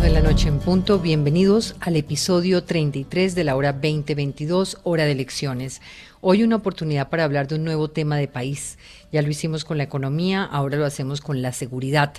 8 0.00 0.08
de 0.08 0.14
la 0.14 0.22
noche 0.22 0.48
en 0.48 0.60
punto, 0.60 0.98
bienvenidos 0.98 1.76
al 1.80 1.94
episodio 1.94 2.64
33 2.64 3.34
de 3.34 3.44
la 3.44 3.54
Hora 3.54 3.74
2022, 3.74 4.78
Hora 4.82 5.04
de 5.04 5.12
Elecciones. 5.12 5.82
Hoy 6.22 6.42
una 6.42 6.56
oportunidad 6.56 7.10
para 7.10 7.24
hablar 7.24 7.48
de 7.48 7.56
un 7.56 7.64
nuevo 7.64 7.90
tema 7.90 8.16
de 8.16 8.26
país. 8.26 8.78
Ya 9.12 9.20
lo 9.20 9.28
hicimos 9.28 9.62
con 9.62 9.76
la 9.76 9.84
economía, 9.84 10.42
ahora 10.44 10.78
lo 10.78 10.86
hacemos 10.86 11.20
con 11.20 11.42
la 11.42 11.52
seguridad. 11.52 12.14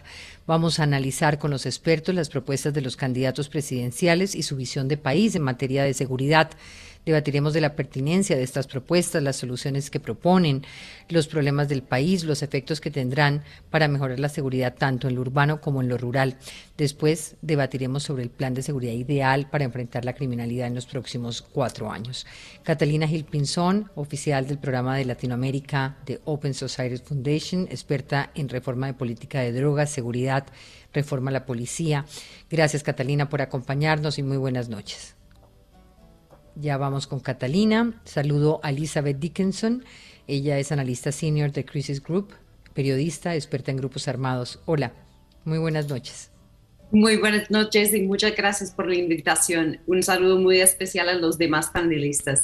Vamos 0.46 0.80
a 0.80 0.84
analizar 0.84 1.40
con 1.40 1.50
los 1.50 1.66
expertos 1.66 2.14
las 2.14 2.30
propuestas 2.30 2.72
de 2.76 2.82
los 2.82 2.98
candidatos 2.98 3.50
presidenciales 3.50 4.36
y 4.36 4.44
su 4.44 4.56
visión 4.58 4.88
de 4.88 4.98
país 4.98 5.34
en 5.34 5.42
materia 5.42 5.84
de 5.84 5.96
seguridad. 5.96 6.52
Debatiremos 7.06 7.54
de 7.54 7.62
la 7.62 7.76
pertinencia 7.76 8.36
de 8.36 8.44
estas 8.44 8.68
propuestas, 8.68 9.24
las 9.24 9.36
soluciones 9.36 9.90
que 9.90 10.00
proponen, 10.00 10.64
los 11.10 11.28
problemas 11.28 11.68
del 11.68 11.82
país, 11.82 12.24
los 12.24 12.44
efectos 12.44 12.80
que 12.80 12.92
tendrán 12.92 13.44
para 13.70 13.88
mejorar 13.88 14.20
la 14.20 14.30
seguridad 14.30 14.76
tanto 14.78 15.08
en 15.08 15.16
lo 15.16 15.22
urbano 15.22 15.62
como 15.62 15.82
en 15.82 15.90
lo 15.90 15.98
rural. 15.98 16.38
Después 16.78 17.36
debatiremos 17.42 18.04
sobre 18.04 18.24
el 18.24 18.30
plan 18.30 18.54
de 18.54 18.62
seguridad 18.62 18.94
ideal 18.94 19.50
para 19.50 19.64
enfrentar 19.64 20.06
la 20.06 20.14
criminalidad 20.14 20.68
en 20.68 20.76
los 20.76 20.86
próximos 20.86 21.42
cuatro 21.42 21.92
años. 21.92 22.28
Catalina 22.64 23.08
Gil 23.08 23.26
Pinzón, 23.26 23.90
oficial 23.96 24.48
del 24.48 24.60
programa 24.60 24.96
de 24.98 25.06
Latinoamérica 25.06 25.98
de 26.06 26.22
Open 26.26 26.54
Society 26.54 26.98
Foundation, 27.04 27.68
experta 27.72 28.32
en 28.36 28.48
reforma 28.48 28.88
de 28.88 28.94
política 28.94 29.42
de 29.42 29.54
drogas, 29.54 29.90
seguridad, 29.90 30.46
reforma 30.94 31.30
a 31.30 31.34
la 31.34 31.46
policía. 31.46 32.06
Gracias 32.50 32.84
Catalina 32.84 33.30
por 33.30 33.42
acompañarnos 33.42 34.20
y 34.20 34.24
muy 34.24 34.38
buenas 34.38 34.70
noches. 34.70 35.21
Ya 36.56 36.78
vamos 36.78 37.08
con 37.08 37.20
Catalina. 37.20 38.02
Saludo 38.04 38.60
a 38.64 38.72
Elizabeth 38.72 39.20
Dickinson. 39.20 39.84
Ella 40.28 40.60
es 40.60 40.72
analista 40.72 41.12
senior 41.12 41.52
de 41.52 41.66
Crisis 41.66 42.02
Group, 42.04 42.34
periodista, 42.74 43.36
experta 43.36 43.72
en 43.72 43.78
grupos 43.78 44.08
armados. 44.08 44.60
Hola, 44.66 44.94
muy 45.46 45.58
buenas 45.58 45.90
noches. 45.90 46.30
Muy 46.92 47.18
buenas 47.18 47.50
noches 47.50 47.94
y 47.94 48.02
muchas 48.02 48.36
gracias 48.36 48.72
por 48.72 48.88
la 48.88 48.96
invitación. 48.96 49.80
Un 49.88 50.04
saludo 50.04 50.38
muy 50.38 50.60
especial 50.60 51.08
a 51.08 51.14
los 51.14 51.38
demás 51.38 51.70
panelistas. 51.70 52.42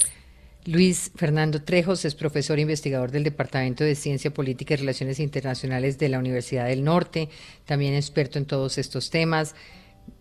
Luis 0.64 1.12
Fernando 1.14 1.62
Trejos 1.62 2.04
es 2.04 2.14
profesor 2.14 2.58
e 2.58 2.62
investigador 2.62 3.10
del 3.10 3.24
Departamento 3.24 3.84
de 3.84 3.94
Ciencia 3.94 4.32
Política 4.32 4.74
y 4.74 4.78
Relaciones 4.78 5.20
Internacionales 5.20 5.98
de 5.98 6.08
la 6.08 6.18
Universidad 6.18 6.66
del 6.66 6.84
Norte, 6.84 7.28
también 7.64 7.94
experto 7.94 8.38
en 8.38 8.46
todos 8.46 8.78
estos 8.78 9.10
temas. 9.10 9.54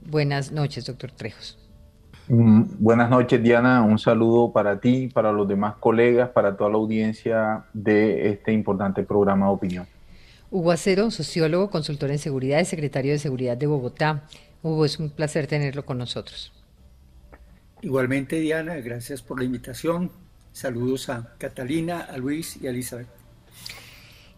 Buenas 0.06 0.52
noches, 0.52 0.86
doctor 0.86 1.12
Trejos. 1.12 1.58
Mm, 2.30 2.64
buenas 2.80 3.10
noches, 3.10 3.42
Diana. 3.42 3.82
Un 3.82 4.00
saludo 4.00 4.52
para 4.52 4.80
ti, 4.80 5.08
para 5.08 5.32
los 5.32 5.48
demás 5.48 5.76
colegas, 5.76 6.30
para 6.30 6.58
toda 6.58 6.70
la 6.70 6.76
audiencia 6.76 7.66
de 7.74 8.30
este 8.30 8.52
importante 8.52 9.04
programa 9.04 9.48
de 9.48 9.52
opinión. 9.54 9.88
Hugo 10.52 10.72
Acero, 10.72 11.10
sociólogo, 11.12 11.70
consultor 11.70 12.12
en 12.12 12.20
seguridad 12.20 12.60
y 12.60 12.66
secretario 12.66 13.14
de 13.14 13.20
Seguridad 13.20 13.58
de 13.58 13.68
Bogotá. 13.68 14.24
Hugo, 14.62 14.86
es 14.86 15.00
un 15.00 15.10
placer 15.10 15.48
tenerlo 15.48 15.86
con 15.86 15.98
nosotros. 15.98 16.52
Igualmente, 17.82 18.40
Diana, 18.40 18.76
gracias 18.76 19.22
por 19.22 19.40
la 19.40 19.46
invitación. 19.46 20.12
Saludos 20.52 21.10
a 21.10 21.36
Catalina, 21.38 22.00
a 22.00 22.18
Luis 22.18 22.58
y 22.62 22.68
a 22.68 22.72
Elizabeth. 22.72 23.17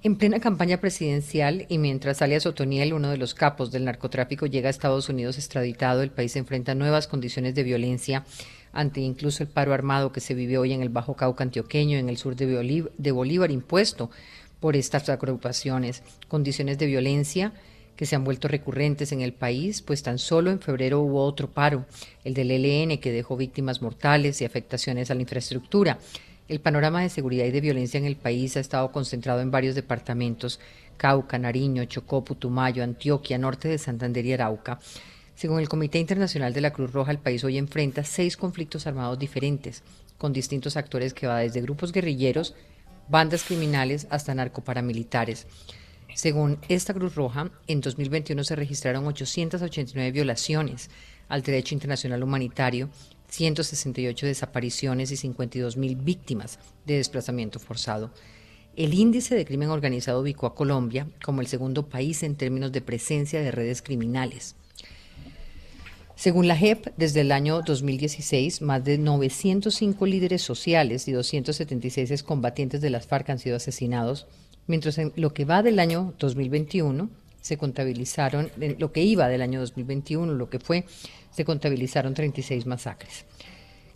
En 0.01 0.15
plena 0.15 0.39
campaña 0.39 0.79
presidencial 0.79 1.65
y 1.67 1.77
mientras 1.77 2.21
alias 2.21 2.45
Otoniel, 2.45 2.93
uno 2.93 3.09
de 3.09 3.17
los 3.17 3.33
capos 3.33 3.69
del 3.69 3.83
narcotráfico, 3.83 4.45
llega 4.45 4.67
a 4.67 4.69
Estados 4.69 5.09
Unidos 5.09 5.37
extraditado, 5.37 6.03
el 6.03 6.09
país 6.09 6.37
enfrenta 6.37 6.73
nuevas 6.73 7.05
condiciones 7.05 7.53
de 7.53 7.63
violencia 7.63 8.23
ante 8.71 9.01
incluso 9.01 9.43
el 9.43 9.49
paro 9.49 9.73
armado 9.73 10.13
que 10.13 10.21
se 10.21 10.35
vive 10.35 10.57
hoy 10.57 10.71
en 10.71 10.81
el 10.81 10.87
Bajo 10.87 11.17
Cauca 11.17 11.43
antioqueño, 11.43 11.97
en 11.97 12.07
el 12.07 12.15
sur 12.15 12.37
de 12.37 13.11
Bolívar, 13.11 13.51
impuesto 13.51 14.09
por 14.61 14.77
estas 14.77 15.09
agrupaciones. 15.09 16.01
Condiciones 16.29 16.77
de 16.77 16.85
violencia 16.85 17.51
que 17.97 18.05
se 18.05 18.15
han 18.15 18.23
vuelto 18.23 18.47
recurrentes 18.47 19.11
en 19.11 19.19
el 19.19 19.33
país, 19.33 19.81
pues 19.81 20.01
tan 20.01 20.17
solo 20.17 20.49
en 20.49 20.61
febrero 20.61 21.01
hubo 21.01 21.25
otro 21.25 21.49
paro, 21.49 21.85
el 22.23 22.33
del 22.33 22.51
ELN, 22.51 22.99
que 22.99 23.11
dejó 23.11 23.35
víctimas 23.35 23.81
mortales 23.81 24.39
y 24.39 24.45
afectaciones 24.45 25.11
a 25.11 25.15
la 25.15 25.21
infraestructura. 25.23 25.99
El 26.49 26.61
panorama 26.61 27.03
de 27.03 27.09
seguridad 27.09 27.45
y 27.45 27.51
de 27.51 27.61
violencia 27.61 27.99
en 27.99 28.05
el 28.05 28.15
país 28.15 28.57
ha 28.57 28.59
estado 28.59 28.91
concentrado 28.91 29.39
en 29.39 29.51
varios 29.51 29.75
departamentos, 29.75 30.59
Cauca, 30.97 31.37
Nariño, 31.37 31.85
Chocó, 31.85 32.25
Putumayo, 32.25 32.83
Antioquia, 32.83 33.37
norte 33.37 33.67
de 33.67 33.77
Santander 33.77 34.25
y 34.25 34.33
Arauca. 34.33 34.79
Según 35.35 35.59
el 35.59 35.69
Comité 35.69 35.99
Internacional 35.99 36.51
de 36.51 36.61
la 36.61 36.73
Cruz 36.73 36.91
Roja, 36.91 37.11
el 37.11 37.19
país 37.19 37.43
hoy 37.43 37.59
enfrenta 37.59 38.03
seis 38.03 38.35
conflictos 38.35 38.87
armados 38.87 39.19
diferentes, 39.19 39.83
con 40.17 40.33
distintos 40.33 40.75
actores 40.75 41.13
que 41.13 41.27
va 41.27 41.37
desde 41.37 41.61
grupos 41.61 41.91
guerrilleros, 41.91 42.55
bandas 43.09 43.43
criminales 43.43 44.07
hasta 44.09 44.33
narcoparamilitares. 44.33 45.45
Según 46.15 46.57
esta 46.67 46.95
Cruz 46.95 47.13
Roja, 47.13 47.51
en 47.67 47.79
2021 47.79 48.43
se 48.43 48.55
registraron 48.55 49.05
889 49.05 50.11
violaciones 50.11 50.89
al 51.27 51.43
derecho 51.43 51.75
internacional 51.75 52.23
humanitario 52.23 52.89
168 53.29 54.25
desapariciones 54.25 55.11
y 55.11 55.17
52 55.17 55.77
mil 55.77 55.95
víctimas 55.95 56.59
de 56.85 56.95
desplazamiento 56.95 57.59
forzado. 57.59 58.11
El 58.75 58.93
índice 58.93 59.35
de 59.35 59.45
crimen 59.45 59.69
organizado 59.69 60.21
ubicó 60.21 60.47
a 60.47 60.55
Colombia 60.55 61.07
como 61.23 61.41
el 61.41 61.47
segundo 61.47 61.87
país 61.89 62.23
en 62.23 62.35
términos 62.35 62.71
de 62.71 62.81
presencia 62.81 63.41
de 63.41 63.51
redes 63.51 63.81
criminales. 63.81 64.55
Según 66.15 66.49
la 66.49 66.57
JEP, 66.57 66.87
desde 66.97 67.21
el 67.21 67.31
año 67.31 67.61
2016, 67.61 68.61
más 68.61 68.83
de 68.83 68.97
905 68.97 70.05
líderes 70.05 70.41
sociales 70.41 71.07
y 71.07 71.13
276 71.13 72.11
excombatientes 72.11 72.81
de 72.81 72.89
las 72.89 73.07
FARC 73.07 73.29
han 73.29 73.39
sido 73.39 73.55
asesinados, 73.55 74.27
mientras 74.67 74.97
en 74.97 75.13
lo 75.15 75.33
que 75.33 75.45
va 75.45 75.63
del 75.63 75.79
año 75.79 76.13
2021 76.19 77.09
se 77.41 77.57
contabilizaron, 77.57 78.51
en 78.59 78.75
lo 78.79 78.91
que 78.91 79.03
iba 79.03 79.27
del 79.27 79.41
año 79.41 79.59
2021, 79.59 80.33
lo 80.33 80.49
que 80.49 80.59
fue 80.59 80.85
se 81.31 81.45
contabilizaron 81.45 82.13
36 82.13 82.65
masacres. 82.65 83.25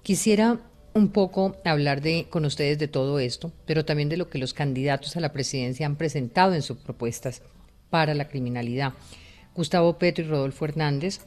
Quisiera 0.02 0.60
un 0.94 1.10
poco 1.10 1.58
hablar 1.66 2.02
de, 2.02 2.28
con 2.30 2.46
ustedes 2.46 2.78
de 2.78 2.88
todo 2.88 3.20
esto, 3.20 3.52
pero 3.66 3.86
también 3.86 4.10
de 4.10 4.18
lo 4.18 4.30
que 4.30 4.38
los 4.38 4.54
candidatos 4.54 5.16
a 5.16 5.20
la 5.20 5.34
presidencia 5.34 5.86
han 5.86 5.96
presentado 5.96 6.54
en 6.54 6.62
sus 6.62 6.78
propuestas 6.78 7.42
para 7.90 8.14
la 8.14 8.28
criminalidad. 8.28 8.94
Gustavo 9.56 9.98
Petro 9.98 10.26
y 10.26 10.28
Rodolfo 10.28 10.66
Hernández 10.66 11.20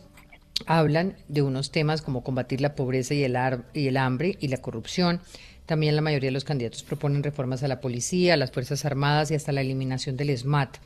hablan 0.67 1.17
de 1.29 1.43
unos 1.43 1.71
temas 1.71 2.03
como 2.03 2.23
combatir 2.23 2.61
la 2.61 2.75
pobreza 2.75 3.15
y 3.15 3.25
el, 3.25 3.37
y 3.75 3.89
el 3.89 3.97
hambre 3.97 4.37
y 4.41 4.49
la 4.49 4.59
corrupción. 4.59 5.21
También 5.67 5.97
la 5.97 6.03
mayoría 6.03 6.29
de 6.29 6.33
los 6.33 6.45
candidatos 6.45 6.83
proponen 6.85 7.23
reformas 7.23 7.63
a 7.63 7.69
la 7.69 7.81
policía, 7.81 8.35
a 8.35 8.37
las 8.37 8.53
Fuerzas 8.53 8.85
Armadas 8.85 9.31
y 9.31 9.35
hasta 9.35 9.53
la 9.53 9.61
eliminación 9.61 10.17
del 10.17 10.37
SMAT. 10.37 10.77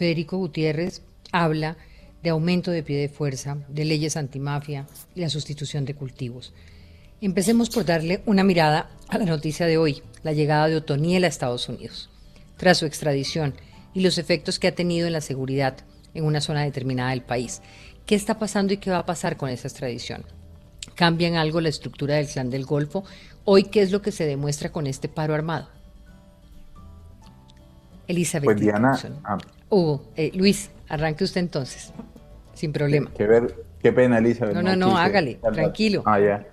Federico 0.00 0.38
Gutiérrez 0.38 1.02
habla 1.30 1.76
de 2.22 2.30
aumento 2.30 2.70
de 2.70 2.82
pie 2.82 2.96
de 2.96 3.10
fuerza, 3.10 3.58
de 3.68 3.84
leyes 3.84 4.16
antimafia 4.16 4.86
y 5.14 5.20
la 5.20 5.28
sustitución 5.28 5.84
de 5.84 5.94
cultivos. 5.94 6.54
Empecemos 7.20 7.68
por 7.68 7.84
darle 7.84 8.22
una 8.24 8.42
mirada 8.42 8.88
a 9.08 9.18
la 9.18 9.26
noticia 9.26 9.66
de 9.66 9.76
hoy, 9.76 10.02
la 10.22 10.32
llegada 10.32 10.68
de 10.68 10.76
Otoniel 10.76 11.24
a 11.24 11.26
Estados 11.26 11.68
Unidos, 11.68 12.08
tras 12.56 12.78
su 12.78 12.86
extradición 12.86 13.52
y 13.92 14.00
los 14.00 14.16
efectos 14.16 14.58
que 14.58 14.68
ha 14.68 14.74
tenido 14.74 15.06
en 15.06 15.12
la 15.12 15.20
seguridad 15.20 15.76
en 16.14 16.24
una 16.24 16.40
zona 16.40 16.62
determinada 16.62 17.10
del 17.10 17.20
país. 17.20 17.60
¿Qué 18.06 18.14
está 18.14 18.38
pasando 18.38 18.72
y 18.72 18.78
qué 18.78 18.90
va 18.90 19.00
a 19.00 19.06
pasar 19.06 19.36
con 19.36 19.50
esa 19.50 19.68
extradición? 19.68 20.24
¿Cambian 20.94 21.34
algo 21.34 21.60
la 21.60 21.68
estructura 21.68 22.14
del 22.14 22.26
clan 22.26 22.48
del 22.48 22.64
Golfo? 22.64 23.04
Hoy, 23.44 23.64
¿qué 23.64 23.82
es 23.82 23.92
lo 23.92 24.00
que 24.00 24.12
se 24.12 24.24
demuestra 24.24 24.72
con 24.72 24.86
este 24.86 25.10
paro 25.10 25.34
armado? 25.34 25.68
Elizabeth. 28.08 28.46
Pues 28.46 28.60
Diana. 28.60 28.98
Hugo, 29.70 30.02
eh, 30.16 30.30
Luis, 30.34 30.70
arranque 30.88 31.24
usted 31.24 31.40
entonces 31.40 31.92
sin 32.54 32.72
problema. 32.72 33.10
Qué, 33.16 33.26
ver, 33.26 33.54
qué 33.80 33.92
pena, 33.92 34.18
Elizabeth. 34.18 34.54
No, 34.54 34.62
no, 34.62 34.76
no, 34.76 34.98
hágale, 34.98 35.38
tranquilo. 35.54 36.02
Ah, 36.04 36.20
ya. 36.20 36.46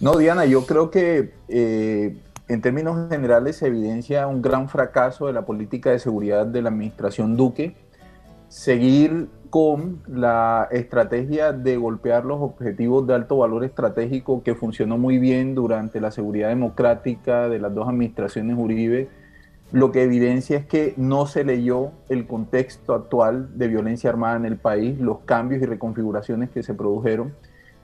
No, 0.00 0.16
Diana, 0.16 0.44
yo 0.44 0.66
creo 0.66 0.90
que 0.90 1.32
eh, 1.48 2.16
en 2.48 2.60
términos 2.60 3.08
generales 3.08 3.56
se 3.56 3.66
evidencia 3.66 4.26
un 4.26 4.42
gran 4.42 4.68
fracaso 4.68 5.26
de 5.26 5.32
la 5.32 5.44
política 5.44 5.90
de 5.90 5.98
seguridad 5.98 6.46
de 6.46 6.62
la 6.62 6.68
administración 6.68 7.36
Duque. 7.36 7.74
Seguir 8.48 9.28
con 9.50 10.02
la 10.06 10.68
estrategia 10.70 11.52
de 11.52 11.76
golpear 11.76 12.24
los 12.24 12.40
objetivos 12.40 13.06
de 13.06 13.14
alto 13.14 13.38
valor 13.38 13.64
estratégico 13.64 14.42
que 14.42 14.54
funcionó 14.54 14.96
muy 14.96 15.18
bien 15.18 15.54
durante 15.54 16.00
la 16.00 16.10
seguridad 16.10 16.48
democrática 16.48 17.48
de 17.48 17.58
las 17.58 17.74
dos 17.74 17.88
administraciones 17.88 18.56
Uribe 18.58 19.08
lo 19.72 19.90
que 19.90 20.02
evidencia 20.02 20.58
es 20.58 20.66
que 20.66 20.94
no 20.98 21.26
se 21.26 21.44
leyó 21.44 21.92
el 22.10 22.26
contexto 22.26 22.94
actual 22.94 23.58
de 23.58 23.68
violencia 23.68 24.10
armada 24.10 24.36
en 24.36 24.44
el 24.44 24.58
país, 24.58 25.00
los 25.00 25.20
cambios 25.20 25.62
y 25.62 25.66
reconfiguraciones 25.66 26.50
que 26.50 26.62
se 26.62 26.74
produjeron 26.74 27.32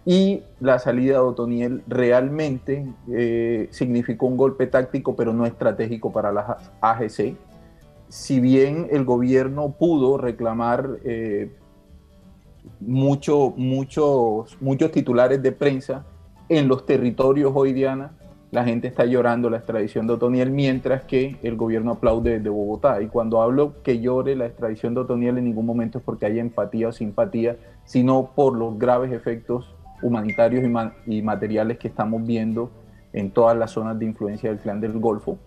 y 0.04 0.42
la 0.60 0.78
salida 0.78 1.14
de 1.14 1.20
Otoniel 1.20 1.82
realmente 1.86 2.86
eh, 3.10 3.68
significó 3.70 4.26
un 4.26 4.36
golpe 4.36 4.66
táctico 4.66 5.16
pero 5.16 5.32
no 5.32 5.46
estratégico 5.46 6.12
para 6.12 6.32
la 6.32 6.58
AGC. 6.80 7.36
si 8.08 8.40
bien 8.40 8.88
el 8.90 9.04
gobierno 9.04 9.72
pudo 9.78 10.18
reclamar 10.18 10.98
eh, 11.04 11.52
mucho, 12.80 13.54
muchos, 13.56 14.56
muchos 14.60 14.92
titulares 14.92 15.42
de 15.42 15.52
prensa 15.52 16.04
en 16.50 16.68
los 16.68 16.86
territorios 16.86 17.52
hoy, 17.54 17.72
Diana, 17.72 18.12
la 18.50 18.64
gente 18.64 18.88
está 18.88 19.04
llorando 19.04 19.50
la 19.50 19.58
extradición 19.58 20.06
de 20.06 20.14
Otoniel, 20.14 20.50
mientras 20.50 21.02
que 21.02 21.36
el 21.42 21.56
gobierno 21.56 21.92
aplaude 21.92 22.40
de 22.40 22.48
Bogotá. 22.48 23.02
Y 23.02 23.08
cuando 23.08 23.42
hablo 23.42 23.82
que 23.82 24.00
llore 24.00 24.36
la 24.36 24.46
extradición 24.46 24.94
de 24.94 25.00
Otoniel, 25.00 25.36
en 25.36 25.44
ningún 25.44 25.66
momento 25.66 25.98
es 25.98 26.04
porque 26.04 26.26
haya 26.26 26.40
empatía 26.40 26.88
o 26.88 26.92
simpatía, 26.92 27.56
sino 27.84 28.30
por 28.34 28.56
los 28.56 28.78
graves 28.78 29.12
efectos 29.12 29.74
humanitarios 30.00 30.64
y, 31.06 31.22
materiales 31.22 31.78
que 31.78 31.88
estamos 31.88 32.24
viendo 32.24 32.70
en 33.12 33.30
todas 33.30 33.56
las 33.56 33.72
zonas 33.72 33.98
de 33.98 34.06
influencia 34.06 34.48
del 34.48 34.60
clan 34.60 34.80
del 34.80 34.98
Golfo. 34.98 35.38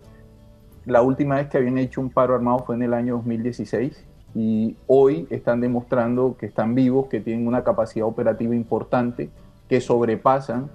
La 0.85 1.01
última 1.01 1.35
vez 1.35 1.47
que 1.47 1.57
habían 1.57 1.77
hecho 1.77 2.01
un 2.01 2.09
paro 2.09 2.35
armado 2.35 2.59
fue 2.59 2.75
en 2.75 2.83
el 2.83 2.93
año 2.93 3.15
2016 3.17 4.05
y 4.35 4.75
hoy 4.87 5.27
están 5.29 5.61
demostrando 5.61 6.35
que 6.37 6.45
están 6.45 6.75
vivos, 6.75 7.07
que 7.07 7.19
tienen 7.19 7.47
una 7.47 7.63
capacidad 7.63 8.05
operativa 8.05 8.55
importante, 8.55 9.29
que 9.69 9.79
sobrepasan 9.79 10.69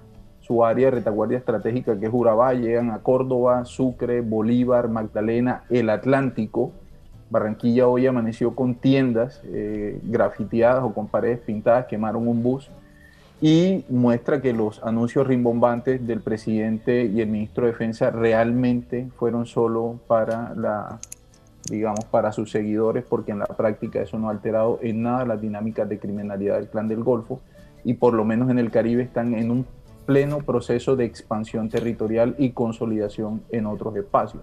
su 0.47 0.63
área 0.63 0.85
de 0.85 0.91
retaguardia 0.91 1.37
estratégica 1.37 1.99
que 1.99 2.05
es 2.05 2.13
Urabá, 2.13 2.53
llegan 2.53 2.91
a 2.91 2.99
Córdoba, 2.99 3.65
Sucre, 3.65 4.21
Bolívar, 4.21 4.87
Magdalena, 4.87 5.63
el 5.69 5.89
Atlántico. 5.89 6.71
Barranquilla 7.29 7.87
hoy 7.87 8.07
amaneció 8.07 8.55
con 8.55 8.75
tiendas 8.75 9.41
eh, 9.43 9.99
grafiteadas 10.03 10.83
o 10.83 10.93
con 10.93 11.07
paredes 11.07 11.39
pintadas, 11.39 11.87
quemaron 11.87 12.25
un 12.27 12.41
bus 12.41 12.69
y 13.41 13.83
muestra 13.89 14.41
que 14.41 14.53
los 14.53 14.81
anuncios 14.83 15.27
rimbombantes 15.27 16.07
del 16.07 16.21
presidente 16.21 17.03
y 17.03 17.19
el 17.19 17.27
ministro 17.27 17.65
de 17.65 17.73
Defensa 17.73 18.09
realmente 18.09 19.09
fueron 19.17 19.45
solo 19.45 19.99
para 20.07 20.53
la 20.55 20.99
digamos, 21.69 22.05
para 22.05 22.31
sus 22.31 22.49
seguidores, 22.49 23.03
porque 23.03 23.33
en 23.33 23.39
la 23.39 23.45
práctica 23.45 24.01
eso 24.01 24.17
no 24.17 24.29
ha 24.29 24.31
alterado 24.31 24.79
en 24.81 25.03
nada 25.03 25.25
las 25.25 25.41
dinámicas 25.41 25.89
de 25.89 25.99
criminalidad 25.99 26.55
del 26.55 26.69
clan 26.69 26.87
del 26.87 27.03
Golfo 27.03 27.41
y 27.83 27.95
por 27.95 28.13
lo 28.13 28.25
menos 28.25 28.49
en 28.49 28.59
el 28.59 28.71
Caribe 28.71 29.03
están 29.03 29.33
en 29.33 29.51
un 29.51 29.65
pleno 30.07 30.39
proceso 30.39 30.95
de 30.95 31.05
expansión 31.05 31.69
territorial 31.69 32.33
y 32.39 32.51
consolidación 32.51 33.43
en 33.51 33.67
otros 33.67 33.95
espacios. 33.97 34.41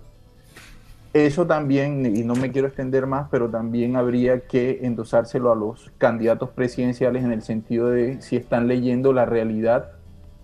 Eso 1.14 1.46
también, 1.46 2.14
y 2.14 2.22
no 2.22 2.34
me 2.34 2.52
quiero 2.52 2.69
extender 2.69 3.06
más, 3.06 3.28
pero 3.31 3.49
también 3.49 3.96
habría 3.96 4.40
que 4.40 4.81
endosárselo 4.82 5.50
a 5.50 5.56
los 5.56 5.90
candidatos 5.99 6.50
presidenciales 6.50 7.25
en 7.25 7.32
el 7.32 7.43
sentido 7.43 7.88
de 7.88 8.20
si 8.20 8.37
están 8.37 8.69
leyendo 8.69 9.12
la 9.12 9.25
realidad 9.25 9.93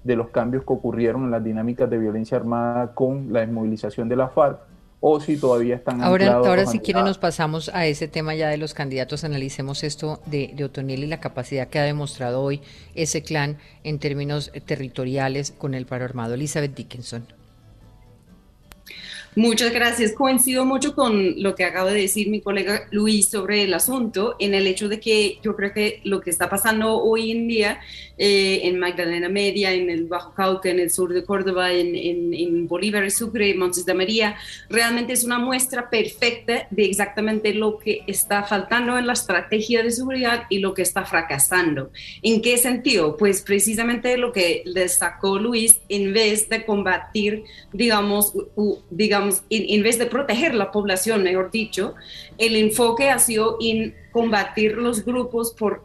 de 0.05 0.17
los 0.17 0.31
cambios 0.31 0.65
que 0.65 0.73
ocurrieron 0.73 1.25
en 1.25 1.33
las 1.33 1.45
dinámicas 1.45 1.91
de 1.91 1.99
violencia 1.99 2.39
armada 2.39 2.95
con 2.95 3.33
la 3.33 3.41
desmovilización 3.41 4.09
de 4.09 4.17
la 4.17 4.29
FARC 4.29 4.70
o 5.01 5.19
si 5.21 5.37
todavía 5.37 5.77
están 5.77 6.03
Ahora, 6.03 6.35
ahora 6.35 6.67
si 6.67 6.79
quieren 6.79 7.05
nos 7.05 7.19
pasamos 7.19 7.71
a 7.73 7.87
ese 7.87 8.07
tema 8.07 8.35
ya 8.35 8.49
de 8.49 8.59
los 8.59 8.75
candidatos, 8.75 9.25
analicemos 9.25 9.83
esto 9.83 10.21
de, 10.27 10.53
de 10.55 10.65
Otoniel 10.65 11.05
y 11.05 11.07
la 11.07 11.21
capacidad 11.21 11.69
que 11.69 11.79
ha 11.79 11.85
demostrado 11.85 12.43
hoy 12.43 12.61
ese 12.95 13.23
clan 13.23 13.59
en 13.83 13.99
términos 13.99 14.53
territoriales 14.67 15.53
con 15.53 15.75
el 15.75 15.87
paro 15.87 16.05
armado. 16.05 16.35
Elizabeth 16.35 16.75
Dickinson. 16.75 17.40
Muchas 19.37 19.73
gracias. 19.73 20.13
Coincido 20.13 20.65
mucho 20.65 20.97
con 20.97 21.41
lo 21.41 21.55
que 21.55 21.65
acaba 21.65 21.93
de 21.93 22.01
decir 22.01 22.29
mi 22.29 22.41
colega 22.41 22.89
Luis 22.91 23.29
sobre 23.29 23.63
el 23.63 23.73
asunto, 23.75 24.35
en 24.41 24.55
el 24.55 24.67
hecho 24.67 24.89
de 24.89 24.99
que 24.99 25.39
yo 25.41 25.55
creo 25.55 25.73
que 25.73 26.01
lo 26.03 26.21
que 26.21 26.31
está 26.31 26.51
pasando 26.51 27.01
hoy 27.01 27.31
en 27.31 27.47
día 27.47 27.81
eh, 28.19 28.63
en 28.65 28.81
Magdalena 28.81 29.29
Media, 29.29 29.73
en 29.73 29.89
el 29.89 30.07
Bajo 30.07 30.35
Cauca, 30.35 30.69
en 30.69 30.81
el 30.81 30.91
sur 30.91 31.15
de 31.15 31.25
Córdoba, 31.25 31.73
en, 31.73 31.95
en, 32.35 32.67
Bolívar 32.67 33.05
y 33.05 33.11
Sucre, 33.11 33.55
Montes 33.55 33.87
de 33.87 33.95
María, 33.95 34.37
realmente 34.69 35.13
es 35.13 35.23
una 35.23 35.39
muestra 35.39 35.89
perfecta 35.89 36.67
de 36.71 36.85
exactamente 36.85 37.55
lo 37.55 37.79
que 37.79 38.03
está 38.09 38.43
faltando 38.43 38.99
en 38.99 39.07
la 39.07 39.13
estrategia 39.13 39.83
de 39.83 39.93
seguridad 39.93 40.43
y 40.51 40.59
lo 40.59 40.75
que 40.75 40.83
está 40.83 41.05
fracasando. 41.05 41.93
¿En 42.21 42.43
qué 42.43 42.59
sentido? 42.59 43.17
Pues 43.17 43.43
precisamente 43.43 44.17
lo 44.17 44.33
que 44.33 44.65
destacó 44.67 45.39
Luis, 45.39 45.81
en 45.89 46.13
vez 46.13 46.49
de 46.49 46.65
combatir, 46.67 47.45
digamos, 47.73 48.35
digamos 48.91 49.20
en, 49.51 49.83
vez 49.83 49.99
de 49.99 50.07
proteger 50.07 50.55
la 50.55 50.71
población, 50.71 51.23
mejor 51.23 51.51
dicho, 51.51 51.95
el 52.39 52.57
enfoque 52.57 53.11
ha 53.11 53.19
sido 53.19 53.57
en 53.61 53.95
combatir 54.13 54.77
los 54.77 55.05
grupos 55.05 55.53
por 55.53 55.83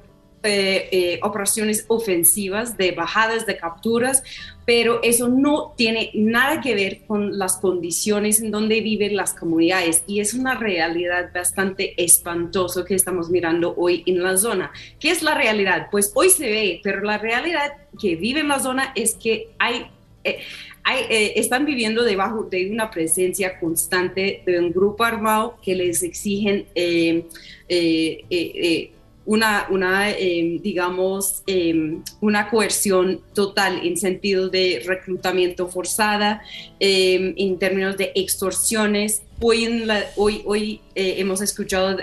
eh, 0.47 0.89
eh, 0.91 1.19
operaciones 1.23 1.85
ofensivas 1.87 2.77
de 2.77 2.91
bajadas 2.91 3.47
de 3.47 3.57
capturas, 3.57 4.21
pero 4.63 5.01
eso 5.01 5.27
no 5.27 5.73
tiene 5.75 6.11
nada 6.13 6.61
que 6.61 6.75
ver 6.75 7.01
con 7.07 7.39
las 7.39 7.57
condiciones 7.57 8.39
en 8.39 8.51
donde 8.51 8.79
viven 8.81 9.15
las 9.15 9.33
comunidades 9.33 10.03
y 10.05 10.19
es 10.19 10.35
una 10.35 10.53
realidad 10.53 11.31
bastante 11.33 11.95
espantosa 12.03 12.85
que 12.85 12.93
estamos 12.93 13.31
mirando 13.31 13.73
hoy 13.75 14.03
en 14.05 14.21
la 14.21 14.37
zona. 14.37 14.71
¿Qué 14.99 15.09
es 15.09 15.23
la 15.23 15.33
realidad? 15.33 15.87
Pues 15.89 16.11
hoy 16.13 16.29
se 16.29 16.47
ve, 16.47 16.79
pero 16.83 17.01
la 17.01 17.17
realidad 17.17 17.73
que 17.99 18.15
vive 18.15 18.41
en 18.41 18.49
la 18.49 18.59
zona 18.59 18.91
es 18.95 19.15
que 19.15 19.49
hay... 19.57 19.87
Eh, 20.23 20.39
eh, 20.87 21.33
están 21.37 21.65
viviendo 21.65 22.03
debajo 22.03 22.43
de 22.43 22.69
una 22.69 22.91
presencia 22.91 23.59
constante 23.59 24.43
de 24.45 24.59
un 24.59 24.71
grupo 24.71 25.03
armado 25.03 25.57
que 25.63 25.73
les 25.73 26.03
exigen 26.03 26.67
eh, 26.75 27.25
eh, 27.67 28.91
una, 29.25 29.65
una 29.71 30.13
digamos, 30.13 31.43
una 32.21 32.47
coerción 32.51 33.21
total 33.33 33.81
en 33.83 33.97
sentido 33.97 34.49
de 34.49 34.83
reclutamiento 34.85 35.67
forzada, 35.67 36.43
en 36.79 37.57
términos 37.57 37.97
de 37.97 38.11
extorsiones. 38.13 39.23
Hoy, 39.41 39.89
hoy, 40.15 40.43
hoy 40.45 40.81
hemos 40.93 41.41
escuchado 41.41 41.97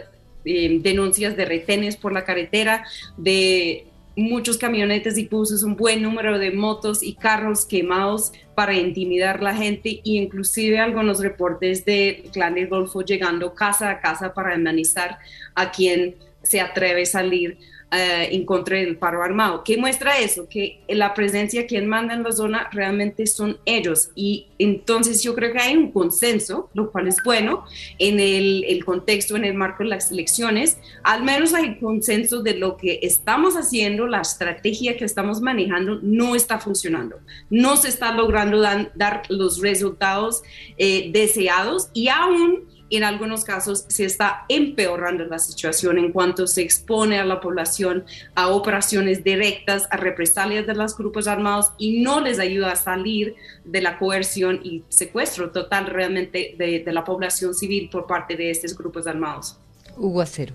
denuncias 0.45 1.37
de 1.37 1.45
retenes 1.45 1.97
por 1.97 2.13
la 2.13 2.25
carretera, 2.25 2.85
de 3.17 3.87
muchos 4.17 4.59
camionetes 4.59 5.17
y 5.17 5.27
buses, 5.27 5.63
un 5.63 5.77
buen 5.77 6.03
número 6.03 6.39
de 6.39 6.51
motos 6.51 7.03
y 7.03 7.15
carros 7.15 7.65
quemados 7.65 8.33
para 8.55 8.75
intimidar 8.75 9.43
la 9.43 9.55
gente 9.55 9.89
e 9.91 10.01
inclusive 10.05 10.79
algunos 10.79 11.21
reportes 11.21 11.85
de 11.85 12.25
Clan 12.33 12.55
del 12.55 12.69
Golfo 12.69 13.03
llegando 13.03 13.55
casa 13.55 13.91
a 13.91 14.01
casa 14.01 14.35
para 14.35 14.55
amenizar 14.55 15.19
a 15.55 15.71
quien 15.71 16.17
se 16.43 16.61
atreve 16.61 17.03
a 17.03 17.07
salir 17.07 17.59
eh, 17.95 18.31
en 18.33 18.47
contra 18.47 18.79
del 18.79 18.97
paro 18.97 19.23
armado. 19.23 19.63
¿Qué 19.65 19.77
muestra 19.77 20.19
eso? 20.19 20.49
Que 20.49 20.81
la 20.89 21.13
presencia, 21.13 21.67
quien 21.67 21.87
manda 21.87 22.15
en 22.15 22.23
la 22.23 22.33
zona 22.33 22.71
realmente 22.73 23.27
son 23.27 23.59
ellos. 23.67 24.11
Y 24.15 24.47
entonces 24.59 25.23
yo 25.23 25.35
creo 25.35 25.53
que 25.53 25.59
hay 25.59 25.77
un 25.77 25.93
consenso, 25.93 26.71
lo 26.73 26.91
cual 26.91 27.09
es 27.09 27.17
bueno, 27.23 27.67
en 27.99 28.19
el, 28.19 28.65
el 28.65 28.83
contexto, 28.83 29.37
en 29.37 29.45
el 29.45 29.53
marco 29.53 29.83
de 29.83 29.91
las 29.91 30.11
elecciones. 30.11 30.79
Al 31.03 31.23
menos 31.23 31.53
hay 31.53 31.79
consenso 31.79 32.43
de 32.43 32.55
lo 32.55 32.79
que 32.79 33.01
estamos 33.03 33.57
haciendo, 33.57 34.07
la 34.07 34.23
estrategia 34.23 34.97
que 34.97 35.05
estamos 35.05 35.43
manejando 35.43 35.99
no 36.03 36.35
está 36.35 36.59
funcionando. 36.59 37.19
No 37.51 37.77
se 37.77 37.89
está 37.89 38.15
logrando 38.15 38.61
dar 38.61 39.23
los 39.29 39.61
resultados 39.61 40.43
eh, 40.79 41.11
deseados 41.13 41.91
y 41.93 42.09
aún 42.09 42.73
en 42.97 43.05
algunos 43.05 43.45
casos 43.45 43.85
se 43.89 44.05
está 44.05 44.45
empeorando 44.49 45.25
la 45.25 45.39
situación 45.39 45.99
en 45.99 46.13
cuanto 46.13 46.47
se 46.47 46.63
expone 46.63 47.19
a 47.19 47.25
la 47.25 47.41
población 47.41 48.05
a 48.35 48.49
operaciones 48.49 49.25
directas, 49.25 49.87
a 49.91 49.97
represalias 49.97 50.67
de 50.67 50.75
los 50.75 50.97
grupos 50.97 51.27
armados 51.27 51.73
y 51.79 52.03
no 52.03 52.21
les 52.21 52.39
ayuda 52.39 52.73
a 52.73 52.77
salir 52.77 53.35
de 53.65 53.81
la 53.81 53.99
coerción 53.99 54.61
y 54.63 54.85
secuestro 54.89 55.51
total 55.51 55.87
realmente 55.87 56.55
de, 56.59 56.83
la 56.93 57.05
población 57.05 57.55
civil 57.55 57.89
por 57.91 58.07
parte 58.07 58.37
de 58.37 58.51
estos 58.51 58.77
grupos 58.77 59.07
armados. 59.07 59.57
Hugo 59.97 60.21
Acero. 60.21 60.55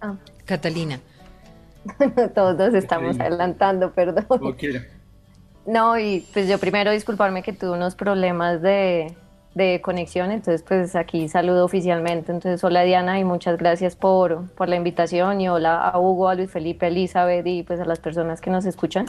Ah. 0.00 0.16
Catalina. 0.44 1.00
Todos 2.34 2.56
nos 2.56 2.74
estamos 2.74 3.18
adelantando, 3.18 3.92
perdón. 3.92 4.26
No, 5.66 5.98
y 5.98 6.26
pues 6.32 6.48
yo 6.48 6.58
primero 6.58 6.90
disculparme 6.90 7.42
que 7.42 7.52
tuve 7.52 7.70
unos 7.70 7.94
problemas 7.94 8.60
de, 8.62 9.14
de 9.54 9.80
conexión, 9.82 10.30
entonces 10.30 10.62
pues 10.62 10.96
aquí 10.96 11.28
saludo 11.28 11.64
oficialmente. 11.64 12.32
Entonces, 12.32 12.62
hola 12.64 12.82
Diana 12.82 13.18
y 13.18 13.24
muchas 13.24 13.58
gracias 13.58 13.96
por, 13.96 14.50
por 14.54 14.68
la 14.68 14.76
invitación 14.76 15.40
y 15.40 15.48
hola 15.48 15.76
a 15.76 15.98
Hugo, 15.98 16.28
a 16.28 16.34
Luis 16.34 16.50
Felipe, 16.50 16.86
a 16.86 16.88
Elizabeth 16.88 17.46
y 17.46 17.62
pues 17.62 17.80
a 17.80 17.84
las 17.84 18.00
personas 18.00 18.40
que 18.40 18.50
nos 18.50 18.64
escuchan. 18.64 19.06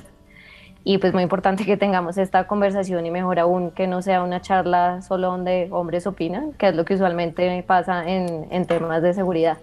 Y 0.86 0.98
pues 0.98 1.14
muy 1.14 1.24
importante 1.24 1.66
que 1.66 1.78
tengamos 1.78 2.18
esta 2.18 2.46
conversación 2.46 3.06
y 3.06 3.12
mejor 3.12 3.40
aún 3.40 3.72
que 3.72 3.88
no 3.88 4.02
sea 4.02 4.22
una 4.22 4.42
charla 4.42 5.02
solo 5.02 5.28
donde 5.30 5.70
hombres 5.72 6.06
opinan, 6.08 6.52
que 6.54 6.68
es 6.68 6.76
lo 6.76 6.84
que 6.84 6.96
usualmente 6.96 7.64
pasa 7.64 8.04
en, 8.06 8.48
en 8.52 8.66
temas 8.66 9.02
de 9.02 9.14
seguridad. 9.14 9.60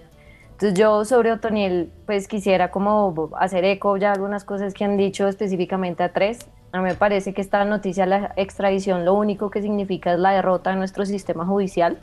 Entonces 0.52 0.78
yo 0.78 1.04
sobre 1.04 1.32
Otoniel 1.32 1.90
pues 2.06 2.26
quisiera 2.26 2.70
como 2.70 3.30
hacer 3.38 3.64
eco 3.66 3.98
ya 3.98 4.12
algunas 4.12 4.44
cosas 4.44 4.72
que 4.72 4.84
han 4.84 4.96
dicho 4.96 5.28
específicamente 5.28 6.02
a 6.02 6.12
tres. 6.12 6.38
A 6.72 6.78
mí 6.78 6.84
me 6.84 6.94
parece 6.94 7.34
que 7.34 7.40
esta 7.40 7.64
noticia 7.64 8.06
la 8.06 8.32
extradición 8.36 9.04
lo 9.04 9.14
único 9.14 9.50
que 9.50 9.60
significa 9.60 10.12
es 10.12 10.20
la 10.20 10.30
derrota 10.30 10.70
de 10.70 10.76
nuestro 10.76 11.04
sistema 11.04 11.44
judicial, 11.44 11.98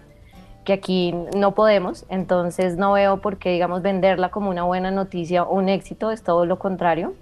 que 0.65 0.73
aquí 0.73 1.15
no 1.37 1.53
podemos, 1.53 2.05
entonces 2.09 2.75
no 2.75 2.91
veo 2.91 3.21
por 3.21 3.37
qué, 3.37 3.51
digamos, 3.51 3.81
venderla 3.81 4.27
como 4.29 4.49
una 4.49 4.63
buena 4.63 4.91
noticia 4.91 5.43
o 5.43 5.55
un 5.55 5.69
éxito, 5.69 6.11
es 6.11 6.21
todo 6.21 6.45
lo 6.45 6.59
contrario. 6.59 7.13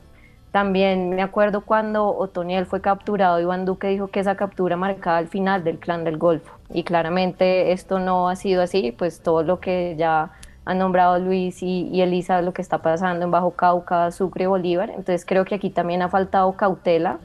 También 0.49 1.09
me 1.09 1.21
acuerdo 1.21 1.61
cuando 1.61 2.17
Otoniel 2.17 2.65
fue 2.65 2.81
capturado, 2.81 3.39
Iván 3.39 3.65
Duque 3.65 3.89
dijo 3.89 4.07
que 4.07 4.21
esa 4.21 4.35
captura 4.35 4.75
marcaba 4.75 5.19
el 5.19 5.27
final 5.27 5.63
del 5.63 5.77
clan 5.77 6.03
del 6.03 6.17
Golfo. 6.17 6.55
Y 6.71 6.83
claramente 6.83 7.73
esto 7.73 7.99
no 7.99 8.27
ha 8.27 8.35
sido 8.35 8.63
así, 8.63 8.91
pues 8.91 9.21
todo 9.21 9.43
lo 9.43 9.59
que 9.59 9.95
ya 9.99 10.31
han 10.63 10.79
nombrado 10.79 11.19
Luis 11.19 11.61
y, 11.61 11.89
y, 11.89 12.01
Elisa, 12.01 12.41
lo 12.41 12.53
que 12.53 12.63
está 12.63 12.79
pasando 12.79 13.25
en 13.25 13.29
Bajo 13.29 13.51
Cauca, 13.51 14.09
Sucre 14.09 14.45
y 14.45 14.47
Bolívar. 14.47 14.89
Entonces 14.89 15.25
creo 15.25 15.45
que 15.45 15.53
aquí 15.53 15.69
también 15.69 16.01
ha 16.01 16.09
faltado 16.09 16.51
cautela 16.53 17.19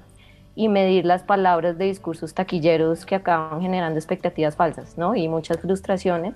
y 0.54 0.68
medir 0.68 1.04
las 1.04 1.22
palabras 1.22 1.78
de 1.78 1.86
discursos 1.86 2.34
taquilleros 2.34 3.06
que 3.06 3.14
acaban 3.14 3.60
generando 3.60 3.98
expectativas 3.98 4.56
falsas, 4.56 4.98
¿no? 4.98 5.14
Y 5.14 5.28
muchas 5.28 5.58
frustraciones. 5.60 6.34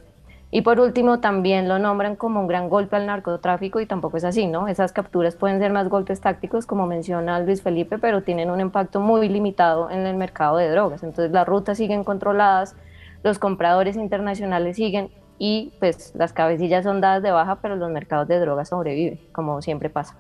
Y 0.51 0.63
por 0.63 0.79
último, 0.79 1.19
también 1.19 1.69
lo 1.69 1.81
nombran 1.81 2.15
como 2.15 2.41
un 2.41 2.47
gran 2.47 2.69
golpe 2.69 2.95
al 2.95 3.07
narcotráfico 3.07 3.81
y 3.81 3.87
tampoco 3.87 4.19
es 4.19 4.25
así, 4.25 4.47
¿no? 4.47 4.69
Esas 4.69 4.93
capturas 4.93 5.35
pueden 5.35 5.59
ser 5.59 5.73
más 5.73 5.89
golpes 5.89 6.21
tácticos, 6.21 6.65
como 6.65 6.87
menciona 6.87 7.41
Luis 7.41 7.61
Felipe, 7.61 7.99
pero 7.99 8.23
tienen 8.23 8.51
un 8.51 8.61
impacto 8.61 9.01
muy 9.01 9.29
limitado 9.29 9.91
en 9.91 10.07
el 10.07 10.15
mercado 10.17 10.57
de 10.59 10.69
drogas. 10.71 11.03
Entonces 11.03 11.33
las 11.33 11.45
rutas 11.45 11.77
siguen 11.77 12.05
controladas, 12.05 12.77
los 13.25 13.41
compradores 13.41 13.97
internacionales 13.97 14.77
siguen 14.77 15.11
y 15.39 15.73
pues 15.81 16.13
las 16.15 16.33
cabecillas 16.33 16.85
son 16.85 17.01
dadas 17.01 17.23
de 17.23 17.33
baja, 17.33 17.57
pero 17.57 17.75
los 17.75 17.91
mercados 17.91 18.29
de 18.29 18.39
drogas 18.39 18.69
sobreviven, 18.69 19.19
como 19.33 19.61
siempre 19.61 19.91
pasa. 19.91 20.15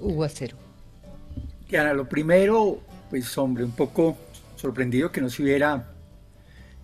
Hugo 0.00 0.24
Acero. 0.24 0.56
Diana, 1.68 1.92
lo 1.92 2.08
primero, 2.08 2.78
pues 3.08 3.36
hombre, 3.38 3.64
un 3.64 3.72
poco 3.72 4.16
sorprendido 4.56 5.12
que 5.12 5.20
no 5.20 5.30
se 5.30 5.42
hubiera 5.42 5.92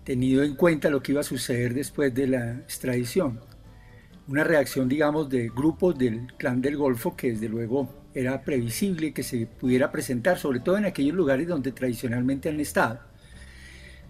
tenido 0.03 0.43
en 0.43 0.55
cuenta 0.55 0.89
lo 0.89 1.01
que 1.01 1.13
iba 1.13 1.21
a 1.21 1.23
suceder 1.23 1.73
después 1.73 2.13
de 2.13 2.27
la 2.27 2.51
extradición. 2.55 3.39
Una 4.27 4.43
reacción, 4.43 4.87
digamos, 4.87 5.29
de 5.29 5.49
grupos 5.49 5.97
del 5.97 6.27
clan 6.37 6.61
del 6.61 6.77
Golfo 6.77 7.15
que 7.15 7.31
desde 7.31 7.49
luego 7.49 7.89
era 8.13 8.41
previsible 8.41 9.13
que 9.13 9.23
se 9.23 9.45
pudiera 9.47 9.91
presentar, 9.91 10.37
sobre 10.37 10.59
todo 10.59 10.77
en 10.77 10.85
aquellos 10.85 11.15
lugares 11.15 11.47
donde 11.47 11.71
tradicionalmente 11.71 12.49
han 12.49 12.59
estado. 12.59 12.99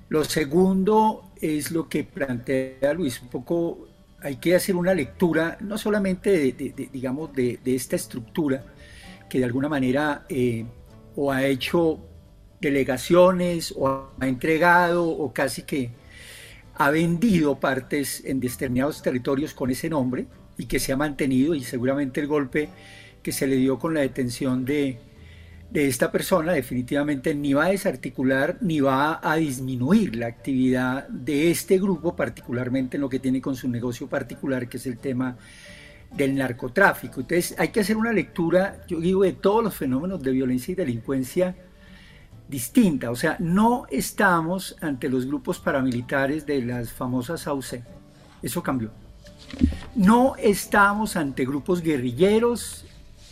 Lo 0.10 0.24
segundo 0.24 1.32
es 1.42 1.72
lo 1.72 1.88
que 1.88 2.04
plantea 2.04 2.94
Luis, 2.94 3.22
un 3.22 3.30
poco 3.30 3.88
hay 4.22 4.38
que 4.38 4.56
hacer 4.56 4.76
una 4.76 4.94
lectura 4.94 5.58
no 5.60 5.78
solamente 5.78 6.56
digamos, 6.92 7.34
de, 7.34 7.60
esta 7.66 7.96
estructura 7.96 8.64
que 9.30 9.40
de 9.40 9.46
alguna 9.46 9.68
manera 9.68 10.26
eh, 10.30 10.66
o 11.16 11.32
ha 11.32 11.46
hecho 11.46 12.00
delegaciones 12.60 13.74
o 13.78 14.10
ha 14.20 14.28
entregado 14.28 15.08
o 15.08 15.34
casi 15.34 15.64
que 15.64 15.92
ha 16.76 16.90
vendido 16.90 17.60
partes 17.60 18.24
en 18.26 18.40
determinados 18.40 19.02
territorios 19.02 19.54
con 19.54 19.70
ese 19.70 19.90
nombre 19.90 20.26
y 20.58 20.66
que 20.66 20.80
se 20.80 20.94
ha 20.94 20.98
mantenido 20.98 21.56
y 21.56 21.64
seguramente 21.64 22.22
el 22.22 22.28
golpe 22.28 22.70
que 23.22 23.32
se 23.32 23.48
le 23.48 23.58
dio 23.58 23.80
con 23.80 23.94
la 23.94 24.02
detención 24.02 24.66
de, 24.66 24.98
de 25.70 25.88
esta 25.88 26.12
persona 26.12 26.54
definitivamente 26.54 27.34
ni 27.36 27.54
va 27.54 27.66
a 27.66 27.70
desarticular 27.70 28.58
ni 28.62 28.80
va 28.80 29.20
a 29.24 29.36
disminuir 29.36 30.16
la 30.16 30.28
actividad 30.28 31.08
de 31.10 31.52
este 31.52 31.80
grupo, 31.80 32.16
particularmente 32.16 32.98
en 32.98 33.02
lo 33.02 33.10
que 33.10 33.20
tiene 33.20 33.42
con 33.42 33.56
su 33.56 33.68
negocio 33.68 34.08
particular, 34.08 34.68
que 34.68 34.78
es 34.78 34.86
el 34.88 34.98
tema 34.98 35.38
del 36.16 36.36
narcotráfico. 36.36 37.22
Entonces 37.22 37.56
hay 37.58 37.70
que 37.70 37.80
hacer 37.80 37.98
una 37.98 38.12
lectura, 38.12 38.82
yo 38.88 39.00
digo, 39.00 39.24
de 39.24 39.34
todos 39.34 39.64
los 39.64 39.76
fenómenos 39.76 40.22
de 40.22 40.32
violencia 40.32 40.72
y 40.72 40.76
delincuencia 40.76 41.56
distinta. 42.48 43.12
O 43.12 43.16
sea, 43.16 43.36
no 43.40 43.86
estamos 43.90 44.76
ante 44.82 45.10
los 45.10 45.26
grupos 45.26 45.60
paramilitares 45.60 46.46
de 46.46 46.62
las 46.62 46.92
famosas 46.92 47.48
AUC. 47.48 47.82
Eso 48.42 48.62
cambió. 48.62 48.92
No 49.96 50.36
estamos 50.38 51.16
ante 51.16 51.46
grupos 51.46 51.82
guerrilleros 51.82 52.86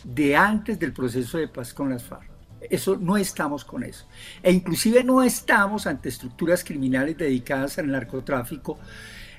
de 0.04 0.36
antes 0.36 0.78
del 0.78 0.92
proceso 0.92 1.38
de 1.38 1.48
paz 1.48 1.72
con 1.72 1.90
las 1.90 2.02
FARC. 2.02 2.30
Eso 2.70 2.96
no 2.96 3.16
estamos 3.16 3.64
con 3.64 3.82
eso. 3.82 4.06
E 4.42 4.52
inclusive 4.52 5.02
no 5.02 5.22
estamos 5.22 5.86
ante 5.86 6.08
estructuras 6.08 6.62
criminales 6.62 7.16
dedicadas 7.18 7.78
al 7.78 7.90
narcotráfico, 7.90 8.78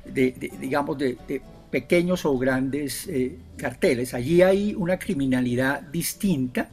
de, 0.06 0.52
digamos, 0.60 0.98
de, 0.98 1.42
pequeños 1.74 2.24
o 2.24 2.38
grandes 2.38 3.08
eh, 3.08 3.36
carteles. 3.58 4.14
Allí 4.14 4.44
hay 4.44 4.76
una 4.76 5.00
criminalidad 5.00 5.82
distinta 5.82 6.70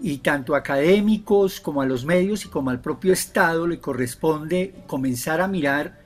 y 0.00 0.16
tanto 0.18 0.54
a 0.54 0.58
académicos 0.60 1.60
como 1.60 1.82
a 1.82 1.86
los 1.86 2.06
medios 2.06 2.46
y 2.46 2.48
como 2.48 2.70
al 2.70 2.80
propio 2.80 3.12
Estado 3.12 3.66
le 3.66 3.80
corresponde 3.80 4.76
comenzar 4.86 5.42
a 5.42 5.46
mirar 5.46 5.98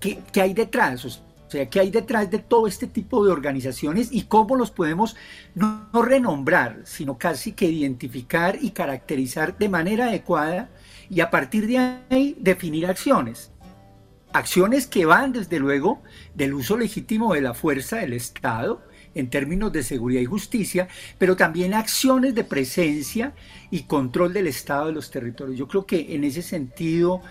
qué, 0.00 0.20
qué 0.32 0.40
hay 0.40 0.54
detrás, 0.54 1.04
o 1.04 1.50
sea, 1.50 1.68
qué 1.68 1.80
hay 1.80 1.90
detrás 1.90 2.30
de 2.30 2.38
todo 2.38 2.66
este 2.66 2.86
tipo 2.86 3.22
de 3.22 3.30
organizaciones 3.30 4.08
y 4.10 4.22
cómo 4.22 4.56
los 4.56 4.70
podemos 4.70 5.14
no, 5.54 5.86
no 5.92 6.00
renombrar, 6.00 6.80
sino 6.84 7.18
casi 7.18 7.52
que 7.52 7.66
identificar 7.66 8.56
y 8.58 8.70
caracterizar 8.70 9.58
de 9.58 9.68
manera 9.68 10.06
adecuada 10.06 10.70
y 11.10 11.20
a 11.20 11.28
partir 11.28 11.66
de 11.66 11.76
ahí 12.08 12.38
definir 12.40 12.86
acciones. 12.86 13.50
Acciones 14.32 14.86
que 14.86 15.06
van 15.06 15.32
desde 15.32 15.58
luego 15.58 16.02
del 16.34 16.54
uso 16.54 16.76
legítimo 16.76 17.34
de 17.34 17.40
la 17.40 17.54
fuerza 17.54 17.96
del 17.96 18.12
Estado, 18.12 18.82
en 19.14 19.30
términos 19.30 19.72
de 19.72 19.82
seguridad 19.82 20.20
y 20.20 20.26
justicia, 20.26 20.88
pero 21.16 21.36
también 21.36 21.72
acciones 21.72 22.34
de 22.34 22.44
presencia 22.44 23.34
y 23.70 23.84
control 23.84 24.34
del 24.34 24.46
Estado 24.46 24.86
de 24.86 24.92
los 24.92 25.10
territorios. 25.10 25.58
Yo 25.58 25.66
creo 25.66 25.86
que 25.86 26.14
en 26.14 26.22
ese 26.22 26.42
sentido 26.42 27.22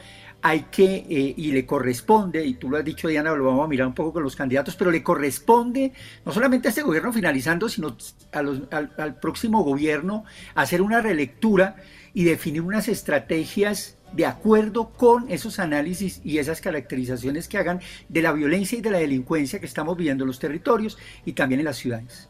hay 0.42 0.62
que, 0.72 1.06
eh, 1.10 1.34
y 1.38 1.52
le 1.52 1.66
corresponde, 1.66 2.46
y 2.46 2.56
tú 2.56 2.70
lo 2.70 2.78
has 2.78 2.86
dicho 2.86 3.08
Diana, 3.08 3.34
lo 3.36 3.46
vamos 3.46 3.66
a 3.66 3.68
mirar 3.68 3.88
un 3.88 3.96
poco 3.96 4.14
con 4.14 4.24
los 4.24 4.36
candidatos, 4.36 4.76
pero 4.76 4.92
le 4.92 5.04
corresponde 5.04 5.92
no 6.26 6.32
solamente 6.32 6.68
a 6.68 6.70
este 6.70 6.82
gobierno 6.82 7.14
finalizando, 7.14 7.70
sino 7.70 7.96
al, 8.32 8.68
al 8.72 9.20
próximo 9.20 9.64
gobierno 9.64 10.24
hacer 10.56 10.82
una 10.82 11.02
relectura 11.02 11.76
y 12.14 12.24
definir 12.24 12.62
unas 12.62 12.88
estrategias 12.88 13.95
de 14.14 14.26
acuerdo 14.26 14.92
con 14.94 15.30
esos 15.30 15.60
análisis 15.60 16.22
y 16.24 16.38
esas 16.38 16.62
caracterizaciones 16.62 17.48
que 17.48 17.58
hagan 17.58 17.82
de 18.08 18.22
la 18.22 18.32
violencia 18.32 18.78
y 18.78 18.82
de 18.82 18.92
la 18.92 19.00
delincuencia 19.00 19.60
que 19.60 19.66
estamos 19.66 19.98
viviendo 19.98 20.24
en 20.24 20.28
los 20.28 20.40
territorios 20.40 20.98
y 21.26 21.34
también 21.34 21.60
en 21.60 21.66
las 21.66 21.78
ciudades. 21.78 22.30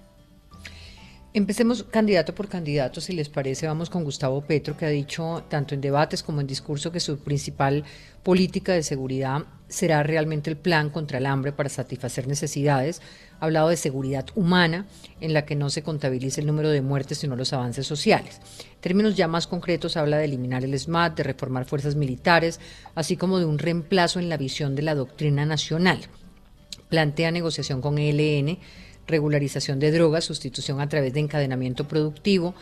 Empecemos 1.36 1.84
candidato 1.84 2.34
por 2.34 2.48
candidato, 2.48 3.01
si 3.01 3.12
les 3.12 3.27
parece. 3.27 3.67
Vamos 3.67 3.89
con 3.89 4.05
Gustavo 4.05 4.39
Petro, 4.39 4.77
que 4.77 4.86
ha 4.86 4.89
dicho 4.89 5.44
tanto 5.50 5.75
en 5.75 5.82
debates 5.82 6.24
como 6.24 6.39
en 6.39 6.48
discurso 6.48 6.94
que 6.94 7.01
su 7.01 7.20
principal 7.20 7.84
política 8.24 8.72
de 8.72 8.84
seguridad 8.84 9.44
será 9.67 10.01
realmente 10.01 10.50
el 10.50 10.55
plan 10.55 10.89
contra 10.89 11.17
el 11.17 11.25
hambre 11.25 11.51
para 11.51 11.67
satisfacer 11.67 12.25
necesidades. 12.25 13.01
Ha 13.39 13.46
hablado 13.46 13.70
de 13.70 13.77
seguridad 13.77 14.25
humana, 14.36 14.86
en 15.22 15.34
la 15.34 15.46
que 15.46 15.56
no 15.56 15.70
se 15.70 15.84
contabilice 15.84 16.42
el 16.42 16.48
número 16.48 16.70
de 16.70 16.82
muertes, 16.82 17.20
sino 17.20 17.36
los 17.36 17.54
avances 17.54 17.86
sociales. 17.86 18.39
En 18.75 18.82
términos 18.82 19.15
ya 19.15 19.27
más 19.27 19.48
concretos, 19.48 19.98
habla 19.98 20.18
de 20.18 20.25
eliminar 20.25 20.63
el 20.63 20.77
SMAT, 20.77 21.18
de 21.18 21.24
reformar 21.24 21.65
fuerzas 21.65 21.96
militares, 21.96 22.60
así 22.96 23.18
como 23.18 23.39
de 23.39 23.46
un 23.46 23.60
reemplazo 23.60 24.20
en 24.20 24.30
la 24.30 24.38
visión 24.38 24.75
de 24.75 24.84
la 24.84 24.96
doctrina 24.96 25.46
nacional. 25.46 26.00
Plantea 26.89 27.32
negociación 27.32 27.82
con 27.82 27.98
ELN 27.98 28.60
regularización 29.08 29.80
de 29.80 29.92
drogas, 29.92 30.25
sustitución 30.25 30.82
a 30.82 30.89
través 30.89 31.13
de 31.13 31.20
encadenamiento 31.20 31.88
productivo. 31.88 32.56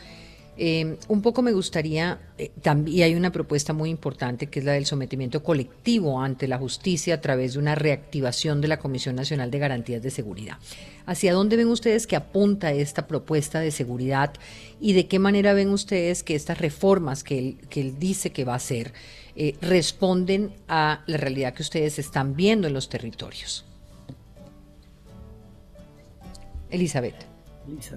Eh, 0.55 0.97
un 1.07 1.21
poco 1.23 1.41
me 1.41 1.51
gustaría, 1.51 2.19
eh, 2.37 2.51
también 2.61 3.05
hay 3.05 3.15
una 3.15 3.31
propuesta 3.31 3.73
muy 3.73 3.89
importante 3.89 4.47
que 4.47 4.59
es 4.59 4.65
la 4.65 4.73
del 4.73 4.85
sometimiento 4.85 5.41
colectivo 5.41 6.21
ante 6.21 6.47
la 6.47 6.59
justicia 6.59 7.15
a 7.15 7.21
través 7.21 7.53
de 7.53 7.59
una 7.59 7.73
reactivación 7.73 8.61
de 8.61 8.67
la 8.67 8.77
Comisión 8.77 9.15
Nacional 9.15 9.49
de 9.49 9.57
Garantías 9.57 10.03
de 10.03 10.11
Seguridad. 10.11 10.59
¿Hacia 11.07 11.33
dónde 11.33 11.57
ven 11.57 11.69
ustedes 11.69 12.05
que 12.05 12.15
apunta 12.15 12.71
esta 12.71 13.07
propuesta 13.07 13.59
de 13.61 13.71
seguridad 13.71 14.33
y 14.79 14.93
de 14.93 15.07
qué 15.07 15.17
manera 15.17 15.53
ven 15.53 15.69
ustedes 15.69 16.21
que 16.21 16.35
estas 16.35 16.59
reformas 16.59 17.23
que 17.23 17.39
él, 17.39 17.57
que 17.69 17.81
él 17.81 17.97
dice 17.97 18.31
que 18.31 18.45
va 18.45 18.53
a 18.53 18.57
hacer 18.57 18.93
eh, 19.35 19.55
responden 19.59 20.53
a 20.67 21.03
la 21.07 21.17
realidad 21.17 21.55
que 21.55 21.63
ustedes 21.63 21.97
están 21.97 22.35
viendo 22.35 22.67
en 22.67 22.73
los 22.73 22.89
territorios? 22.89 23.65
Elizabeth. 26.69 27.32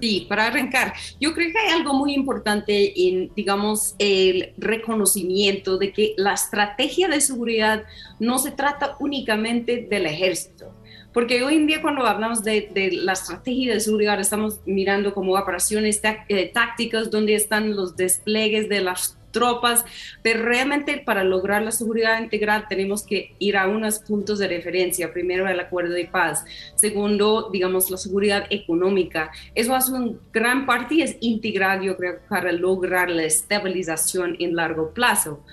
Sí, 0.01 0.25
para 0.29 0.47
arrancar, 0.47 0.93
yo 1.19 1.33
creo 1.33 1.51
que 1.51 1.57
hay 1.57 1.69
algo 1.69 1.93
muy 1.93 2.13
importante 2.13 3.07
en, 3.07 3.31
digamos, 3.35 3.95
el 3.99 4.53
reconocimiento 4.57 5.77
de 5.77 5.91
que 5.91 6.13
la 6.17 6.33
estrategia 6.33 7.07
de 7.07 7.19
seguridad 7.19 7.83
no 8.19 8.37
se 8.37 8.51
trata 8.51 8.95
únicamente 8.99 9.87
del 9.89 10.05
ejército. 10.05 10.73
Porque 11.13 11.43
hoy 11.43 11.55
en 11.55 11.67
día 11.67 11.81
cuando 11.81 12.05
hablamos 12.05 12.43
de, 12.43 12.69
la 12.91 13.13
estrategia 13.13 13.73
de 13.73 13.79
seguridad 13.79 14.19
estamos 14.19 14.59
mirando 14.65 15.13
como 15.13 15.33
operaciones 15.33 15.99
eh, 16.03 16.51
tácticas 16.53 17.09
donde 17.09 17.33
están 17.33 17.75
los 17.75 17.95
despliegues 17.95 18.69
de 18.69 18.81
las 18.81 19.16
tropas, 19.31 19.85
pero 20.21 20.43
realmente 20.43 20.97
para 21.05 21.23
lograr 21.23 21.61
la 21.61 21.71
seguridad 21.71 22.21
integral 22.21 22.65
tenemos 22.67 23.03
que 23.03 23.35
ir 23.39 23.57
a 23.57 23.67
unos 23.67 23.99
puntos 23.99 24.39
de 24.39 24.47
referencia. 24.47 25.13
Primero, 25.13 25.47
el 25.47 25.59
acuerdo 25.59 25.93
de 25.93 26.05
paz. 26.05 26.45
Segundo, 26.75 27.49
digamos, 27.51 27.91
la 27.91 27.97
seguridad 27.97 28.45
económica. 28.49 29.31
Eso 29.53 29.75
hace 29.75 29.91
un 29.91 30.19
gran 30.33 30.65
parte 30.65 30.95
y 30.95 31.01
es 31.01 31.17
integral, 31.19 31.81
yo 31.81 31.97
creo, 31.97 32.19
para 32.29 32.51
lograr 32.51 33.09
la 33.09 33.23
estabilización 33.23 34.35
en 34.39 34.55
largo 34.55 34.91
plazo. 34.91 35.43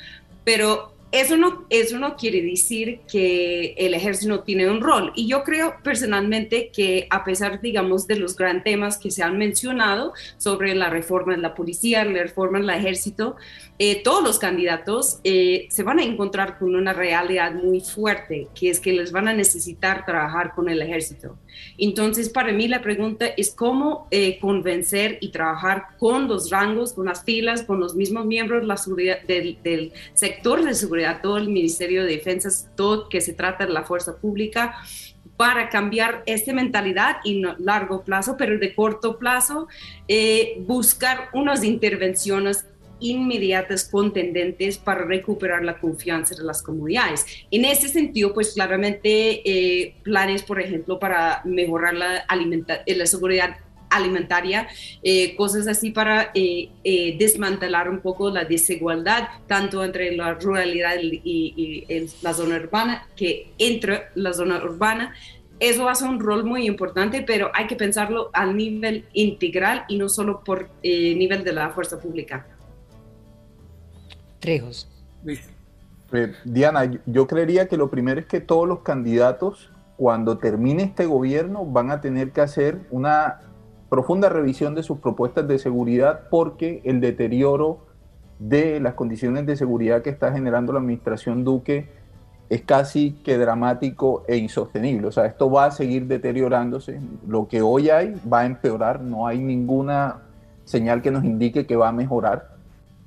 Pero 0.45 0.94
eso 1.15 1.37
no, 1.37 1.65
eso 1.71 1.97
no 1.99 2.17
quiere 2.17 2.43
decir 2.43 3.01
que 3.11 3.75
el 3.79 3.95
ejército 3.95 4.35
no 4.35 4.41
tiene 4.43 4.69
un 4.69 4.81
rol. 4.81 5.13
Y 5.15 5.29
yo 5.29 5.45
creo 5.45 5.77
personalmente 5.83 6.71
que 6.75 7.07
a 7.09 7.23
pesar, 7.23 7.61
digamos, 7.61 8.09
de 8.09 8.17
los 8.17 8.37
grandes 8.37 8.65
temas 8.65 8.99
que 8.99 9.13
se 9.13 9.23
han 9.23 9.39
mencionado 9.39 10.13
sobre 10.39 10.75
la 10.75 10.91
reforma 10.91 11.37
de 11.37 11.43
la 11.43 11.55
policía, 11.55 12.05
la 12.05 12.23
reforma 12.25 12.59
del 12.59 12.71
ejército, 12.71 13.37
eh, 13.79 14.03
todos 14.03 14.25
los 14.25 14.41
candidatos 14.41 15.21
eh, 15.23 15.69
se 15.71 15.85
van 15.85 16.01
a 16.01 16.03
encontrar 16.03 16.59
con 16.59 16.75
una 16.75 16.93
realidad 16.93 17.53
muy 17.53 17.81
fuerte, 17.81 18.49
que 18.55 18.71
es 18.71 18.81
que 18.81 18.93
les 18.93 19.13
van 19.13 19.29
a 19.29 19.35
necesitar 19.35 20.05
trabajar 20.05 20.53
con 20.53 20.69
el 20.69 20.83
ejército. 20.83 21.39
Entonces, 21.79 22.29
para 22.29 22.53
mí 22.53 22.69
la 22.69 22.83
pregunta 22.83 23.27
es 23.37 23.55
cómo 23.55 24.09
eh, 24.11 24.39
convencer 24.39 25.19
y 25.21 25.31
trabajar 25.31 25.87
con 25.99 26.29
los 26.29 26.51
rangos, 26.51 26.93
con 26.93 27.07
las 27.07 27.25
filas, 27.25 27.63
con 27.63 27.81
los 27.81 27.95
mismos 27.95 28.27
miembros 28.27 28.65
la 28.65 28.77
seguridad, 28.77 29.23
del, 29.23 29.93
sector 30.15 30.65
de 30.65 30.75
seguridad, 30.75 31.21
todo 31.23 31.39
el 31.39 31.49
Ministerio 31.49 32.05
de 32.05 32.13
Defensa, 32.13 32.51
todo 32.77 33.09
que 33.09 33.21
se 33.21 33.33
trata 33.33 33.67
de 33.67 33.73
la 33.73 33.85
fuerza 33.85 34.17
pública, 34.17 34.77
para 35.37 35.69
cambiar 35.69 36.23
esta 36.27 36.53
mentalidad 36.53 37.17
y 37.25 37.43
largo 37.59 38.05
plazo, 38.05 38.37
pero 38.39 38.57
de 38.57 38.73
corto 38.73 39.19
plazo, 39.19 39.67
buscar 40.61 41.29
unas 41.33 41.65
intervenciones 41.65 42.67
inmediatas 43.01 43.89
contendentes 43.89 44.79
para 44.79 45.05
recuperar 45.05 45.65
la 45.65 45.79
confianza 45.79 46.35
de 46.35 46.45
las 46.45 46.63
comunidades. 46.63 47.27
En 47.51 47.65
ese 47.65 47.89
sentido, 47.89 48.33
pues 48.33 48.55
claramente 48.55 49.43
eh, 49.45 49.95
planes, 50.03 50.43
por 50.43 50.61
ejemplo, 50.61 50.99
para 50.99 51.43
mejorar 51.45 51.95
la, 51.95 52.25
eh, 52.87 53.07
seguridad 53.07 53.57
alimentaria, 53.91 54.67
eh, 55.03 55.37
cosas 55.37 55.69
así 55.69 55.91
para 55.91 56.33
desmantelar 56.35 57.89
un 57.89 58.01
poco 58.01 58.29
la 58.29 58.45
desigualdad, 58.45 59.29
tanto 59.47 59.85
entre 59.85 60.17
la 60.17 60.35
ruralidad 60.35 60.97
y, 61.01 61.85
la 62.23 62.35
zona 62.35 62.57
urbana, 62.57 63.07
que 63.15 63.53
entre 63.59 64.07
la 64.17 64.33
zona 64.33 64.65
urbana. 64.65 65.15
Eso 65.61 65.89
hace 65.89 66.05
un 66.05 66.19
rol 66.19 66.45
muy 66.45 66.67
importante, 66.67 67.23
pero 67.23 67.53
hay 67.55 67.69
que 67.69 67.77
pensarlo 67.77 68.31
a 68.33 68.45
nivel 68.47 69.05
integral 69.13 69.85
y 69.87 69.97
no 69.97 70.09
solo 70.09 70.43
por 70.43 70.71
nivel 70.83 71.45
de 71.45 71.53
la 71.53 71.71
fuerza 71.71 72.01
pública. 72.01 72.54
Trejos. 74.45 74.87
Eh, 76.13 76.33
Diana, 76.45 77.01
yo 77.07 77.27
creería 77.27 77.67
que 77.67 77.79
lo 77.79 77.89
primero 77.89 78.21
es 78.21 78.27
que 78.27 78.43
todos 78.43 78.69
los 78.69 78.81
candidatos, 78.81 79.73
cuando 79.97 80.37
termine 80.37 80.83
este 80.83 81.07
gobierno, 81.07 81.65
van 81.65 81.91
a 81.91 82.03
tener 82.03 82.31
que 82.31 82.43
hacer 82.43 82.81
una 82.91 83.41
profunda 83.89 84.29
revisión 84.29 84.75
de 84.75 84.83
sus 84.83 84.99
propuestas 84.99 85.49
de 85.49 85.59
seguridad 85.59 86.29
porque 86.29 86.83
el 86.85 87.01
deterioro 87.01 87.87
de 88.39 88.81
las 88.81 88.93
condiciones 88.93 89.47
de 89.47 89.57
seguridad 89.57 90.03
que 90.03 90.11
está 90.11 90.31
generando 90.31 90.75
la 90.75 90.81
administración 90.81 91.43
Duque 91.43 91.89
es 92.51 92.61
casi 92.61 93.13
que 93.25 93.39
dramático 93.39 94.25
e 94.29 94.37
insostenible. 94.37 95.07
O 95.07 95.13
sea, 95.13 95.25
esto 95.25 95.51
va 95.51 95.65
a 95.65 95.71
seguir 95.71 96.07
deteriorándose. 96.07 97.01
Lo 97.27 97.49
que 97.49 97.63
hoy 97.63 97.89
hay 97.89 98.15
va 98.31 98.41
a 98.41 98.45
empeorar. 98.45 99.01
No 99.01 99.27
hay 99.27 99.39
ninguna 99.39 100.21
señal 100.67 101.01
que 101.01 101.11
nos 101.11 101.25
indique 101.25 101.67
que 101.67 101.77
va 101.77 101.89
a 101.89 101.93
mejorar 101.93 102.54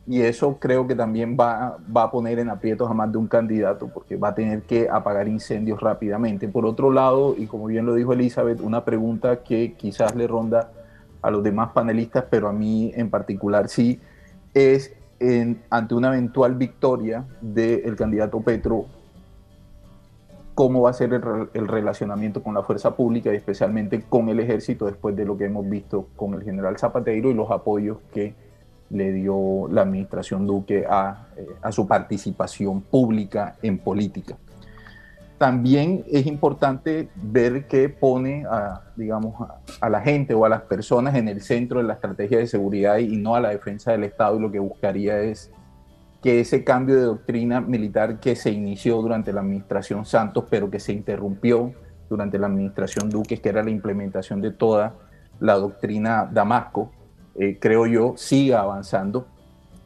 y 0.08 0.22
eso 0.22 0.58
creo 0.58 0.88
que 0.88 0.96
también 0.96 1.36
va, 1.38 1.78
va, 1.96 2.04
a 2.04 2.12
poner 2.12 2.40
en 2.40 2.50
aprietos 2.50 2.90
a 2.90 2.94
más 2.94 3.12
de 3.12 3.18
un 3.18 3.28
candidato 3.28 3.90
porque 3.94 4.16
va 4.16 4.30
a 4.30 4.36
tener 4.36 4.62
que 4.62 4.88
apagar 4.90 5.28
incendios 5.28 5.82
rápidamente. 5.82 6.48
Por 6.48 6.66
otro 6.66 6.92
lado, 6.92 7.36
y 7.38 7.46
como 7.46 7.66
bien 7.66 7.86
lo 7.86 7.94
dijo 7.94 8.14
Elizabeth, 8.14 8.62
una 8.62 8.86
pregunta 8.86 9.44
que 9.44 9.74
quizás 9.74 10.16
le 10.16 10.26
ronda 10.26 10.72
a 11.22 11.30
los 11.30 11.44
demás 11.44 11.72
panelistas, 11.74 12.24
pero 12.30 12.48
a 12.48 12.54
mí 12.54 12.94
en 12.96 13.10
particular 13.10 13.68
sí, 13.68 14.00
es 14.54 14.94
ante 15.70 15.94
una 15.94 16.10
eventual 16.10 16.56
victoria 16.56 17.26
del 17.42 17.96
candidato 17.98 18.40
Petro, 18.40 18.86
cómo 20.56 20.84
va 20.84 20.92
a 20.92 20.94
ser 20.94 21.14
el, 21.14 21.50
el 21.54 21.68
relacionamiento 21.68 22.42
con 22.42 22.54
la 22.54 22.64
fuerza 22.64 22.96
pública 22.96 23.34
y 23.34 23.36
especialmente 23.36 24.04
con 24.04 24.30
el 24.30 24.40
ejército 24.40 24.86
después 24.86 25.18
de 25.18 25.26
lo 25.26 25.38
que 25.38 25.46
hemos 25.46 25.68
visto 25.68 26.08
con 26.16 26.34
el 26.34 26.44
general 26.44 26.78
Zapatero 26.78 27.30
y 27.30 27.34
los 27.34 27.52
apoyos 27.52 27.98
que 28.14 28.47
le 28.90 29.12
dio 29.12 29.68
la 29.70 29.82
administración 29.82 30.48
Duque 30.48 30.86
a, 30.90 31.28
eh, 31.36 31.48
a, 31.62 31.72
su 31.72 31.88
participación 31.88 32.82
pública 32.82 33.56
en 33.62 33.78
política. 33.78 34.38
También 35.38 36.04
es 36.12 36.26
importante 36.26 37.10
ver 37.16 37.68
qué 37.68 37.90
pone 37.90 38.46
a, 38.50 38.82
digamos, 38.96 39.36
a, 39.82 39.90
la 39.90 40.02
gente 40.02 40.34
o 40.34 40.46
a 40.46 40.50
las 40.50 40.62
personas 40.64 41.16
en 41.16 41.28
el 41.28 41.42
centro 41.42 41.80
de 41.80 41.86
la 41.86 41.94
estrategia 41.94 42.40
de 42.40 42.48
seguridad 42.48 42.98
y 42.98 43.18
no 43.18 43.36
a 43.36 43.42
la 43.42 43.50
defensa 43.50 43.92
del 43.92 44.06
Estado 44.06 44.38
y 44.38 44.42
lo 44.42 44.52
que 44.52 44.60
buscaría 44.60 45.20
es 45.20 45.52
que 46.24 46.40
ese 46.40 46.64
cambio 46.64 46.96
de 46.96 47.02
doctrina 47.02 47.62
militar 47.62 48.20
que 48.20 48.36
se 48.36 48.50
inició 48.50 49.00
durante 49.02 49.32
la 49.32 49.42
administración 49.42 50.06
Santos, 50.06 50.46
pero 50.50 50.72
que 50.72 50.80
se 50.80 50.92
interrumpió 50.92 51.72
durante 52.10 52.40
la 52.40 52.48
administración 52.48 53.10
Duque, 53.10 53.38
que 53.38 53.50
era 53.50 53.64
la 53.64 53.70
implementación 53.70 54.42
de 54.42 54.52
toda 54.52 54.96
la 55.40 55.54
doctrina 55.54 56.28
Damasco, 56.32 56.92
eh, 57.38 57.58
creo 57.60 57.86
yo, 57.86 58.14
siga 58.18 58.62
avanzando. 58.62 59.28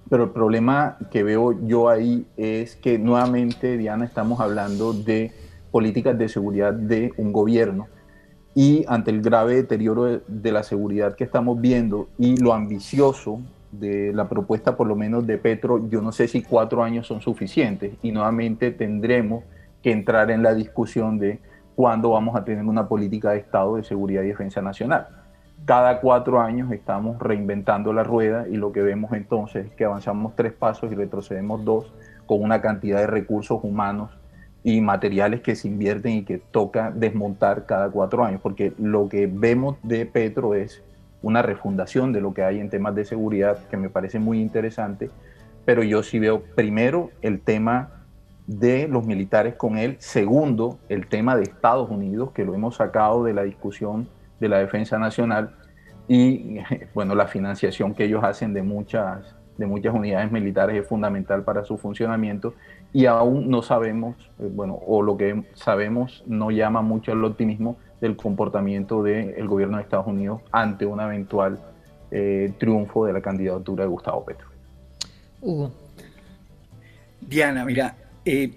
Pero 0.10 0.26
el 0.26 0.30
problema 0.32 0.98
que 1.10 1.24
veo 1.24 1.54
yo 1.68 1.90
ahí 1.90 2.26
es 2.36 2.76
que 2.76 3.00
nuevamente, 3.00 3.78
Diana, 3.78 4.06
estamos 4.06 4.40
hablando 4.40 4.94
de 4.94 5.32
políticas 5.72 6.18
de 6.18 6.28
seguridad 6.28 6.74
de 6.74 7.14
un 7.18 7.32
gobierno. 7.32 7.88
Y 8.54 8.84
ante 8.90 9.12
el 9.12 9.22
grave 9.22 9.56
deterioro 9.56 10.20
de, 10.28 10.52
la 10.52 10.64
seguridad 10.64 11.16
que 11.16 11.24
estamos 11.24 11.62
viendo 11.62 12.10
y 12.18 12.36
lo 12.36 12.54
ambicioso 12.54 13.40
de 13.72 14.12
la 14.12 14.28
propuesta 14.28 14.76
por 14.76 14.88
lo 14.88 14.98
menos 14.98 15.26
de 15.26 15.38
Petro, 15.38 15.88
yo 15.88 16.02
no 16.02 16.12
sé 16.12 16.28
si 16.28 16.42
cuatro 16.42 16.84
años 16.84 17.08
son 17.08 17.22
suficientes. 17.22 17.94
Y 18.02 18.12
nuevamente 18.12 18.72
tendremos 18.72 19.46
que 19.82 19.94
entrar 19.94 20.30
en 20.30 20.44
la 20.44 20.54
discusión 20.54 21.18
de 21.20 21.40
cuándo 21.76 22.10
vamos 22.10 22.36
a 22.36 22.44
tener 22.44 22.66
una 22.66 22.90
política 22.90 23.32
de 23.32 23.38
Estado 23.38 23.78
de 23.78 23.84
seguridad 23.84 24.24
y 24.24 24.28
defensa 24.28 24.62
nacional 24.62 25.21
cada 25.66 26.00
cuatro 26.00 26.42
años 26.42 26.72
estamos 26.72 27.20
reinventando 27.20 27.94
la 27.94 28.04
rueda 28.04 28.48
y 28.48 28.56
lo 28.56 28.72
que 28.72 28.82
vemos 28.82 29.14
entonces 29.14 29.68
es 29.68 29.72
que 29.74 29.86
avanzamos 29.86 30.36
tres 30.36 30.54
pasos 30.54 30.92
y 30.92 30.96
retrocedemos 30.96 31.64
dos 31.64 31.94
con 32.26 32.42
una 32.42 32.62
cantidad 32.62 33.00
de 33.00 33.08
recursos 33.08 33.60
humanos 33.64 34.12
y 34.64 34.82
materiales 34.82 35.42
que 35.42 35.56
se 35.56 35.68
invierten 35.68 36.14
y 36.14 36.24
que 36.24 36.38
toca 36.38 36.92
desmontar 36.92 37.66
cada 37.66 37.90
cuatro 37.90 38.24
años, 38.24 38.42
porque 38.42 38.74
lo 38.78 39.10
que 39.10 39.28
vemos 39.28 39.78
de 39.84 40.06
Petro 40.06 40.54
es 40.56 40.84
una 41.24 41.42
refundación 41.42 42.14
de 42.14 42.22
lo 42.22 42.34
que 42.34 42.44
hay 42.44 42.60
en 42.60 42.70
temas 42.70 42.96
de 42.96 43.06
seguridad 43.06 43.58
que 43.70 43.78
me 43.78 43.90
parece 43.90 44.20
muy 44.20 44.40
interesante, 44.40 45.10
pero 45.66 45.84
yo 45.84 46.04
sí 46.04 46.20
veo 46.20 46.42
primero 46.56 47.10
el 47.22 47.40
tema 47.42 47.90
de 48.48 48.88
los 48.88 49.06
militares 49.06 49.56
con 49.56 49.78
él, 49.78 49.96
segundo 50.00 50.80
el 50.90 51.08
tema 51.08 51.36
de 51.36 51.44
Estados 51.44 51.90
Unidos, 51.90 52.32
que 52.32 52.46
lo 52.46 52.54
hemos 52.56 52.76
sacado 52.76 53.24
de 53.24 53.34
la 53.34 53.44
discusión 53.44 54.08
de 54.42 54.50
la 54.50 54.58
defensa 54.58 55.00
nacional 55.00 55.56
y 56.08 56.58
bueno, 56.94 57.16
la 57.16 57.28
financiación 57.28 57.94
que 57.94 58.04
ellos 58.06 58.24
hacen 58.24 58.54
de 58.54 58.64
muchas, 58.64 59.36
de 59.58 59.66
muchas 59.66 59.94
unidades 59.94 60.32
militares 60.32 60.82
es 60.82 60.88
fundamental 60.88 61.44
para 61.44 61.64
su 61.64 61.78
funcionamiento 61.78 62.54
y 62.92 63.06
aún 63.06 63.50
no 63.50 63.62
sabemos, 63.62 64.18
eh, 64.40 64.50
bueno, 64.54 64.78
o 64.86 65.02
lo 65.02 65.16
que 65.16 65.44
sabemos 65.54 66.24
no 66.28 66.52
llama 66.52 66.82
mucho 66.82 67.14
al 67.14 67.24
optimismo 67.24 67.78
del 68.02 68.18
comportamiento 68.18 69.04
del 69.04 69.48
gobierno 69.48 69.78
de 69.78 69.84
Estados 69.84 70.08
Unidos 70.08 70.42
ante 70.52 70.86
un 70.86 71.00
eventual 71.00 71.60
eh, 72.10 72.52
triunfo 72.58 73.06
de 73.06 73.14
la 73.14 73.22
candidatura 73.22 73.84
de 73.84 73.90
Gustavo 73.90 74.26
Petro. 74.26 74.48
Hugo. 75.40 75.72
Diana, 77.22 77.64
mira, 77.64 77.96
eh, 78.26 78.52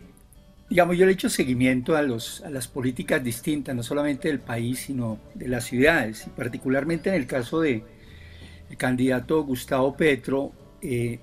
digamos, 0.68 0.96
yo 0.96 1.04
le 1.04 1.12
he 1.12 1.14
hecho 1.14 1.28
seguimiento 1.28 1.96
a, 1.96 2.02
los, 2.02 2.42
a 2.42 2.50
las 2.50 2.68
políticas 2.68 3.22
distintas, 3.22 3.74
no 3.74 3.82
solamente 3.82 4.28
del 4.28 4.40
país, 4.40 4.80
sino 4.80 5.18
de 5.34 5.48
las 5.48 5.64
ciudades, 5.64 6.26
y 6.26 6.30
particularmente 6.30 7.10
en 7.10 7.16
el 7.16 7.26
caso 7.26 7.60
de 7.60 7.84
el 8.70 8.76
candidato 8.76 9.42
Gustavo 9.44 9.96
Petro, 9.96 10.52
eh, 10.80 11.18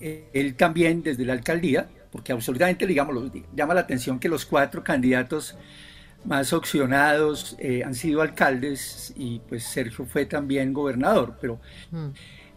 él 0.00 0.54
también 0.54 1.02
desde 1.02 1.24
la 1.24 1.32
alcaldía, 1.32 1.88
porque 2.10 2.32
absolutamente, 2.32 2.86
digamos, 2.86 3.30
llama 3.54 3.74
la 3.74 3.80
atención 3.80 4.18
que 4.18 4.28
los 4.28 4.46
cuatro 4.46 4.84
candidatos 4.84 5.56
más 6.24 6.52
opcionados 6.52 7.56
eh, 7.58 7.82
han 7.84 7.94
sido 7.94 8.20
alcaldes 8.20 9.12
y 9.16 9.40
pues 9.48 9.64
Sergio 9.64 10.06
fue 10.06 10.26
también 10.26 10.72
gobernador, 10.72 11.36
pero 11.40 11.60
mm. 11.90 12.08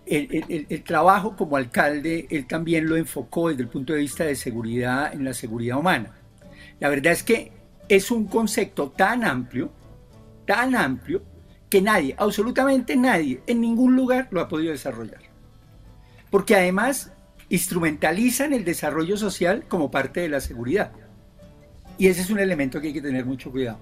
el, 0.06 0.66
el, 0.70 0.84
trabajo 0.84 1.36
como 1.36 1.56
alcalde, 1.56 2.28
él 2.30 2.48
también 2.48 2.88
lo 2.88 2.96
enfocó 2.96 3.50
desde 3.50 3.64
el 3.64 3.70
punto 3.70 3.94
de 3.94 4.00
vista 4.00 4.24
de 4.24 4.36
seguridad 4.36 5.14
en 5.14 5.24
la 5.24 5.34
seguridad 5.34 5.78
humana. 5.78 6.19
La 6.80 6.90
verdad 6.90 7.14
es 7.14 7.24
que 7.24 7.52
es 7.88 8.12
un 8.12 8.28
concepto 8.28 8.92
tan 8.92 9.24
amplio, 9.24 9.72
tan 10.46 10.76
amplio, 10.76 11.24
que 11.70 11.82
nadie, 11.82 12.16
absolutamente 12.18 12.96
nadie, 12.96 13.42
en 13.46 13.62
ningún 13.62 13.96
lugar 13.96 14.28
lo 14.32 14.42
ha 14.42 14.48
podido 14.48 14.72
desarrollar. 14.72 15.22
Porque 16.32 16.56
además 16.56 17.12
instrumentalizan 17.50 18.54
el 18.54 18.64
desarrollo 18.64 19.18
social 19.18 19.66
como 19.68 19.92
parte 19.92 20.22
de 20.22 20.30
la 20.30 20.40
seguridad. 20.40 20.92
Y 21.98 22.08
ese 22.08 22.22
es 22.22 22.30
un 22.30 22.40
elemento 22.40 22.80
que 22.80 22.88
hay 22.88 22.94
que 22.94 23.02
tener 23.02 23.26
mucho 23.26 23.52
cuidado 23.52 23.80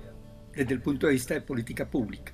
desde 0.56 0.74
el 0.74 0.82
punto 0.82 1.08
de 1.08 1.14
vista 1.14 1.34
de 1.34 1.42
política 1.42 1.86
pública. 1.86 2.34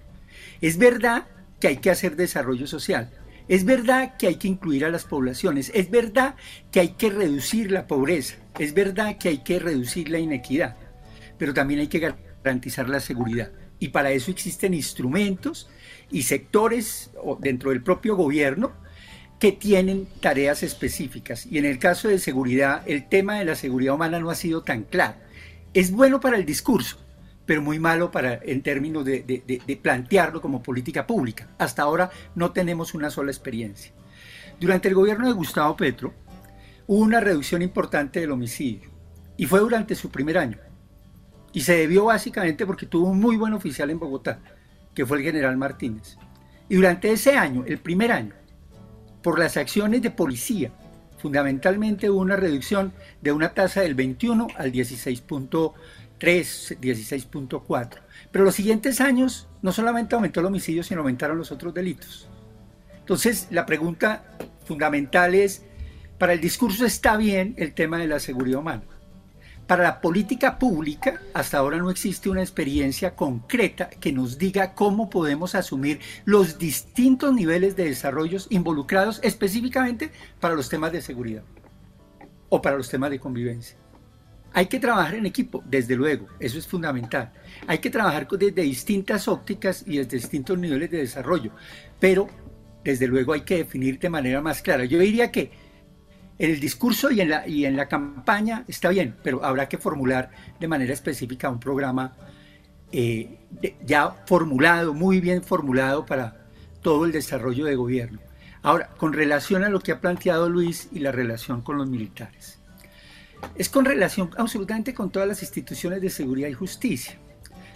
Es 0.61 0.77
verdad 0.77 1.25
que 1.59 1.67
hay 1.67 1.77
que 1.77 1.89
hacer 1.89 2.15
desarrollo 2.15 2.67
social, 2.67 3.09
Es 3.47 3.65
verdad 3.65 4.15
que 4.17 4.27
hay 4.27 4.35
que 4.35 4.47
incluir 4.47 4.85
a 4.85 4.89
las 4.89 5.03
poblaciones, 5.03 5.71
es 5.73 5.89
verdad 5.91 6.35
que 6.71 6.79
hay 6.79 6.89
que 6.89 7.09
reducir 7.09 7.71
la 7.71 7.87
pobreza, 7.87 8.35
es 8.57 8.73
verdad 8.73 9.17
que 9.17 9.29
hay 9.29 9.37
que 9.39 9.59
reducir 9.59 10.09
la 10.09 10.19
inequidad, 10.19 10.77
pero 11.37 11.53
también 11.53 11.81
hay 11.81 11.87
que 11.87 11.99
garantizar 12.43 12.87
la 12.87 12.99
seguridad. 12.99 13.51
Y 13.79 13.89
para 13.89 14.11
eso 14.11 14.31
existen 14.31 14.73
instrumentos 14.73 15.69
y 16.09 16.23
sectores 16.23 17.11
dentro 17.39 17.71
del 17.71 17.83
propio 17.83 18.15
gobierno 18.15 18.71
que 19.39 19.51
tienen 19.51 20.07
tareas 20.21 20.63
específicas. 20.63 21.45
Y 21.45 21.57
en 21.57 21.65
el 21.65 21.79
caso 21.79 22.07
de 22.07 22.19
seguridad, 22.19 22.83
el 22.85 23.09
tema 23.09 23.39
de 23.39 23.45
la 23.45 23.55
seguridad 23.55 23.95
humana 23.95 24.19
no 24.19 24.29
ha 24.29 24.35
sido 24.35 24.63
tan 24.63 24.83
claro. 24.83 25.15
Es 25.73 25.91
bueno 25.91 26.21
para 26.21 26.37
el 26.37 26.45
discurso, 26.45 27.02
pero 27.45 27.61
muy 27.61 27.79
malo 27.79 28.11
para, 28.11 28.39
en 28.43 28.61
términos 28.61 29.03
de, 29.05 29.79
plantearlo 29.81 30.41
como 30.41 30.63
política 30.63 31.05
pública. 31.05 31.47
Hasta 31.57 31.83
ahora 31.83 32.09
no 32.35 32.51
tenemos 32.51 32.93
una 32.93 33.09
sola 33.09 33.31
experiencia. 33.31 33.91
Durante 34.59 34.87
el 34.87 34.95
gobierno 34.95 35.27
de 35.27 35.33
Gustavo 35.33 35.75
Petro 35.75 36.13
hubo 36.87 37.01
una 37.01 37.19
reducción 37.19 37.61
importante 37.61 38.19
del 38.19 38.31
homicidio 38.31 38.89
y 39.35 39.45
fue 39.45 39.59
durante 39.59 39.95
su 39.95 40.09
primer 40.09 40.37
año. 40.37 40.57
Y 41.51 41.61
se 41.61 41.77
debió 41.77 42.05
básicamente 42.05 42.65
porque 42.65 42.85
tuvo 42.85 43.09
un 43.09 43.19
muy 43.19 43.35
buen 43.35 43.53
oficial 43.53 43.89
en 43.89 43.99
Bogotá, 43.99 44.39
que 44.95 45.05
fue 45.05 45.17
el 45.17 45.23
general 45.23 45.57
Martínez. 45.57 46.17
Y 46.69 46.75
durante 46.75 47.11
ese 47.11 47.37
año, 47.37 47.63
el 47.67 47.79
primer 47.79 48.11
año, 48.11 48.33
por 49.21 49.37
las 49.37 49.57
acciones 49.57 50.01
de 50.01 50.11
policía, 50.11 50.71
fundamentalmente 51.17 52.09
hubo 52.09 52.21
una 52.21 52.35
reducción 52.35 52.93
de 53.21 53.31
una 53.31 53.53
tasa 53.53 53.81
del 53.81 53.95
21 53.95 54.47
al 54.57 54.71
16.3, 56.23 56.79
16.4. 56.79 57.89
Pero 58.31 58.45
los 58.45 58.55
siguientes 58.55 59.01
años 59.01 59.47
no 59.61 59.71
solamente 59.71 60.15
aumentó 60.15 60.39
el 60.39 60.47
homicidio, 60.47 60.83
sino 60.83 61.01
aumentaron 61.01 61.37
los 61.37 61.51
otros 61.51 61.73
delitos. 61.73 62.29
Entonces, 62.97 63.47
la 63.51 63.65
pregunta 63.65 64.23
fundamental 64.65 65.35
es, 65.35 65.63
para 66.17 66.33
el 66.33 66.41
discurso 66.41 66.85
está 66.85 67.17
bien 67.17 67.53
el 67.57 67.73
tema 67.73 67.97
de 67.97 68.07
la 68.07 68.19
seguridad 68.19 68.59
humana, 68.59 68.83
para 69.67 69.83
la 69.83 70.01
política 70.01 70.59
pública, 70.59 71.21
hasta 71.33 71.57
ahora 71.57 71.77
no 71.77 71.89
existe 71.89 72.29
una 72.29 72.41
experiencia 72.41 73.15
concreta 73.15 73.89
que 73.89 74.11
nos 74.11 74.37
diga 74.37 74.73
cómo 74.73 75.09
podemos 75.09 75.55
asumir 75.55 76.01
los 76.25 76.57
distintos 76.57 77.33
niveles 77.33 77.77
de 77.77 77.85
desarrollos 77.85 78.47
involucrados 78.49 79.21
específicamente 79.23 80.11
para 80.41 80.55
los 80.55 80.67
temas 80.67 80.91
de 80.91 81.01
seguridad 81.01 81.43
o 82.49 82.61
para 82.61 82.75
los 82.75 82.89
temas 82.89 83.09
de 83.09 83.19
convivencia. 83.19 83.77
Hay 84.53 84.67
que 84.67 84.79
trabajar 84.79 85.15
en 85.15 85.25
equipo, 85.25 85.63
desde 85.65 85.95
luego, 85.95 86.27
eso 86.39 86.59
es 86.59 86.67
fundamental. 86.67 87.33
Hay 87.65 87.79
que 87.79 87.89
trabajar 87.89 88.27
desde 88.27 88.61
distintas 88.61 89.27
ópticas 89.27 89.83
y 89.87 89.97
desde 89.97 90.17
distintos 90.17 90.57
niveles 90.57 90.91
de 90.91 90.99
desarrollo, 90.99 91.51
pero 91.99 92.27
desde 92.83 93.07
luego 93.07 93.33
hay 93.33 93.41
que 93.41 93.57
definir 93.57 93.97
de 93.99 94.09
manera 94.09 94.41
más 94.41 94.61
clara. 94.61 94.85
Yo 94.85 94.99
diría 94.99 95.31
que 95.31 95.51
en 96.37 96.51
el 96.51 96.59
discurso 96.59 97.09
y 97.11 97.21
en, 97.21 97.29
la, 97.29 97.47
y 97.47 97.65
en 97.65 97.75
la 97.75 97.87
campaña 97.87 98.63
está 98.67 98.89
bien, 98.89 99.15
pero 99.23 99.43
habrá 99.43 99.67
que 99.67 99.77
formular 99.77 100.29
de 100.59 100.67
manera 100.67 100.93
específica 100.93 101.49
un 101.49 101.59
programa 101.59 102.15
eh, 102.91 103.39
ya 103.83 104.11
formulado, 104.27 104.93
muy 104.93 105.19
bien 105.19 105.41
formulado 105.41 106.05
para 106.05 106.45
todo 106.81 107.05
el 107.05 107.11
desarrollo 107.11 107.65
de 107.65 107.75
gobierno. 107.75 108.19
Ahora, 108.61 108.89
con 108.97 109.13
relación 109.13 109.63
a 109.63 109.69
lo 109.69 109.79
que 109.79 109.91
ha 109.91 109.99
planteado 109.99 110.47
Luis 110.47 110.89
y 110.91 110.99
la 110.99 111.11
relación 111.11 111.61
con 111.61 111.77
los 111.77 111.87
militares. 111.87 112.62
Es 113.55 113.69
con 113.69 113.85
relación 113.85 114.31
absolutamente 114.37 114.93
con 114.93 115.11
todas 115.11 115.27
las 115.27 115.41
instituciones 115.41 116.01
de 116.01 116.09
seguridad 116.09 116.49
y 116.49 116.53
justicia. 116.53 117.17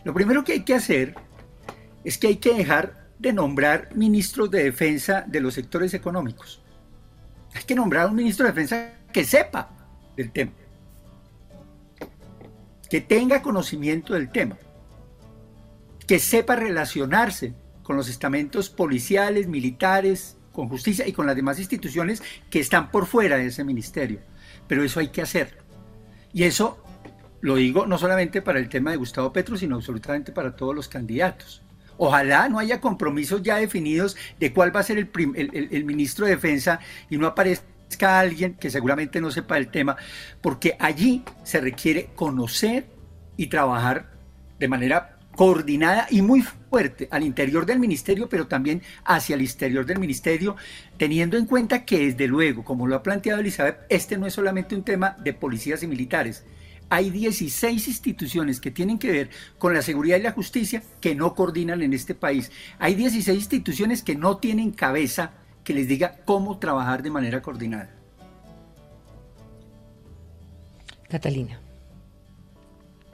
Lo 0.03 0.13
primero 0.13 0.43
que 0.43 0.53
hay 0.53 0.63
que 0.63 0.75
hacer 0.75 1.15
es 2.03 2.17
que 2.17 2.27
hay 2.27 2.37
que 2.37 2.53
dejar 2.53 3.07
de 3.19 3.33
nombrar 3.33 3.89
ministros 3.95 4.49
de 4.51 4.63
defensa 4.63 5.23
de 5.27 5.41
los 5.41 5.53
sectores 5.53 5.93
económicos. 5.93 6.61
Hay 7.53 7.63
que 7.63 7.75
nombrar 7.75 8.07
un 8.07 8.15
ministro 8.15 8.45
de 8.45 8.51
Defensa 8.51 8.93
que 9.11 9.23
sepa 9.23 9.69
del 10.15 10.31
tema, 10.31 10.51
que 12.89 13.01
tenga 13.01 13.41
conocimiento 13.41 14.13
del 14.13 14.29
tema, 14.29 14.57
que 16.05 16.19
sepa 16.19 16.55
relacionarse 16.55 17.53
con 17.83 17.97
los 17.97 18.09
estamentos 18.09 18.69
policiales, 18.69 19.47
militares, 19.47 20.37
con 20.51 20.69
justicia 20.69 21.07
y 21.07 21.13
con 21.13 21.25
las 21.25 21.35
demás 21.35 21.59
instituciones 21.59 22.21
que 22.49 22.59
están 22.59 22.91
por 22.91 23.05
fuera 23.05 23.37
de 23.37 23.47
ese 23.47 23.63
ministerio. 23.63 24.19
Pero 24.67 24.83
eso 24.83 24.99
hay 24.99 25.09
que 25.09 25.21
hacerlo. 25.21 25.61
Y 26.33 26.43
eso 26.43 26.83
lo 27.41 27.55
digo 27.55 27.85
no 27.85 27.97
solamente 27.97 28.41
para 28.41 28.59
el 28.59 28.69
tema 28.69 28.91
de 28.91 28.97
Gustavo 28.97 29.31
Petro, 29.31 29.57
sino 29.57 29.75
absolutamente 29.75 30.31
para 30.31 30.55
todos 30.55 30.75
los 30.75 30.87
candidatos. 30.87 31.61
Ojalá 31.97 32.47
no 32.47 32.59
haya 32.59 32.79
compromisos 32.79 33.41
ya 33.41 33.57
definidos 33.57 34.15
de 34.39 34.53
cuál 34.53 34.75
va 34.75 34.81
a 34.81 34.83
ser 34.83 34.97
el, 34.97 35.85
ministro 35.85 36.25
de 36.25 36.33
Defensa 36.33 36.79
y 37.09 37.17
no 37.17 37.25
aparezca 37.25 38.19
alguien 38.19 38.53
que 38.53 38.69
seguramente 38.69 39.19
no 39.19 39.31
sepa 39.31 39.57
el 39.57 39.69
tema, 39.69 39.97
porque 40.41 40.75
allí 40.79 41.23
se 41.43 41.59
requiere 41.59 42.09
conocer 42.15 42.85
y 43.35 43.47
trabajar 43.47 44.11
de 44.59 44.67
manera 44.67 45.16
coordinada 45.37 46.07
y 46.09 46.23
muy 46.23 46.41
fuerte 46.41 47.07
al 47.11 47.23
interior 47.23 47.67
del 47.67 47.77
ministerio, 47.77 48.27
pero 48.27 48.47
también 48.47 48.81
hacia 49.05 49.35
el 49.35 49.41
exterior 49.41 49.85
del 49.85 49.99
ministerio, 49.99 50.55
teniendo 50.97 51.37
en 51.37 51.45
cuenta 51.45 51.85
que 51.85 52.07
desde 52.07 52.27
luego, 52.27 52.65
como 52.65 52.87
lo 52.87 52.95
ha 52.95 53.03
planteado 53.03 53.39
Elizabeth, 53.39 53.77
este 53.87 54.17
no 54.17 54.25
es 54.25 54.33
solamente 54.33 54.75
un 54.75 54.81
tema 54.81 55.15
de 55.23 55.33
policías 55.33 55.83
y 55.83 55.87
militares, 55.87 56.43
hay 56.89 57.11
16 57.11 57.87
instituciones 57.87 58.59
que 58.59 58.71
tienen 58.71 58.97
que 58.97 59.11
ver 59.11 59.29
con 59.59 59.75
la 59.75 59.83
seguridad 59.83 60.17
y 60.17 60.23
la 60.23 60.31
justicia 60.31 60.81
que 60.99 61.13
no 61.13 61.35
coordinan 61.35 61.83
en 61.83 61.93
este 61.93 62.15
país. 62.15 62.51
Hay 62.79 62.95
16 62.95 63.37
instituciones 63.37 64.01
que 64.01 64.15
no 64.15 64.37
tienen 64.37 64.71
cabeza 64.71 65.33
que 65.63 65.75
les 65.75 65.87
diga 65.87 66.17
cómo 66.25 66.57
trabajar 66.57 67.03
de 67.03 67.11
manera 67.11 67.43
coordinada. 67.43 67.91
Catalina. 71.07 71.66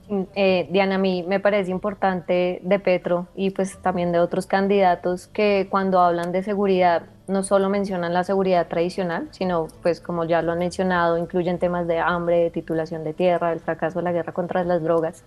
Eh, 0.09 0.67
Diana, 0.69 0.95
a 0.95 0.97
mí 0.97 1.23
me 1.27 1.39
parece 1.39 1.71
importante 1.71 2.59
de 2.61 2.79
Petro 2.79 3.27
y 3.35 3.51
pues 3.51 3.77
también 3.77 4.11
de 4.11 4.19
otros 4.19 4.47
candidatos 4.47 5.27
que 5.27 5.67
cuando 5.69 5.99
hablan 6.01 6.31
de 6.33 6.43
seguridad 6.43 7.03
no 7.27 7.41
solo 7.41 7.69
mencionan 7.69 8.13
la 8.13 8.25
seguridad 8.25 8.67
tradicional, 8.67 9.29
sino 9.31 9.67
pues 9.81 10.01
como 10.01 10.25
ya 10.25 10.41
lo 10.41 10.51
han 10.51 10.59
mencionado, 10.59 11.17
incluyen 11.17 11.57
temas 11.57 11.87
de 11.87 11.99
hambre, 11.99 12.39
de 12.39 12.49
titulación 12.49 13.05
de 13.05 13.13
tierra, 13.13 13.53
el 13.53 13.61
fracaso 13.61 13.99
de 13.99 14.03
la 14.03 14.11
guerra 14.11 14.33
contra 14.33 14.63
las 14.65 14.83
drogas. 14.83 15.23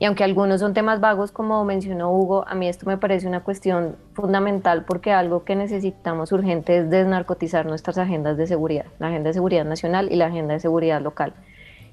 Y 0.00 0.04
aunque 0.06 0.24
algunos 0.24 0.60
son 0.60 0.74
temas 0.74 1.00
vagos, 1.00 1.30
como 1.30 1.64
mencionó 1.64 2.10
Hugo, 2.10 2.44
a 2.48 2.54
mí 2.54 2.68
esto 2.68 2.84
me 2.86 2.98
parece 2.98 3.28
una 3.28 3.44
cuestión 3.44 3.96
fundamental 4.12 4.84
porque 4.84 5.12
algo 5.12 5.44
que 5.44 5.54
necesitamos 5.54 6.32
urgente 6.32 6.78
es 6.78 6.90
desnarcotizar 6.90 7.64
nuestras 7.64 7.96
agendas 7.96 8.36
de 8.36 8.48
seguridad, 8.48 8.86
la 8.98 9.06
agenda 9.06 9.28
de 9.28 9.34
seguridad 9.34 9.64
nacional 9.64 10.08
y 10.10 10.16
la 10.16 10.26
agenda 10.26 10.54
de 10.54 10.60
seguridad 10.60 11.00
local. 11.00 11.32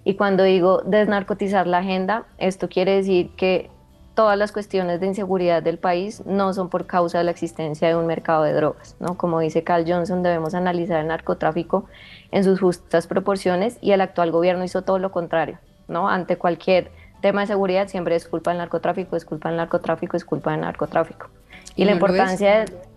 Y 0.04 0.16
cuando 0.16 0.44
digo 0.44 0.82
desnarcotizar 0.86 1.68
la 1.68 1.80
agenda, 1.80 2.26
esto 2.38 2.68
quiere 2.68 2.96
decir 2.96 3.32
que 3.36 3.70
todas 4.16 4.38
las 4.38 4.52
cuestiones 4.52 5.00
de 5.00 5.08
inseguridad 5.08 5.64
del 5.64 5.78
país 5.78 6.24
no 6.26 6.54
son 6.54 6.70
por 6.70 6.86
causa 6.86 7.18
de 7.18 7.24
la 7.24 7.32
existencia 7.32 7.88
de 7.88 7.96
un 7.96 8.06
mercado 8.06 8.44
de 8.44 8.54
drogas. 8.54 8.96
¿no? 9.00 9.18
Como 9.18 9.40
dice 9.40 9.64
Carl 9.64 9.86
Johnson, 9.88 10.24
debemos 10.24 10.54
analizar 10.54 11.00
el 11.00 11.08
narcotráfico 11.08 11.86
en 12.32 12.44
sus 12.44 12.60
justas 12.60 13.08
proporciones 13.08 13.78
y 13.82 13.92
el 13.92 14.02
actual 14.02 14.32
gobierno 14.32 14.64
hizo 14.64 14.84
todo 14.84 15.00
lo 15.00 15.12
contrario. 15.12 15.58
¿no? 15.88 16.10
Ante 16.10 16.38
cualquier 16.38 16.92
tema 17.22 17.42
de 17.42 17.48
seguridad 17.48 17.88
siempre 17.88 18.16
es 18.16 18.28
culpa 18.28 18.52
del 18.52 18.60
narcotráfico, 18.60 19.16
es 19.16 19.26
culpa 19.26 19.50
del 19.50 19.58
narcotráfico, 19.58 20.18
es 20.18 20.26
culpa 20.26 20.52
del 20.52 20.62
narcotráfico. 20.62 21.30
Y, 21.76 21.86
la 21.86 21.94
importancia 21.94 22.66
de... 22.66 22.93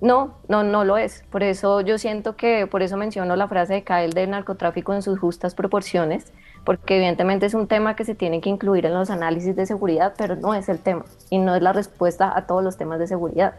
No, 0.00 0.34
no, 0.48 0.62
no 0.62 0.84
lo 0.84 0.96
es. 0.96 1.24
Por 1.30 1.42
eso 1.42 1.82
yo 1.82 1.98
siento 1.98 2.34
que, 2.34 2.66
por 2.66 2.82
eso 2.82 2.96
menciono 2.96 3.36
la 3.36 3.48
frase 3.48 3.74
de 3.74 3.84
Kael 3.84 4.14
del 4.14 4.30
narcotráfico 4.30 4.94
en 4.94 5.02
sus 5.02 5.18
justas 5.18 5.54
proporciones, 5.54 6.32
porque 6.64 6.96
evidentemente 6.96 7.44
es 7.44 7.54
un 7.54 7.66
tema 7.66 7.96
que 7.96 8.06
se 8.06 8.14
tiene 8.14 8.40
que 8.40 8.48
incluir 8.48 8.86
en 8.86 8.94
los 8.94 9.10
análisis 9.10 9.54
de 9.56 9.66
seguridad, 9.66 10.14
pero 10.16 10.36
no 10.36 10.54
es 10.54 10.70
el 10.70 10.78
tema 10.78 11.04
y 11.28 11.38
no 11.38 11.54
es 11.54 11.62
la 11.62 11.74
respuesta 11.74 12.32
a 12.34 12.46
todos 12.46 12.64
los 12.64 12.78
temas 12.78 12.98
de 12.98 13.06
seguridad. 13.06 13.54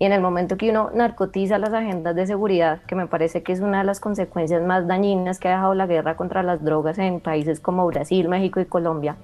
Y 0.00 0.06
en 0.06 0.12
el 0.12 0.20
momento 0.20 0.56
que 0.56 0.70
uno 0.70 0.90
narcotiza 0.92 1.58
las 1.58 1.72
agendas 1.72 2.16
de 2.16 2.26
seguridad, 2.26 2.80
que 2.88 2.96
me 2.96 3.06
parece 3.06 3.44
que 3.44 3.52
es 3.52 3.60
una 3.60 3.78
de 3.78 3.84
las 3.84 4.00
consecuencias 4.00 4.62
más 4.62 4.88
dañinas 4.88 5.38
que 5.38 5.48
ha 5.48 5.52
dejado 5.52 5.74
la 5.74 5.86
guerra 5.86 6.16
contra 6.16 6.42
las 6.42 6.64
drogas 6.64 6.98
en 6.98 7.20
países 7.20 7.60
como 7.60 7.86
Brasil, 7.86 8.28
México 8.28 8.58
y 8.58 8.64
Colombia, 8.64 9.16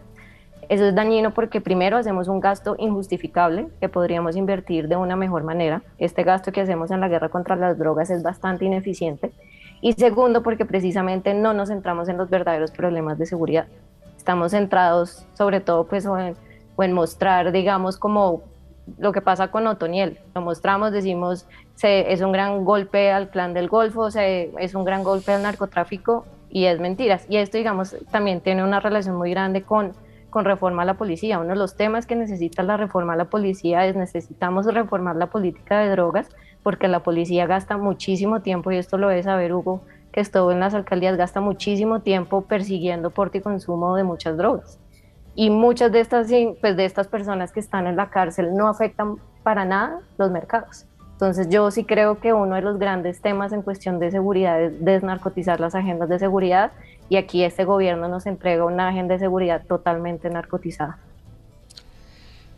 eso 0.71 0.87
es 0.87 0.95
dañino 0.95 1.35
porque 1.35 1.61
primero 1.61 1.97
hacemos 1.97 2.29
un 2.29 2.39
gasto 2.39 2.77
injustificable 2.79 3.67
que 3.81 3.89
podríamos 3.89 4.37
invertir 4.37 4.87
de 4.87 4.95
una 4.95 5.17
mejor 5.17 5.43
manera. 5.43 5.83
Este 5.99 6.23
gasto 6.23 6.53
que 6.53 6.61
hacemos 6.61 6.93
en 6.93 7.01
la 7.01 7.09
guerra 7.09 7.29
contra 7.29 7.57
las 7.57 7.77
drogas 7.77 8.09
es 8.09 8.23
bastante 8.23 8.67
ineficiente. 8.67 9.33
Y 9.81 9.95
segundo, 9.95 10.45
porque 10.45 10.65
precisamente 10.65 11.35
no 11.35 11.55
nos 11.55 11.71
centramos 11.71 12.09
en 12.09 12.19
los 12.19 12.31
verdaderos 12.31 12.71
problemas 12.71 13.19
de 13.19 13.27
seguridad. 13.27 13.67
Estamos 14.17 14.53
centrados 14.53 15.27
sobre 15.35 15.59
todo 15.59 15.89
pues, 15.89 16.05
en, 16.05 16.37
o 16.77 16.85
en 16.85 16.93
mostrar, 16.93 17.51
digamos, 17.51 17.99
como 17.99 18.45
lo 18.97 19.11
que 19.11 19.23
pasa 19.23 19.49
con 19.49 19.67
Otoniel. 19.67 20.21
Lo 20.37 20.41
mostramos, 20.41 20.93
decimos, 20.93 21.49
se, 21.75 22.13
es 22.13 22.21
un 22.21 22.31
gran 22.31 22.65
golpe 22.65 23.11
al 23.11 23.31
clan 23.31 23.55
del 23.55 23.69
Golfo, 23.69 24.13
se, 24.13 24.53
es 24.61 24.77
un 24.77 24.85
gran 24.85 25.03
golpe 25.03 25.33
al 25.33 25.43
narcotráfico 25.43 26.27
y 26.49 26.67
es 26.67 26.79
mentiras. 26.79 27.27
Y 27.29 27.39
esto, 27.39 27.59
digamos, 27.59 27.97
también 28.13 28.41
tiene 28.41 28.63
una 28.63 28.79
relación 28.79 29.17
muy 29.17 29.33
grande 29.33 29.63
con 29.63 29.95
con 30.31 30.45
reforma 30.45 30.83
a 30.83 30.87
la 30.87 30.95
policía. 30.95 31.39
Uno 31.39 31.51
de 31.51 31.57
los 31.57 31.77
temas 31.77 32.07
que 32.07 32.17
necesita 32.17 32.63
la 32.63 32.77
reforma 32.77 33.13
a 33.13 33.17
la 33.17 33.27
policía 33.27 33.87
es 33.87 33.97
necesitamos 33.97 34.67
reformar 34.67 35.17
la 35.17 35.27
política 35.27 35.81
de 35.81 35.91
drogas 35.91 36.29
porque 36.63 36.89
la 36.89 37.03
policía 37.03 37.47
gasta 37.47 37.77
muchísimo 37.77 38.41
tiempo, 38.41 38.71
y 38.71 38.77
esto 38.77 38.99
lo 38.99 39.09
debe 39.09 39.23
saber 39.23 39.53
Hugo, 39.53 39.83
que 40.13 40.21
estuvo 40.21 40.53
en 40.53 40.61
las 40.61 40.75
alcaldías, 40.75 41.17
gasta 41.17 41.41
muchísimo 41.41 42.01
tiempo 42.01 42.43
persiguiendo 42.43 43.11
porte 43.11 43.39
y 43.39 43.41
consumo 43.41 43.95
de 43.97 44.05
muchas 44.05 44.37
drogas. 44.37 44.79
Y 45.35 45.51
muchas 45.51 45.93
de 45.93 46.01
estas, 46.01 46.29
pues, 46.61 46.77
de 46.77 46.85
estas 46.85 47.09
personas 47.09 47.53
que 47.53 47.61
están 47.61 47.87
en 47.87 47.97
la 47.97 48.11
cárcel 48.11 48.55
no 48.55 48.69
afectan 48.69 49.17
para 49.43 49.65
nada 49.65 50.01
los 50.19 50.31
mercados. 50.31 50.87
Entonces 51.21 51.49
yo 51.51 51.71
sí 51.71 51.85
creo 51.85 52.19
que 52.19 52.33
uno 52.33 52.55
de 52.55 52.63
los 52.63 52.79
grandes 52.79 53.21
temas 53.21 53.53
en 53.53 53.61
cuestión 53.61 53.99
de 53.99 54.11
seguridad 54.11 54.59
es 54.59 54.83
desnarcotizar 54.83 55.61
las 55.61 55.75
agendas 55.75 56.09
de 56.09 56.19
seguridad 56.19 56.73
y 57.11 57.17
aquí 57.17 57.45
este 57.45 57.67
gobierno 57.67 58.09
nos 58.09 58.25
entrega 58.25 58.65
una 58.65 58.89
agenda 58.89 59.13
de 59.13 59.21
seguridad 59.21 59.63
totalmente 59.67 60.31
narcotizada. 60.31 60.99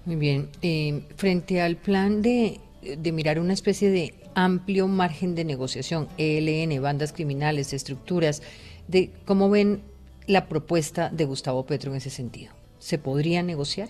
Muy 0.05 0.15
bien. 0.15 0.49
Eh, 0.63 1.03
frente 1.17 1.61
al 1.61 1.75
plan 1.75 2.23
de, 2.23 2.61
de 2.83 3.11
mirar 3.11 3.41
una 3.41 3.53
especie 3.53 3.91
de 3.91 4.15
amplio 4.37 4.87
margen 4.87 5.35
de 5.35 5.45
negociación, 5.45 6.07
ELN, 6.17 6.81
bandas 6.81 7.13
criminales, 7.13 7.73
estructuras, 7.73 8.45
de 8.87 9.11
cómo 9.25 9.51
ven 9.51 9.83
la 10.29 10.47
propuesta 10.47 11.09
de 11.09 11.25
Gustavo 11.25 11.67
Petro 11.67 11.91
en 11.91 11.97
ese 11.97 12.11
sentido. 12.11 12.53
¿Se 12.79 12.97
podría 12.97 13.43
negociar? 13.43 13.89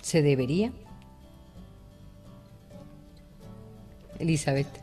¿Se 0.00 0.22
debería? 0.22 0.72
Elizabeth. 4.22 4.82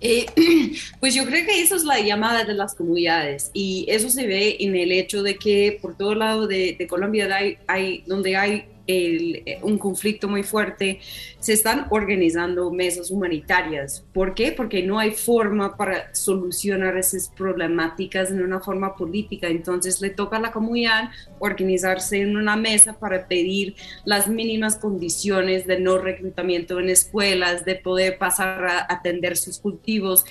Eh, 0.00 0.26
pues 1.00 1.14
yo 1.14 1.26
creo 1.26 1.44
que 1.44 1.60
esa 1.60 1.76
es 1.76 1.84
la 1.84 2.00
llamada 2.00 2.44
de 2.44 2.54
las 2.54 2.74
comunidades 2.74 3.50
y 3.52 3.84
eso 3.88 4.08
se 4.08 4.26
ve 4.26 4.56
en 4.60 4.74
el 4.74 4.92
hecho 4.92 5.22
de 5.22 5.36
que 5.36 5.78
por 5.80 5.96
todo 5.96 6.14
lado 6.14 6.46
de, 6.46 6.86
Colombia 6.88 7.28
hay, 7.66 8.02
donde 8.06 8.36
hay 8.36 8.64
eh, 8.86 9.58
un 9.62 9.78
conflicto 9.78 10.28
muy 10.28 10.42
fuerte, 10.42 11.00
se 11.38 11.52
están 11.52 11.86
organizando 11.90 12.70
mesas 12.70 13.10
humanitarias. 13.10 14.04
¿Por 14.12 14.34
qué? 14.34 14.52
Porque 14.52 14.82
no 14.82 14.98
hay 14.98 15.12
forma 15.12 15.76
para 15.76 16.14
solucionar 16.14 16.96
esas 16.96 17.28
problemáticas 17.28 18.30
en 18.30 18.42
una 18.42 18.60
forma 18.60 18.96
política. 18.96 19.48
Entonces 19.48 20.00
le 20.00 20.10
toca 20.10 20.38
a 20.38 20.40
la 20.40 20.52
comunidad 20.52 21.10
organizarse 21.38 22.20
en 22.20 22.36
una 22.36 22.56
mesa 22.56 22.98
para 22.98 23.28
pedir 23.28 23.74
las 24.04 24.28
mínimas 24.28 24.76
condiciones 24.76 25.66
de 25.66 25.78
no 25.78 25.98
reclutamiento 25.98 26.80
en 26.80 26.90
escuelas, 26.90 27.64
de 27.64 27.76
poder 27.76 28.18
pasar 28.18 28.64
a 28.66 28.86
atender 28.88 29.36
sus 29.36 29.58
cultivos, 29.58 30.24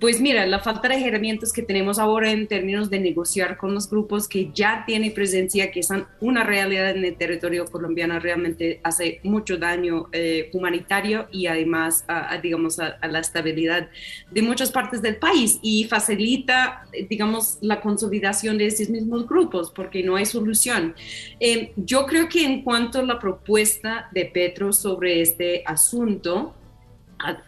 pues 0.00 0.22
mira, 0.22 0.46
la 0.46 0.58
falta 0.58 0.88
de 0.88 1.06
herramientas 1.06 1.52
que 1.52 1.60
tenemos 1.60 1.98
ahora 1.98 2.30
en 2.30 2.46
términos 2.46 2.88
de 2.88 2.98
negociar 2.98 3.58
con 3.58 3.74
los 3.74 3.90
grupos 3.90 4.26
que 4.26 4.50
ya 4.54 4.84
tienen 4.86 5.12
presencia, 5.12 5.70
que 5.70 5.82
son 5.82 6.06
una 6.20 6.44
realidad 6.44 6.90
en 6.90 7.04
el 7.04 7.14
territorio 7.14 7.66
colombiano, 7.66 8.18
realmente 8.18 8.80
hace 8.84 9.20
mucho 9.22 9.58
daño 9.58 10.08
eh, 10.12 10.48
humanitario 10.54 11.28
y 11.30 11.46
además, 11.46 12.06
digamos, 12.42 12.78
a, 12.78 12.98
la 13.06 13.18
estabilidad 13.18 13.90
de 14.30 14.42
muchas 14.42 14.72
partes 14.72 15.02
del 15.02 15.16
país 15.16 15.58
y 15.60 15.84
facilita, 15.84 16.86
digamos, 17.10 17.58
la 17.60 17.82
consolidación 17.82 18.56
de 18.56 18.66
estos 18.66 18.88
mismos 18.88 19.28
grupos 19.28 19.70
porque 19.70 20.02
no 20.02 20.16
hay 20.16 20.24
solución. 20.24 20.94
Eh, 21.38 21.72
yo 21.76 22.06
creo 22.06 22.30
que 22.30 22.46
en 22.46 22.62
cuanto 22.62 23.00
a 23.00 23.02
la 23.02 23.18
propuesta 23.18 24.08
de 24.12 24.24
Petro 24.24 24.72
sobre 24.72 25.20
este 25.20 25.62
asunto, 25.66 26.54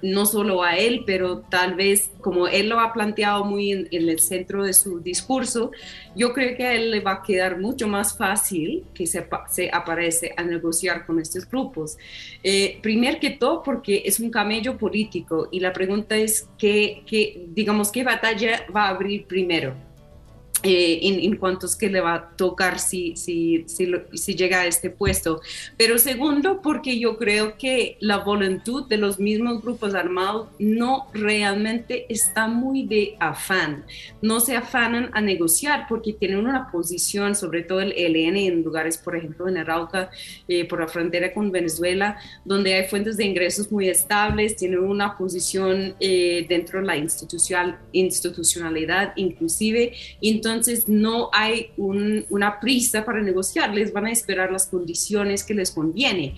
no 0.03 0.27
solo 0.27 0.63
a 0.63 0.77
él, 0.77 1.05
pero 1.07 1.41
tal 1.41 1.75
vez 1.75 2.11
como 2.21 2.49
él 2.49 2.69
lo 2.69 2.81
ha 2.81 2.93
planteado 2.93 3.45
muy 3.45 3.73
en, 3.73 3.89
el 3.91 4.19
centro 4.19 4.65
de 4.65 4.73
su 4.73 5.01
discurso, 5.01 5.71
yo 6.15 6.33
creo 6.33 6.57
que 6.57 6.65
a 6.65 6.75
él 6.75 6.91
le 6.91 7.01
va 7.01 7.13
a 7.13 7.23
quedar 7.23 7.59
mucho 7.59 7.89
más 7.89 8.17
fácil 8.17 8.85
que 8.95 9.07
se, 9.07 9.27
aparece 9.73 10.35
a 10.37 10.43
negociar 10.43 11.07
con 11.07 11.21
estos 11.21 11.49
grupos. 11.49 11.97
Eh, 12.43 12.79
primer 12.83 13.19
que 13.19 13.31
todo 13.31 13.63
porque 13.63 14.03
es 14.05 14.21
un 14.21 14.31
camello 14.31 14.77
político 14.79 15.49
y 15.51 15.61
la 15.61 15.73
pregunta 15.73 16.17
es 16.17 16.49
qué, 16.59 17.03
qué 17.07 17.47
digamos, 17.49 17.91
qué 17.91 18.05
batalla 18.05 18.67
va 18.75 18.85
a 18.85 18.89
abrir 18.91 19.27
primero 19.27 19.94
eh, 20.65 21.01
en, 21.03 21.37
cuanto 21.37 21.67
es 21.67 21.77
que 21.77 21.91
le 21.91 22.01
va 22.01 22.15
a 22.15 22.31
tocar 22.37 22.79
si, 22.79 23.17
si, 23.17 23.65
si, 23.67 23.93
si, 24.15 24.35
llega 24.35 24.61
a 24.61 24.67
este 24.67 24.91
puesto. 24.91 25.41
Pero 25.77 25.99
segundo, 25.99 26.61
porque 26.63 26.99
yo 26.99 27.17
creo 27.17 27.57
que 27.59 27.97
la 28.01 28.19
voluntad 28.19 28.55
de 28.89 28.97
los 28.97 29.19
mismos 29.19 29.63
grupos 29.63 29.95
armados 29.95 30.49
no 30.59 31.09
realmente 31.13 32.07
está 32.09 32.47
muy 32.47 32.87
de 32.87 33.17
afán. 33.21 33.85
No 34.23 34.41
se 34.41 34.57
afanan 34.57 35.11
a 35.13 35.21
negociar 35.21 35.87
porque 35.89 36.13
tienen 36.13 36.39
una 36.39 36.71
posición, 36.71 37.35
sobre 37.35 37.63
todo 37.63 37.81
el 37.81 37.93
ELN 37.93 38.37
en 38.37 38.63
lugares, 38.63 38.97
por 38.97 39.17
ejemplo, 39.17 39.49
en 39.49 39.59
Arauca, 39.59 40.11
eh, 40.49 40.67
por 40.67 40.81
la 40.81 40.89
frontera 40.89 41.33
con 41.35 41.51
Venezuela, 41.51 42.17
donde 42.45 42.75
hay 42.75 42.89
fuentes 42.89 43.17
de 43.17 43.25
ingresos 43.25 43.71
muy 43.71 43.89
estables, 43.89 44.57
tienen 44.57 44.81
una 44.81 45.17
posición 45.17 45.95
eh, 46.01 46.47
dentro 46.49 46.81
de 46.81 46.87
la 46.87 46.97
institucional, 46.97 47.79
institucionalidad 47.93 49.13
inclusive. 49.17 49.93
Entonces, 50.23 50.54
entonces 50.55 50.89
no 50.89 51.31
hay 51.33 51.73
una 51.77 52.61
prisa 52.61 53.05
para 53.05 53.21
negociar, 53.21 53.75
les 53.75 53.93
van 53.93 54.07
a 54.07 54.13
esperar 54.13 54.51
las 54.51 54.67
condiciones 54.67 55.45
que 55.45 55.53
les 55.53 55.71
conviene. 55.71 56.35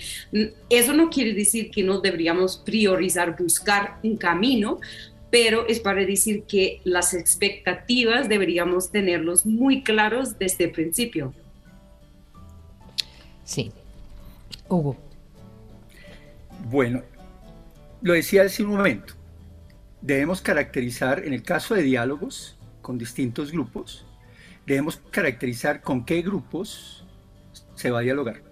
Eso 0.71 0.95
no 0.95 1.11
quiere 1.11 1.35
decir 1.35 1.71
que 1.71 1.83
no 1.83 2.01
deberíamos 2.01 2.57
priorizar 2.57 3.37
buscar 3.37 3.99
un 4.03 4.17
camino, 4.17 4.81
pero 5.31 5.67
es 5.69 5.81
para 5.81 6.05
decir 6.05 6.45
que 6.45 6.81
las 6.85 7.13
expectativas 7.13 8.29
deberíamos 8.29 8.91
tenerlos 8.91 9.45
muy 9.45 9.83
claros 9.83 10.39
desde 10.39 10.65
el 10.65 10.71
principio. 10.71 11.35
Sí. 13.45 13.71
Hugo. 14.69 14.97
Bueno, 16.71 17.03
lo 18.03 18.15
decía 18.15 18.43
hace 18.43 18.65
un 18.65 18.71
momento. 18.71 19.15
Debemos 20.01 20.41
caracterizar, 20.41 21.25
en 21.25 21.33
el 21.33 21.43
caso 21.43 21.75
de 21.75 21.83
diálogos 21.83 22.56
con 22.87 22.99
distintos 22.99 23.51
grupos, 23.51 24.07
debemos 24.65 25.03
caracterizar 25.11 25.81
con 25.81 26.05
qué 26.05 26.23
grupos 26.23 27.05
se 27.75 27.91
va 27.91 27.99
a 27.99 28.03
dialogar 28.03 28.43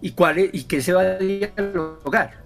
y, 0.00 0.10
cuál 0.10 0.50
y 0.52 0.64
qué 0.64 0.82
se 0.82 0.92
va 0.92 1.02
a 1.02 1.18
dialogar. 1.18 2.42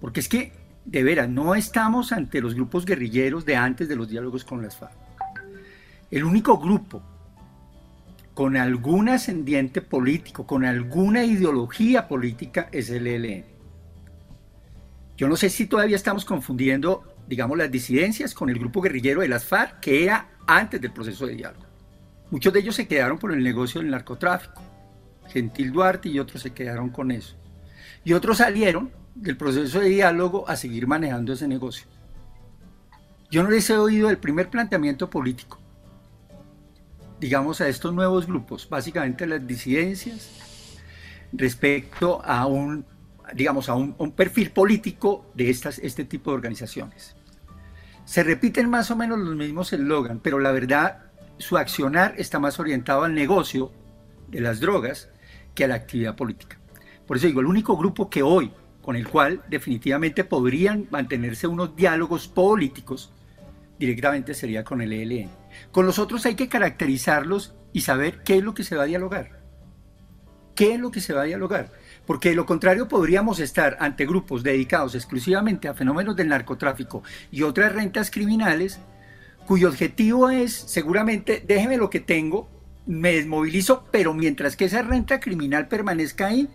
Porque 0.00 0.18
es 0.18 0.28
que, 0.28 0.50
de 0.86 1.04
veras, 1.04 1.28
no 1.28 1.54
estamos 1.54 2.10
ante 2.10 2.40
los 2.40 2.56
grupos 2.56 2.84
guerrilleros 2.84 3.44
de 3.44 3.54
antes 3.54 3.88
de 3.88 3.94
los 3.94 4.08
diálogos 4.08 4.44
con 4.44 4.60
las 4.60 4.76
FARC. 4.76 4.96
El 6.10 6.24
único 6.24 6.58
grupo 6.58 7.00
con 8.34 8.56
algún 8.56 9.10
ascendiente 9.10 9.82
político, 9.82 10.48
con 10.48 10.64
alguna 10.64 11.22
ideología 11.22 12.08
política, 12.08 12.68
es 12.72 12.90
el 12.90 13.06
ELN. 13.06 13.44
Yo 15.16 15.28
no 15.28 15.36
sé 15.36 15.48
si 15.48 15.66
todavía 15.66 15.94
estamos 15.94 16.24
confundiendo, 16.24 17.13
digamos, 17.34 17.58
las 17.58 17.68
disidencias 17.68 18.32
con 18.32 18.48
el 18.48 18.60
grupo 18.60 18.80
guerrillero 18.80 19.22
de 19.22 19.26
las 19.26 19.44
FARC, 19.44 19.80
que 19.80 20.04
era 20.04 20.28
antes 20.46 20.80
del 20.80 20.92
proceso 20.92 21.26
de 21.26 21.34
diálogo. 21.34 21.66
Muchos 22.30 22.52
de 22.52 22.60
ellos 22.60 22.76
se 22.76 22.86
quedaron 22.86 23.18
por 23.18 23.32
el 23.32 23.42
negocio 23.42 23.80
del 23.80 23.90
narcotráfico. 23.90 24.62
Gentil 25.26 25.72
Duarte 25.72 26.08
y 26.08 26.20
otros 26.20 26.42
se 26.42 26.52
quedaron 26.52 26.90
con 26.90 27.10
eso. 27.10 27.34
Y 28.04 28.12
otros 28.12 28.38
salieron 28.38 28.92
del 29.16 29.36
proceso 29.36 29.80
de 29.80 29.88
diálogo 29.88 30.48
a 30.48 30.54
seguir 30.54 30.86
manejando 30.86 31.32
ese 31.32 31.48
negocio. 31.48 31.88
Yo 33.32 33.42
no 33.42 33.50
les 33.50 33.68
he 33.68 33.76
oído 33.76 34.10
el 34.10 34.18
primer 34.18 34.48
planteamiento 34.48 35.10
político, 35.10 35.58
digamos, 37.18 37.60
a 37.60 37.66
estos 37.66 37.92
nuevos 37.92 38.28
grupos, 38.28 38.68
básicamente 38.68 39.26
las 39.26 39.44
disidencias, 39.44 40.30
respecto 41.32 42.24
a 42.24 42.46
un, 42.46 42.86
digamos, 43.34 43.68
a 43.68 43.74
un, 43.74 44.12
perfil 44.12 44.52
político 44.52 45.26
de 45.34 45.50
estas, 45.50 45.80
este 45.80 46.04
tipo 46.04 46.30
de 46.30 46.36
organizaciones. 46.36 47.16
Se 48.04 48.22
repiten 48.22 48.68
más 48.68 48.90
o 48.90 48.96
menos 48.96 49.18
los 49.18 49.34
mismos 49.34 49.72
eslogan, 49.72 50.20
pero 50.20 50.38
la 50.38 50.52
verdad 50.52 51.04
su 51.38 51.56
accionar 51.56 52.14
está 52.18 52.38
más 52.38 52.60
orientado 52.60 53.04
al 53.04 53.14
negocio 53.14 53.72
de 54.28 54.40
las 54.40 54.60
drogas 54.60 55.08
que 55.54 55.64
a 55.64 55.68
la 55.68 55.74
actividad 55.74 56.16
política. 56.16 56.58
Por 57.06 57.16
eso 57.16 57.26
digo, 57.26 57.40
el 57.40 57.46
único 57.46 57.76
grupo 57.76 58.10
que 58.10 58.22
hoy, 58.22 58.52
con 58.82 58.96
el 58.96 59.08
cual 59.08 59.42
definitivamente 59.48 60.24
podrían 60.24 60.86
mantenerse 60.90 61.46
unos 61.46 61.74
diálogos 61.76 62.28
políticos, 62.28 63.12
directamente 63.78 64.34
sería 64.34 64.64
con 64.64 64.80
el 64.80 64.92
ELN. 64.92 65.30
Con 65.72 65.86
los 65.86 65.98
otros 65.98 66.26
hay 66.26 66.34
que 66.34 66.48
caracterizarlos 66.48 67.54
y 67.72 67.80
saber 67.80 68.22
qué 68.22 68.38
es 68.38 68.44
lo 68.44 68.54
que 68.54 68.64
se 68.64 68.76
va 68.76 68.84
a 68.84 68.86
dialogar. 68.86 69.40
¿Qué 70.54 70.74
es 70.74 70.80
lo 70.80 70.90
que 70.90 71.00
se 71.00 71.12
va 71.12 71.22
a 71.22 71.24
dialogar? 71.24 71.72
Porque 72.06 72.30
de 72.30 72.34
lo 72.34 72.46
contrario 72.46 72.88
podríamos 72.88 73.40
estar 73.40 73.76
ante 73.80 74.06
grupos 74.06 74.42
dedicados 74.42 74.94
exclusivamente 74.94 75.68
a 75.68 75.74
fenómenos 75.74 76.16
del 76.16 76.28
narcotráfico 76.28 77.02
y 77.30 77.42
otras 77.42 77.72
rentas 77.72 78.10
criminales 78.10 78.80
cuyo 79.46 79.68
objetivo 79.68 80.30
es 80.30 80.52
seguramente, 80.54 81.42
déjeme 81.46 81.76
lo 81.76 81.90
que 81.90 82.00
tengo, 82.00 82.48
me 82.86 83.12
desmovilizo, 83.12 83.84
pero 83.90 84.14
mientras 84.14 84.56
que 84.56 84.66
esa 84.66 84.82
renta 84.82 85.20
criminal 85.20 85.68
permanezca 85.68 86.26
ahí, 86.26 86.48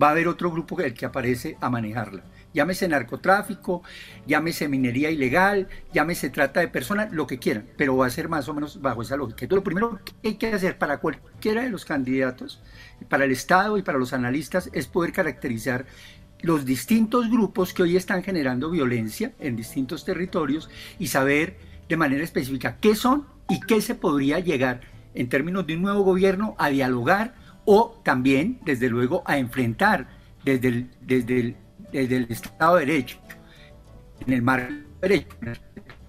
va 0.00 0.08
a 0.08 0.10
haber 0.10 0.28
otro 0.28 0.50
grupo 0.50 0.78
el 0.80 0.94
que 0.94 1.06
aparece 1.06 1.56
a 1.60 1.70
manejarla. 1.70 2.24
Llámese 2.52 2.88
narcotráfico, 2.88 3.82
llámese 4.26 4.68
minería 4.68 5.10
ilegal, 5.10 5.68
llámese 5.92 6.30
trata 6.30 6.60
de 6.60 6.68
personas, 6.68 7.12
lo 7.12 7.26
que 7.26 7.38
quieran, 7.38 7.66
pero 7.76 7.96
va 7.96 8.06
a 8.06 8.10
ser 8.10 8.28
más 8.28 8.48
o 8.48 8.54
menos 8.54 8.80
bajo 8.80 9.02
esa 9.02 9.16
lógica. 9.16 9.44
Entonces, 9.44 9.60
lo 9.60 9.64
primero 9.64 10.00
que 10.02 10.28
hay 10.28 10.34
que 10.36 10.48
hacer 10.48 10.78
para 10.78 10.98
cualquiera 10.98 11.62
de 11.62 11.70
los 11.70 11.84
candidatos, 11.84 12.62
para 13.08 13.24
el 13.24 13.32
Estado 13.32 13.78
y 13.78 13.82
para 13.82 13.98
los 13.98 14.12
analistas, 14.12 14.70
es 14.72 14.86
poder 14.86 15.12
caracterizar 15.12 15.86
los 16.42 16.64
distintos 16.64 17.30
grupos 17.30 17.72
que 17.72 17.82
hoy 17.82 17.96
están 17.96 18.22
generando 18.22 18.70
violencia 18.70 19.32
en 19.38 19.56
distintos 19.56 20.04
territorios 20.04 20.68
y 20.98 21.08
saber 21.08 21.56
de 21.88 21.96
manera 21.96 22.24
específica 22.24 22.76
qué 22.80 22.94
son 22.94 23.26
y 23.48 23.60
qué 23.60 23.80
se 23.80 23.94
podría 23.94 24.38
llegar 24.40 24.80
en 25.14 25.28
términos 25.28 25.66
de 25.66 25.76
un 25.76 25.82
nuevo 25.82 26.02
gobierno 26.02 26.54
a 26.58 26.68
dialogar 26.68 27.34
o 27.64 28.00
también, 28.04 28.60
desde 28.64 28.88
luego, 28.88 29.22
a 29.26 29.38
enfrentar 29.38 30.08
desde 30.44 30.68
el, 30.68 30.90
desde 31.00 31.40
el, 31.40 31.56
desde 31.92 32.16
el 32.16 32.26
Estado 32.30 32.76
de 32.76 32.86
Derecho, 32.86 33.18
en 34.24 34.32
el 34.32 34.42
marco 34.42 34.72
de 34.72 35.08
derecho, 35.08 35.36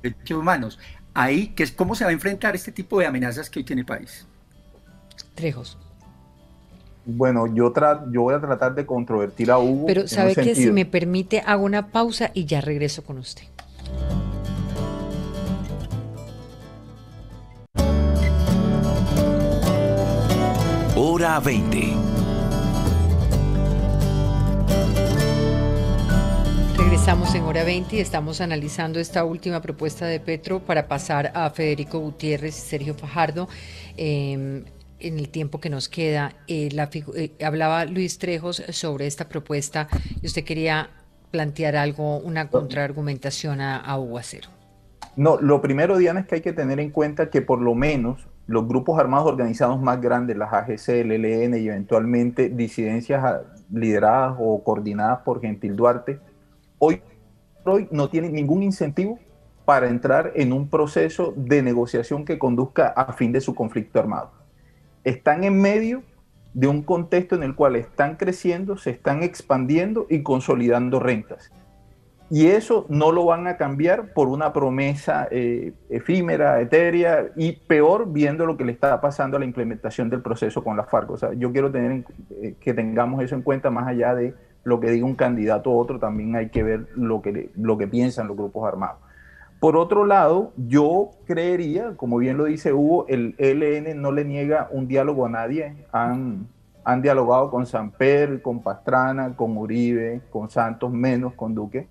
derechos 0.04 0.38
humanos. 0.38 0.80
Ahí, 1.14 1.48
que 1.50 1.64
es 1.64 1.72
cómo 1.72 1.96
se 1.96 2.04
va 2.04 2.12
a 2.12 2.14
enfrentar 2.14 2.56
este 2.56 2.72
tipo 2.72 3.00
de 3.00 3.08
amenazas 3.08 3.50
que 3.50 3.60
hoy 3.60 3.66
tiene 3.66 3.82
el 3.82 3.86
país. 3.88 4.28
Trejos. 5.34 5.80
Bueno, 7.10 7.48
yo, 7.48 7.74
yo 8.12 8.22
voy 8.22 8.36
a 8.36 8.42
tratar 8.42 8.76
de 8.76 8.86
controvertir 8.86 9.50
a 9.50 9.58
Hugo. 9.58 9.86
Pero 9.88 10.10
sabe 10.10 10.36
que 10.36 10.54
si 10.56 10.70
me 10.72 10.86
permite, 10.86 11.40
hago 11.40 11.64
una 11.64 11.88
pausa 11.88 12.32
y 12.34 12.44
ya 12.44 12.60
regreso 12.60 13.02
con 13.06 13.18
usted. 13.18 13.44
Hora 20.98 21.40
20. 21.40 21.94
Regresamos 26.78 27.34
en 27.36 27.44
hora 27.44 27.64
20 27.64 27.96
y 27.96 28.00
estamos 28.02 28.42
analizando 28.42 29.00
esta 29.00 29.24
última 29.24 29.62
propuesta 29.62 30.06
de 30.06 30.20
Petro 30.20 30.60
para 30.60 30.90
pasar 30.90 31.32
a 31.34 31.50
Federico 31.52 32.00
Gutiérrez 32.00 32.58
y 32.58 32.62
Sergio 32.62 32.94
Fajardo. 32.96 33.48
Em, 33.96 34.66
en 35.00 35.20
el 35.20 35.30
tiempo 35.30 35.60
que 35.60 35.70
nos 35.70 35.90
queda, 35.90 36.34
eh, 36.48 36.70
eh, 37.16 37.32
hablaba 37.44 37.86
Luis 37.86 38.18
Trejos 38.18 38.64
sobre 38.70 39.08
esta 39.08 39.30
propuesta 39.30 39.88
y 40.22 40.26
usted 40.26 40.44
quería 40.44 40.90
plantear 41.32 41.76
algo, 41.76 42.18
una 42.18 42.50
contraargumentación 42.50 43.62
a, 43.62 43.78
a 43.78 44.00
Hugo 44.00 44.18
Acero. 44.18 44.50
No, 45.16 45.40
lo 45.42 45.62
primero, 45.62 45.98
Diana, 45.98 46.22
es 46.22 46.28
que 46.28 46.36
hay 46.36 46.42
que 46.42 46.54
tener 46.54 46.80
en 46.80 46.92
cuenta 46.92 47.30
que 47.30 47.42
por 47.42 47.60
lo 47.60 47.76
menos 47.76 48.28
los 48.46 48.68
grupos 48.68 49.00
armados 49.00 49.28
organizados 49.28 49.82
más 49.82 50.00
grandes, 50.00 50.38
las 50.38 50.54
AGC, 50.54 50.90
el 50.90 51.26
ELN 51.26 51.58
y 51.58 51.68
eventualmente 51.68 52.50
disidencias 52.50 53.24
ah, 53.24 53.42
lideradas 53.72 54.38
o 54.40 54.64
coordinadas 54.64 55.20
por 55.20 55.42
Gentil 55.42 55.76
Duarte, 55.76 56.20
hoy, 56.80 57.02
hoy 57.66 57.88
no 57.92 58.10
tienen 58.10 58.34
ningún 58.34 58.64
incentivo 58.64 59.20
para 59.66 59.90
entrar 59.90 60.32
en 60.36 60.54
un 60.54 60.70
proceso 60.70 61.34
de 61.36 61.62
negociación 61.62 62.24
que 62.24 62.40
conduzca 62.40 62.88
a 62.88 63.12
fin 63.12 63.34
de 63.34 63.42
su 63.42 63.54
conflicto 63.54 64.00
armado 64.00 64.32
están 65.10 65.44
en 65.44 65.62
medio 65.62 66.04
de 66.54 66.68
un 66.68 66.82
contexto 66.82 67.36
en 67.36 67.44
el 67.44 67.56
cual 67.56 67.76
están 67.76 68.16
creciendo, 68.16 68.78
se 68.78 68.90
están 68.90 69.24
expandiendo 69.24 70.06
y 70.10 70.22
consolidando 70.22 71.00
rentas. 71.00 71.52
Y 72.30 72.48
eso 72.48 72.86
no 72.90 73.14
lo 73.14 73.24
van 73.24 73.48
a 73.48 73.56
cambiar 73.56 74.12
por 74.14 74.28
una 74.28 74.52
promesa 74.52 75.30
eh, 75.32 75.72
efímera, 75.90 76.60
etérea 76.60 77.28
y 77.38 77.54
peor 77.54 78.12
viendo 78.12 78.46
lo 78.46 78.58
que 78.58 78.66
le 78.66 78.74
está 78.74 79.00
pasando 79.00 79.38
a 79.38 79.40
la 79.40 79.46
implementación 79.46 80.10
del 80.10 80.22
proceso 80.22 80.62
con 80.62 80.76
la 80.76 80.84
FARC. 80.84 81.12
O 81.12 81.18
sea, 81.18 81.32
yo 81.34 81.54
quiero 81.54 81.72
tener 81.72 82.04
eh, 82.42 82.56
que 82.60 82.74
tengamos 82.74 83.24
eso 83.24 83.36
en 83.36 83.44
cuenta 83.44 83.70
más 83.70 83.88
allá 83.88 84.14
de 84.14 84.34
lo 84.66 84.82
que 84.82 84.92
diga 84.92 85.06
un 85.06 85.16
candidato 85.16 85.70
u 85.70 85.80
otro, 85.80 86.00
también 86.00 86.36
hay 86.36 86.50
que 86.50 86.64
ver 86.64 86.88
lo 86.96 87.22
que, 87.22 87.50
lo 87.56 87.78
que 87.78 87.88
piensan 87.88 88.28
los 88.28 88.36
grupos 88.36 88.68
armados. 88.68 89.07
Por 89.60 89.76
otro 89.76 90.06
lado, 90.06 90.54
yo 90.56 91.12
creería, 91.26 91.96
como 91.98 92.18
bien 92.18 92.38
lo 92.38 92.46
dice 92.46 92.74
Hugo, 92.74 93.08
el 93.08 93.34
ELN 93.40 94.00
no 94.00 94.12
le 94.12 94.24
niega 94.24 94.70
un 94.72 94.88
diálogo 94.88 95.26
a 95.26 95.30
nadie. 95.30 95.86
Han, 95.92 96.48
han 96.84 97.02
dialogado 97.02 97.50
con 97.50 97.66
Samper, 97.66 98.42
con 98.44 98.62
Pastrana, 98.62 99.36
con 99.36 99.58
Uribe, 99.58 100.22
con 100.30 100.50
Santos, 100.50 100.92
menos 100.92 101.34
con 101.34 101.56
Duque. 101.56 101.88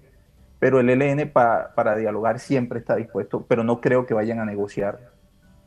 Pero 0.60 0.78
el 0.78 0.90
ELN 0.90 1.30
para 1.30 1.96
dialogar 1.96 2.38
siempre 2.38 2.78
está 2.78 2.94
dispuesto, 2.94 3.44
pero 3.48 3.64
no 3.64 3.80
creo 3.80 4.06
que 4.06 4.14
vayan 4.14 4.38
a 4.38 4.44
negociar 4.44 5.12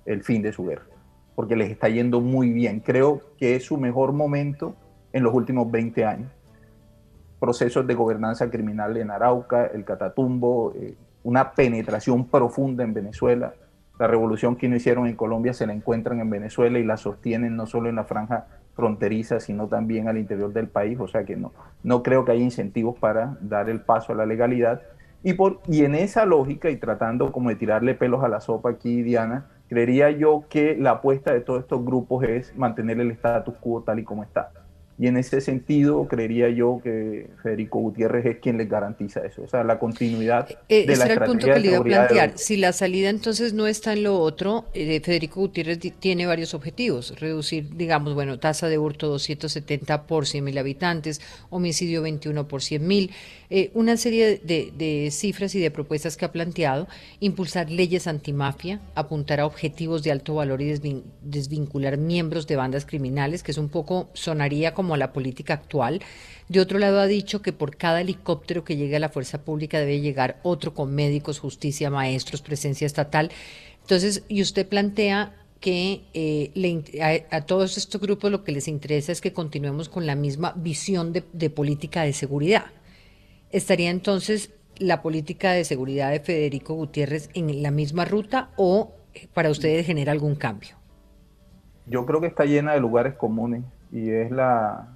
el 0.06 0.24
fin 0.24 0.42
de 0.42 0.54
su 0.54 0.66
guerra, 0.66 0.86
porque 1.36 1.56
les 1.56 1.70
está 1.70 1.90
yendo 1.90 2.22
muy 2.22 2.52
bien. 2.52 2.80
Creo 2.80 3.22
que 3.38 3.56
es 3.56 3.66
su 3.66 3.78
mejor 3.78 4.14
momento 4.14 4.76
en 5.12 5.24
los 5.24 5.34
últimos 5.34 5.70
20 5.70 6.06
años. 6.06 6.32
Procesos 7.40 7.86
de 7.86 7.94
gobernanza 7.94 8.50
criminal 8.50 8.98
en 8.98 9.12
Arauca, 9.12 9.66
el 9.68 9.86
Catatumbo, 9.86 10.74
eh, 10.76 10.96
una 11.30 11.52
penetración 11.52 12.26
profunda 12.26 12.84
en 12.84 12.96
Venezuela. 12.96 13.54
La 14.00 14.08
revolución 14.08 14.56
que 14.56 14.68
no 14.68 14.76
hicieron 14.76 15.06
en 15.06 15.16
Colombia 15.16 15.54
se 15.54 15.68
la 15.68 15.74
encuentran 15.74 16.20
en 16.20 16.30
Venezuela 16.32 16.80
y 16.80 16.84
la 16.84 16.98
sostienen 16.98 17.56
no 17.56 17.68
solo 17.68 17.88
en 17.88 17.98
la 17.98 18.04
franja 18.04 18.48
fronteriza, 18.74 19.40
sino 19.40 19.68
también 19.68 20.08
al 20.08 20.18
interior 20.18 20.52
del 20.52 20.68
país. 20.68 21.00
O 21.00 21.08
sea 21.08 21.26
que 21.26 21.36
no, 21.36 21.52
no 21.84 22.02
creo 22.02 22.26
que 22.26 22.32
haya 22.32 22.44
incentivos 22.44 22.98
para 22.98 23.38
dar 23.42 23.70
el 23.70 23.82
paso 23.82 24.14
a 24.14 24.16
la 24.16 24.26
legalidad. 24.26 24.82
Y, 25.22 25.34
por, 25.34 25.60
y 25.68 25.84
en 25.84 25.94
esa 25.94 26.26
lógica, 26.26 26.72
y 26.72 26.78
tratando 26.78 27.32
como 27.32 27.50
de 27.50 27.56
tirarle 27.56 27.94
pelos 27.94 28.24
a 28.24 28.28
la 28.28 28.40
sopa 28.40 28.72
aquí, 28.72 29.04
Diana, 29.04 29.46
creería 29.68 30.10
yo 30.10 30.46
que 30.50 30.78
la 30.78 30.92
apuesta 30.92 31.32
de 31.32 31.42
todos 31.42 31.60
estos 31.60 31.86
grupos 31.86 32.24
es 32.24 32.58
mantener 32.58 33.00
el 33.00 33.12
status 33.12 33.56
quo 33.58 33.84
tal 33.84 34.00
y 34.00 34.04
como 34.04 34.24
está. 34.24 34.52
Y 35.00 35.08
en 35.08 35.16
ese 35.16 35.40
sentido, 35.40 36.10
creería 36.10 36.50
yo 36.50 36.82
que 36.84 37.30
Federico 37.42 37.80
Gutiérrez 37.80 38.26
es 38.26 38.38
quien 38.40 38.58
les 38.58 38.68
garantiza 38.68 39.22
eso, 39.22 39.44
o 39.44 39.48
sea, 39.48 39.64
la 39.64 39.80
continuidad 39.80 40.50
eh, 40.68 40.86
de 40.86 40.92
ese 40.92 41.06
era 41.06 41.14
el 41.14 41.20
punto 41.22 41.48
que 41.48 41.58
le 41.58 41.68
iba 41.70 41.78
a 41.78 41.84
plantear. 41.84 42.34
Si 42.36 42.58
la 42.58 42.74
salida 42.74 43.10
entonces 43.10 43.54
no 43.54 43.66
está 43.66 43.94
en 43.94 44.04
lo 44.04 44.20
otro, 44.20 44.66
eh, 44.74 45.00
Federico 45.00 45.40
Gutiérrez 45.40 45.80
tiene 46.00 46.26
varios 46.26 46.54
objetivos. 46.54 47.18
Reducir, 47.18 47.78
digamos, 47.78 48.14
bueno, 48.14 48.40
tasa 48.40 48.68
de 48.68 48.78
hurto 48.78 49.08
270 49.08 50.06
por 50.06 50.28
100 50.28 50.44
mil 50.44 50.58
habitantes, 50.58 51.22
homicidio 51.50 52.02
21 52.02 52.50
por 52.50 52.62
100 52.62 52.86
mil, 52.86 53.12
eh, 53.52 53.72
una 53.74 53.98
serie 53.98 54.40
de, 54.44 55.10
cifras 55.12 55.56
y 55.56 55.60
de 55.60 55.72
propuestas 55.72 56.18
que 56.18 56.26
ha 56.26 56.32
planteado, 56.32 56.88
impulsar 57.20 57.72
leyes 57.72 58.06
antimafia, 58.06 58.80
apuntar 58.94 59.40
a 59.40 59.48
objetivos 59.48 60.04
de 60.04 60.12
alto 60.12 60.36
valor 60.36 60.62
y 60.62 60.76
desvincular 61.24 61.98
miembros 61.98 62.46
de 62.46 62.56
bandas 62.58 62.86
criminales, 62.86 63.42
que 63.42 63.52
es 63.52 63.58
un 63.58 63.70
poco, 63.70 64.10
sonaría 64.14 64.76
como 64.76 64.89
la 64.98 65.14
política 65.14 65.54
actual. 65.54 66.02
De 66.48 66.60
otro 66.60 66.80
lado, 66.80 67.00
ha 67.00 67.08
dicho 67.08 67.42
que 67.42 67.54
por 67.54 67.78
cada 67.78 68.02
helicóptero 68.02 68.64
que 68.64 68.78
llegue 68.78 68.96
a 68.96 69.00
la 69.00 69.10
fuerza 69.10 69.44
pública 69.44 69.80
debe 69.80 70.02
llegar 70.02 70.40
otro 70.44 70.74
con 70.74 70.94
médicos, 70.94 71.40
justicia, 71.40 71.90
maestros, 71.90 72.42
presencia 72.42 72.86
estatal. 72.86 73.32
Entonces, 73.82 74.24
y 74.28 74.42
usted 74.42 74.68
plantea 74.68 75.36
que 75.60 76.04
eh, 76.14 77.26
a, 77.32 77.42
todos 77.42 77.78
estos 77.78 78.00
grupos 78.00 78.32
lo 78.32 78.44
que 78.44 78.52
les 78.52 78.68
interesa 78.68 79.12
es 79.12 79.20
que 79.20 79.34
continuemos 79.34 79.90
con 79.90 80.06
la 80.06 80.16
misma 80.16 80.54
visión 80.56 81.12
de 81.14 81.50
política 81.50 82.04
de 82.04 82.14
seguridad. 82.14 82.66
¿Estaría 83.52 83.90
entonces 83.90 84.52
la 84.78 85.02
política 85.02 85.52
de 85.52 85.66
seguridad 85.66 86.12
de 86.12 86.20
Federico 86.20 86.76
Gutiérrez 86.76 87.30
en 87.34 87.64
la 87.64 87.72
misma 87.72 88.06
ruta 88.06 88.52
o 88.58 88.94
eh, 89.14 89.28
para 89.34 89.50
ustedes 89.50 89.86
genera 89.86 90.12
algún 90.12 90.36
cambio? 90.36 90.76
Yo 91.88 92.06
creo 92.06 92.22
que 92.22 92.28
está 92.28 92.46
llena 92.46 92.74
de 92.74 92.80
lugares 92.80 93.16
comunes 93.16 93.64
y 93.92 94.10
es 94.12 94.32
la 94.32 94.88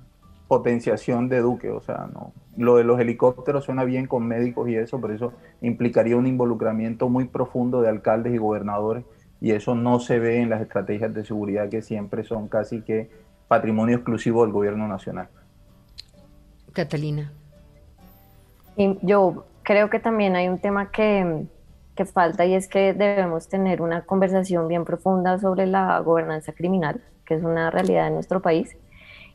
potenciación 0.48 1.30
de 1.30 1.40
Duque, 1.40 1.72
o 1.72 1.82
sea, 1.82 2.08
no. 2.14 2.34
Lo 2.56 2.76
de 2.76 2.84
los 2.84 3.00
helicópteros 3.00 3.66
suena 3.66 3.84
bien 3.84 4.06
con 4.06 4.28
médicos 4.28 4.70
y 4.70 4.76
eso, 4.76 5.02
pero 5.02 5.14
eso 5.14 5.34
implicaría 5.62 6.16
un 6.16 6.28
involucramiento 6.28 7.10
muy 7.10 7.26
profundo 7.26 7.82
de 7.82 7.90
alcaldes 7.90 8.34
y 8.34 8.38
gobernadores 8.38 9.06
y 9.42 9.52
eso 9.52 9.74
no 9.76 10.00
se 10.00 10.20
ve 10.20 10.42
en 10.42 10.50
las 10.50 10.62
estrategias 10.62 11.14
de 11.14 11.26
seguridad 11.26 11.70
que 11.70 11.82
siempre 11.82 12.24
son 12.24 12.48
casi 12.48 12.82
que 12.82 13.10
patrimonio 13.48 13.96
exclusivo 13.96 14.44
del 14.44 14.54
gobierno 14.54 14.88
nacional. 14.88 15.28
Catalina. 16.72 17.32
Y 18.76 18.98
yo 19.02 19.46
creo 19.64 19.90
que 19.90 20.00
también 20.00 20.36
hay 20.36 20.48
un 20.48 20.60
tema 20.60 20.92
que, 20.92 21.46
que 21.96 22.06
falta 22.06 22.46
y 22.46 22.54
es 22.54 22.68
que 22.68 22.94
debemos 22.94 23.48
tener 23.48 23.82
una 23.82 24.04
conversación 24.04 24.68
bien 24.68 24.86
profunda 24.86 25.40
sobre 25.40 25.68
la 25.68 26.00
gobernanza 26.00 26.54
criminal, 26.54 27.02
que 27.26 27.36
es 27.36 27.44
una 27.44 27.72
realidad 27.72 28.08
en 28.08 28.14
nuestro 28.14 28.42
país. 28.42 28.76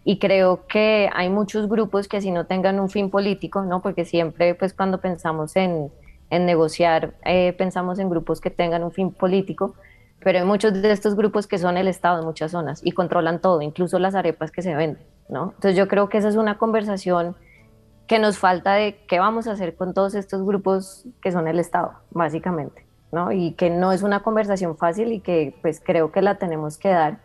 Y 0.04 0.18
creo 0.18 0.66
que 0.66 1.10
hay 1.12 1.28
muchos 1.28 1.68
grupos 1.68 2.08
que 2.08 2.20
si 2.20 2.30
no 2.30 2.46
tengan 2.46 2.80
un 2.80 2.88
fin 2.88 3.10
político, 3.10 3.62
¿no? 3.62 3.82
Porque 3.82 4.04
siempre, 4.04 4.54
pues 4.54 4.72
cuando 4.72 5.00
pensamos 5.00 5.56
en, 5.56 5.90
en 6.30 6.46
negociar, 6.46 7.14
eh, 7.24 7.52
pensamos 7.52 7.98
en 7.98 8.08
grupos 8.08 8.40
que 8.40 8.50
tengan 8.50 8.84
un 8.84 8.92
fin 8.92 9.12
político, 9.12 9.74
pero 10.20 10.38
hay 10.38 10.44
muchos 10.44 10.72
de 10.72 10.90
estos 10.90 11.14
grupos 11.14 11.46
que 11.46 11.58
son 11.58 11.76
el 11.76 11.88
Estado 11.88 12.20
en 12.20 12.24
muchas 12.24 12.52
zonas 12.52 12.80
y 12.84 12.92
controlan 12.92 13.40
todo, 13.40 13.62
incluso 13.62 13.98
las 13.98 14.14
arepas 14.14 14.50
que 14.50 14.62
se 14.62 14.74
venden, 14.74 15.04
¿no? 15.28 15.52
Entonces 15.54 15.76
yo 15.76 15.88
creo 15.88 16.08
que 16.08 16.18
esa 16.18 16.28
es 16.28 16.36
una 16.36 16.58
conversación 16.58 17.36
que 18.06 18.18
nos 18.18 18.38
falta 18.38 18.74
de 18.74 18.96
qué 19.06 19.20
vamos 19.20 19.46
a 19.46 19.52
hacer 19.52 19.76
con 19.76 19.94
todos 19.94 20.14
estos 20.14 20.44
grupos 20.44 21.04
que 21.20 21.30
son 21.30 21.46
el 21.46 21.60
Estado, 21.60 21.92
básicamente, 22.10 22.86
¿no? 23.12 23.30
Y 23.30 23.52
que 23.52 23.70
no 23.70 23.92
es 23.92 24.02
una 24.02 24.22
conversación 24.22 24.76
fácil 24.76 25.12
y 25.12 25.20
que 25.20 25.54
pues 25.62 25.80
creo 25.84 26.10
que 26.10 26.22
la 26.22 26.36
tenemos 26.36 26.78
que 26.78 26.88
dar. 26.88 27.20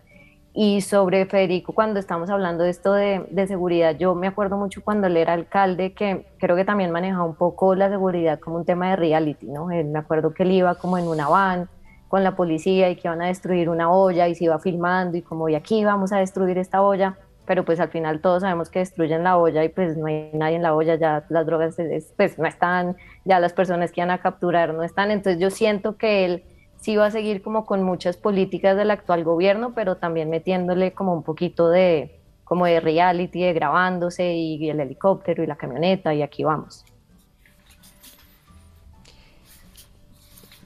Y 0.56 0.82
sobre 0.82 1.26
Federico, 1.26 1.74
cuando 1.74 2.00
estamos 2.00 2.30
hablando 2.30 2.64
de 2.64 2.70
esto 2.70 2.94
de, 2.94 3.26
de, 3.32 3.48
seguridad, 3.48 3.98
yo 3.98 4.14
me 4.14 4.28
acuerdo 4.28 4.56
mucho 4.56 4.84
cuando 4.84 5.08
él 5.08 5.18
era 5.18 5.34
alcalde, 5.34 5.94
que 5.94 6.28
creo 6.38 6.56
que 6.56 6.64
también 6.64 6.92
manejaba 6.92 7.24
un 7.24 7.34
poco 7.34 7.74
la 7.74 7.90
seguridad 7.90 8.40
como 8.40 8.58
un 8.58 8.66
tema 8.66 8.92
de 8.92 8.96
reality, 8.96 9.48
¿no? 9.48 9.66
me 9.66 9.98
acuerdo 9.98 10.32
que 10.32 10.44
él 10.44 10.52
iba 10.52 10.76
como 10.76 11.00
en 11.00 11.08
una 11.08 11.28
van 11.28 11.70
con 12.08 12.24
la 12.24 12.36
policía 12.36 12.92
y 12.92 12.96
que 12.96 13.08
iban 13.08 13.24
a 13.24 13.28
destruir 13.28 13.68
una 13.68 13.92
olla 13.92 14.28
y 14.28 14.36
se 14.36 14.44
iba 14.44 14.60
filmando 14.60 15.18
y 15.18 15.24
como, 15.24 15.50
y 15.50 15.56
aquí 15.56 15.84
vamos 15.84 16.14
a 16.14 16.20
destruir 16.20 16.60
esta 16.60 16.84
olla, 16.84 17.18
pero 17.48 17.66
pues 17.66 17.80
al 17.80 17.90
final 17.90 18.22
todos 18.22 18.44
sabemos 18.44 18.70
que 18.70 18.78
destruyen 18.78 19.24
la 19.24 19.38
olla 19.38 19.64
y 19.64 19.70
pues 19.70 19.98
no 19.98 20.06
hay 20.06 20.30
nadie 20.34 20.58
en 20.58 20.62
la 20.62 20.76
olla, 20.76 20.94
ya 20.94 21.26
las 21.30 21.48
drogas 21.48 21.76
pues 22.16 22.38
no 22.38 22.46
están, 22.46 22.96
ya 23.26 23.40
las 23.40 23.54
personas 23.54 23.92
que 23.92 24.02
iban 24.02 24.12
a 24.12 24.20
capturar 24.20 24.76
no 24.76 24.84
están, 24.84 25.10
entonces 25.10 25.42
yo 25.42 25.50
siento 25.50 25.98
que 25.98 26.26
él 26.26 26.44
sí 26.84 26.98
va 26.98 27.06
a 27.06 27.12
seguir 27.12 27.42
como 27.42 27.66
con 27.66 27.82
muchas 27.82 28.18
políticas 28.18 28.76
del 28.76 28.92
actual 28.92 29.24
gobierno, 29.24 29.74
pero 29.74 29.96
también 29.96 30.30
metiéndole 30.30 30.92
como 30.92 31.14
un 31.14 31.24
poquito 31.24 31.70
de 31.70 32.20
como 32.44 32.66
de 32.66 32.82
reality, 32.82 33.42
de 33.42 33.54
grabándose 33.54 34.34
y 34.34 34.70
el 34.70 34.82
helicóptero 34.82 35.42
y 35.44 35.48
la 35.48 35.56
camioneta 35.56 36.14
y 36.14 36.22
aquí 36.22 36.44
vamos. 36.44 36.84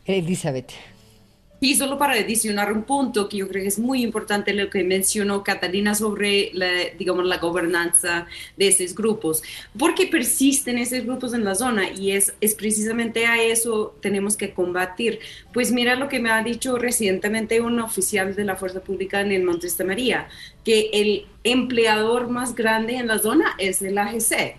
Elizabeth. 0.05 0.71
Y 1.59 1.75
solo 1.75 1.97
para 1.97 2.13
adicionar 2.13 2.71
un 2.71 2.83
punto 2.83 3.27
que 3.27 3.37
yo 3.37 3.47
creo 3.47 3.63
que 3.63 3.69
es 3.69 3.79
muy 3.79 4.03
importante 4.03 4.53
lo 4.53 4.69
que 4.69 4.83
mencionó 4.83 5.43
Catalina 5.43 5.95
sobre 5.95 6.51
la, 6.53 6.67
digamos, 6.99 7.25
la 7.25 7.37
gobernanza 7.37 8.27
de 8.57 8.67
esos 8.67 8.93
grupos. 8.93 9.41
porque 9.77 10.07
persisten 10.07 10.77
esos 10.77 11.03
grupos 11.03 11.33
en 11.33 11.43
la 11.43 11.55
zona? 11.55 11.89
Y 11.91 12.11
es, 12.11 12.33
es 12.41 12.53
precisamente 12.53 13.25
a 13.25 13.41
eso 13.41 13.95
tenemos 14.01 14.37
que 14.37 14.53
combatir. 14.53 15.19
Pues 15.51 15.71
mira 15.71 15.95
lo 15.95 16.07
que 16.07 16.19
me 16.19 16.29
ha 16.29 16.43
dicho 16.43 16.77
recientemente 16.77 17.59
un 17.59 17.79
oficial 17.79 18.35
de 18.35 18.43
la 18.45 18.55
Fuerza 18.55 18.81
Pública 18.81 19.21
en 19.21 19.31
el 19.31 19.43
Monte 19.43 19.67
María, 19.83 20.27
que 20.63 20.89
el 20.93 21.25
empleador 21.43 22.29
más 22.29 22.53
grande 22.53 22.95
en 22.97 23.07
la 23.07 23.17
zona 23.19 23.55
es 23.57 23.81
el 23.81 23.97
AGC. 23.97 24.57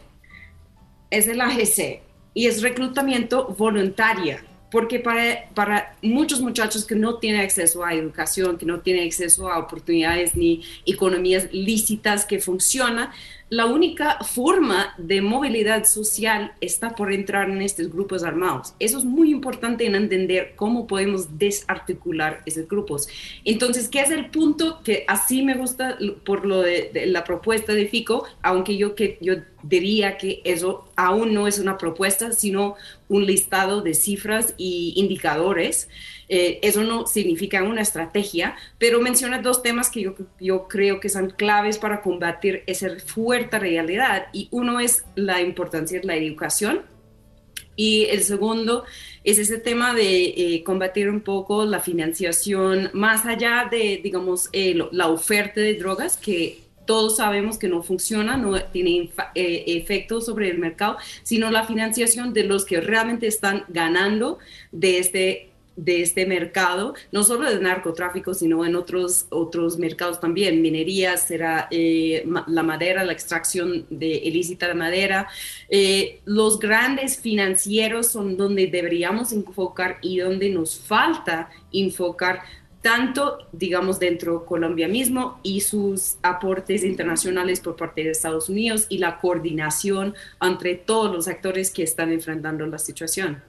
Es 1.11 1.29
el 1.29 1.41
AGC 1.41 2.03
y 2.35 2.47
es 2.47 2.63
reclutamiento 2.63 3.55
voluntaria 3.57 4.48
porque 4.71 4.99
para, 5.01 5.49
para 5.55 5.97
muchos 6.03 6.41
muchachos 6.41 6.85
que 6.85 6.95
no 6.95 7.19
tienen 7.19 7.41
acceso 7.41 7.85
a 7.85 7.95
educación, 7.95 8.59
que 8.59 8.67
no 8.67 8.81
tienen 8.81 9.07
acceso 9.07 9.51
a 9.51 9.59
oportunidades 9.59 10.37
ni 10.37 10.63
economías 10.85 11.49
lícitas 11.53 12.25
que 12.25 12.39
funcionan, 12.39 13.11
la 13.51 13.67
única 13.67 14.19
forma 14.19 14.95
de 14.99 15.23
movilidad 15.23 15.85
social 15.85 16.53
está 16.61 16.95
por 16.95 17.13
entrar 17.13 17.49
en 17.49 17.63
estos 17.63 17.91
grupos 17.91 18.23
armados. 18.23 18.75
Eso 18.79 18.99
es 18.99 19.05
muy 19.05 19.31
importante 19.31 19.87
en 19.87 19.95
entender 19.95 20.53
cómo 20.55 20.87
podemos 20.87 21.39
desarticular 21.39 22.43
esos 22.45 22.69
grupos. 22.69 23.09
Entonces, 23.45 23.89
¿qué 23.89 24.01
es 24.01 24.11
el 24.11 24.31
punto 24.31 24.83
que 24.83 25.05
así 25.09 25.43
me 25.43 25.55
gusta 25.55 25.97
por 26.25 26.45
lo 26.45 26.61
de, 26.61 26.91
la 27.07 27.25
propuesta 27.25 27.73
de 27.73 27.87
FICO? 27.87 28.25
Aunque 28.43 28.77
yo, 28.77 28.95
que, 28.95 29.17
yo 29.23 29.37
diría 29.63 30.19
que 30.19 30.43
eso 30.45 30.89
aún 30.97 31.33
no 31.33 31.47
es 31.47 31.59
una 31.59 31.79
propuesta, 31.79 32.33
sino 32.33 32.75
un 33.09 33.25
listado 33.25 33.81
de 33.81 33.95
cifras 33.95 34.55
y 34.59 34.93
indicadores. 34.97 35.89
Eh, 36.29 36.59
eso 36.63 36.83
no 36.83 37.07
significa 37.07 37.63
una 37.63 37.81
estrategia, 37.81 38.57
pero 38.79 39.01
menciona 39.01 39.41
dos 39.41 39.63
temas 39.63 39.91
que 39.91 40.03
yo, 40.03 40.15
yo 40.39 40.69
creo 40.69 41.01
que 41.01 41.09
son 41.09 41.31
claves 41.31 41.79
para 41.79 42.03
combatir 42.03 42.63
esa 42.67 42.89
fuerte 42.99 43.59
realidad. 43.59 44.27
Y 44.33 44.49
uno 44.51 44.81
es 44.81 45.05
la 45.15 45.41
importancia 45.41 46.01
de 46.01 46.07
la 46.07 46.17
educación. 46.17 46.83
Y 47.77 48.07
el 48.07 48.25
segundo 48.25 48.85
es 49.23 49.39
ese 49.39 49.59
tema 49.59 49.95
de 49.95 50.25
eh, 50.25 50.65
combatir 50.65 51.09
un 51.09 51.21
poco 51.21 51.65
la 51.65 51.79
financiación 51.79 52.91
más 52.93 53.25
allá 53.25 53.69
de, 53.71 54.01
digamos, 54.03 54.49
eh, 54.53 54.77
la 54.91 55.09
oferta 55.09 55.61
de 55.61 55.75
drogas 55.75 56.17
que 56.17 56.59
todos 56.87 57.19
sabemos 57.19 57.59
que 57.59 57.69
no 57.69 57.83
funciona, 57.83 58.37
no 58.39 58.59
tiene 58.73 59.11
efecto 59.35 60.23
sobre 60.23 60.49
el 60.51 60.59
mercado, 60.59 60.97
sino 61.23 61.51
la 61.51 61.67
financiación 61.67 62.33
de 62.33 62.45
los 62.45 62.65
que 62.65 62.81
realmente 62.81 63.27
están 63.27 63.65
ganando 63.69 64.39
de 64.73 64.99
este 64.99 65.51
de 65.79 66.03
este 66.03 66.27
mercado, 66.27 66.95
no 67.13 67.23
solo 67.23 67.49
de 67.49 67.61
narcotráfico, 67.61 68.35
sino 68.35 68.67
en 68.67 68.75
otros, 68.75 69.27
otros 69.31 69.79
mercados 69.79 70.21
también, 70.21 70.61
minería, 70.61 71.17
será 71.17 71.69
eh, 71.71 72.27
la 72.49 72.65
madera, 72.65 73.05
la 73.05 73.13
extracción 73.13 73.87
de 73.89 74.09
ilícita 74.09 74.67
de 74.67 74.75
madera. 74.75 75.29
Eh, 75.69 76.21
los 76.25 76.59
grandes 76.59 77.19
financieros 77.19 78.09
son 78.09 78.37
donde 78.37 78.67
deberíamos 78.67 79.33
enfocar 79.33 79.99
y 80.03 80.19
donde 80.19 80.51
nos 80.51 80.81
falta 80.81 81.49
enfocar 81.73 82.41
tanto, 82.83 83.47
digamos, 83.53 84.01
dentro 84.01 84.41
de 84.41 84.47
Colombia 84.47 84.89
mismo 84.89 85.39
y 85.45 85.61
sus 85.61 86.17
aportes 86.23 86.83
internacionales 86.83 87.61
por 87.61 87.77
parte 87.77 88.03
de 88.03 88.11
Estados 88.11 88.49
Unidos 88.49 88.87
y 88.89 88.99
la 88.99 89.21
coordinación 89.21 90.17
entre 90.41 90.75
todos 90.75 91.15
los 91.15 91.29
actores 91.29 91.71
que 91.71 91.85
están 91.85 92.11
enfrentando 92.11 92.67
la 92.67 92.79
situación. 92.79 93.43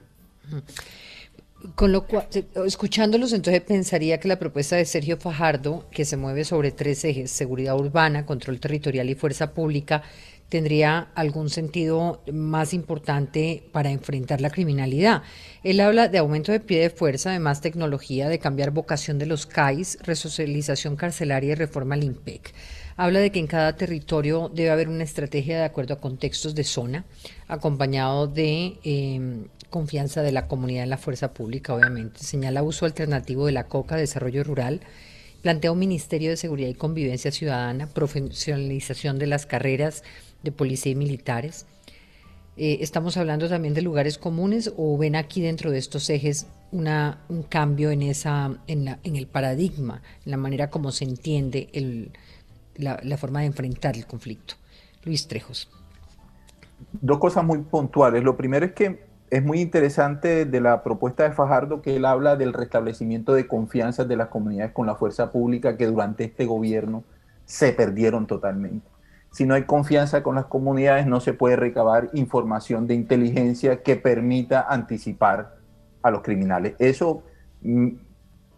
Con 1.74 1.92
lo 1.92 2.06
cual, 2.06 2.26
escuchándolos, 2.66 3.34
entonces 3.34 3.60
pensaría 3.62 4.18
que 4.18 4.28
la 4.28 4.38
propuesta 4.38 4.76
de 4.76 4.86
Sergio 4.86 5.18
Fajardo, 5.18 5.86
que 5.90 6.06
se 6.06 6.16
mueve 6.16 6.44
sobre 6.44 6.72
tres 6.72 7.04
ejes, 7.04 7.30
seguridad 7.30 7.78
urbana, 7.78 8.24
control 8.24 8.60
territorial 8.60 9.10
y 9.10 9.14
fuerza 9.14 9.52
pública, 9.52 10.02
tendría 10.50 11.08
algún 11.14 11.48
sentido 11.48 12.22
más 12.32 12.74
importante 12.74 13.62
para 13.72 13.90
enfrentar 13.90 14.40
la 14.40 14.50
criminalidad. 14.50 15.22
Él 15.62 15.80
habla 15.80 16.08
de 16.08 16.18
aumento 16.18 16.50
de 16.50 16.60
pie 16.60 16.80
de 16.80 16.90
fuerza, 16.90 17.30
de 17.30 17.38
más 17.38 17.60
tecnología, 17.60 18.28
de 18.28 18.38
cambiar 18.38 18.72
vocación 18.72 19.18
de 19.18 19.26
los 19.26 19.46
CAIs, 19.46 19.98
resocialización 20.02 20.96
carcelaria 20.96 21.52
y 21.52 21.54
reforma 21.54 21.94
al 21.94 22.04
IMPEC. 22.04 22.52
Habla 22.96 23.20
de 23.20 23.30
que 23.30 23.38
en 23.38 23.46
cada 23.46 23.76
territorio 23.76 24.50
debe 24.52 24.70
haber 24.70 24.88
una 24.88 25.04
estrategia 25.04 25.56
de 25.58 25.64
acuerdo 25.64 25.94
a 25.94 26.00
contextos 26.00 26.54
de 26.54 26.64
zona, 26.64 27.04
acompañado 27.46 28.26
de 28.26 28.78
em, 28.82 29.44
confianza 29.70 30.22
de 30.22 30.32
la 30.32 30.46
comunidad 30.48 30.84
en 30.84 30.90
la 30.90 30.98
fuerza 30.98 31.32
pública, 31.32 31.74
obviamente. 31.74 32.22
Señala 32.22 32.62
uso 32.62 32.84
alternativo 32.84 33.46
de 33.46 33.52
la 33.52 33.64
COCA, 33.64 33.96
desarrollo 33.96 34.44
rural. 34.44 34.80
Plantea 35.42 35.72
un 35.72 35.78
Ministerio 35.78 36.30
de 36.30 36.36
Seguridad 36.36 36.68
y 36.68 36.74
Convivencia 36.74 37.30
Ciudadana, 37.30 37.86
profesionalización 37.86 39.18
de 39.18 39.26
las 39.26 39.46
carreras 39.46 40.04
de 40.42 40.52
policía 40.52 40.92
y 40.92 40.96
militares. 40.96 41.66
Eh, 42.56 42.78
¿Estamos 42.82 43.16
hablando 43.16 43.48
también 43.48 43.72
de 43.72 43.80
lugares 43.80 44.18
comunes 44.18 44.72
o 44.76 44.98
ven 44.98 45.16
aquí 45.16 45.40
dentro 45.40 45.70
de 45.70 45.78
estos 45.78 46.10
ejes 46.10 46.46
un 46.72 47.42
cambio 47.48 47.90
en, 47.90 48.02
esa, 48.02 48.58
en, 48.66 48.84
la, 48.84 48.98
en 49.02 49.16
el 49.16 49.26
paradigma, 49.26 50.02
en 50.24 50.30
la 50.30 50.36
manera 50.36 50.68
como 50.68 50.92
se 50.92 51.04
entiende 51.04 51.68
el, 51.72 52.12
la 52.76 53.16
forma 53.16 53.40
de 53.40 53.46
enfrentar 53.46 53.96
el 53.96 54.06
conflicto? 54.06 54.54
Luis 55.04 55.26
Trejos. 55.26 55.68
Dos 56.92 57.18
cosas 57.18 57.44
muy 57.44 57.58
puntuales. 57.58 58.22
Lo 58.22 58.36
primero 58.36 58.66
es 58.66 58.72
que 58.72 59.09
es 59.30 59.44
muy 59.44 59.60
interesante 59.60 60.44
de 60.44 60.60
la 60.60 60.82
propuesta 60.82 61.22
de 61.22 61.32
Fajardo 61.32 61.82
que 61.82 61.96
él 61.96 62.04
habla 62.04 62.36
del 62.36 62.52
restablecimiento 62.52 63.32
de 63.32 63.46
confianza 63.46 64.04
de 64.04 64.16
las 64.16 64.28
comunidades 64.28 64.72
con 64.72 64.86
la 64.86 64.96
fuerza 64.96 65.30
pública 65.30 65.76
que 65.76 65.86
durante 65.86 66.24
este 66.24 66.46
gobierno 66.46 67.04
se 67.44 67.72
perdieron 67.72 68.26
totalmente. 68.26 68.88
Si 69.30 69.46
no 69.46 69.54
hay 69.54 69.62
confianza 69.62 70.24
con 70.24 70.34
las 70.34 70.46
comunidades, 70.46 71.06
no 71.06 71.20
se 71.20 71.32
puede 71.32 71.54
recabar 71.54 72.10
información 72.12 72.88
de 72.88 72.94
inteligencia 72.94 73.82
que 73.82 73.94
permita 73.94 74.66
anticipar 74.68 75.56
a 76.02 76.10
los 76.10 76.22
criminales. 76.22 76.74
Eso 76.80 77.22
mm, 77.62 77.88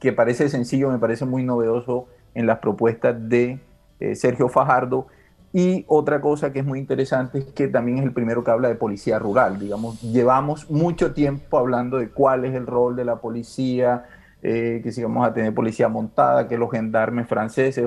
que 0.01 0.13
parece 0.15 0.49
sencillo, 0.49 0.91
me 0.91 0.99
parece 0.99 1.27
muy 1.27 1.45
novedoso 1.45 2.09
en 2.35 2.47
las 2.47 2.61
propuestas 2.61 3.15
de 3.29 3.61
eh, 4.01 4.15
Sergio 4.15 4.49
Fajardo 4.49 5.07
y 5.53 5.85
otra 5.87 6.21
cosa 6.23 6.51
que 6.51 6.61
es 6.61 6.65
muy 6.65 6.79
interesante 6.79 7.39
es 7.39 7.45
que 7.47 7.69
también 7.69 7.99
es 7.99 8.05
el 8.05 8.13
primero 8.13 8.43
que 8.43 8.51
habla 8.51 8.69
de 8.69 8.75
policía 8.75 9.19
rural. 9.19 9.59
Digamos, 9.59 10.01
llevamos 10.01 10.71
mucho 10.71 11.13
tiempo 11.13 11.59
hablando 11.59 11.99
de 11.99 12.09
cuál 12.09 12.47
es 12.47 12.55
el 12.55 12.67
rol 12.67 12.97
de 12.97 13.05
la 13.05 13.17
policía, 13.17 14.07
eh, 14.43 14.81
que 14.83 14.93
si 14.93 15.03
vamos 15.03 15.27
a 15.27 15.35
tener 15.35 15.53
policía 15.53 15.89
montada, 15.89 16.49
que 16.49 16.57
los 16.57 16.71
gendarmes 16.71 17.29
franceses, 17.29 17.87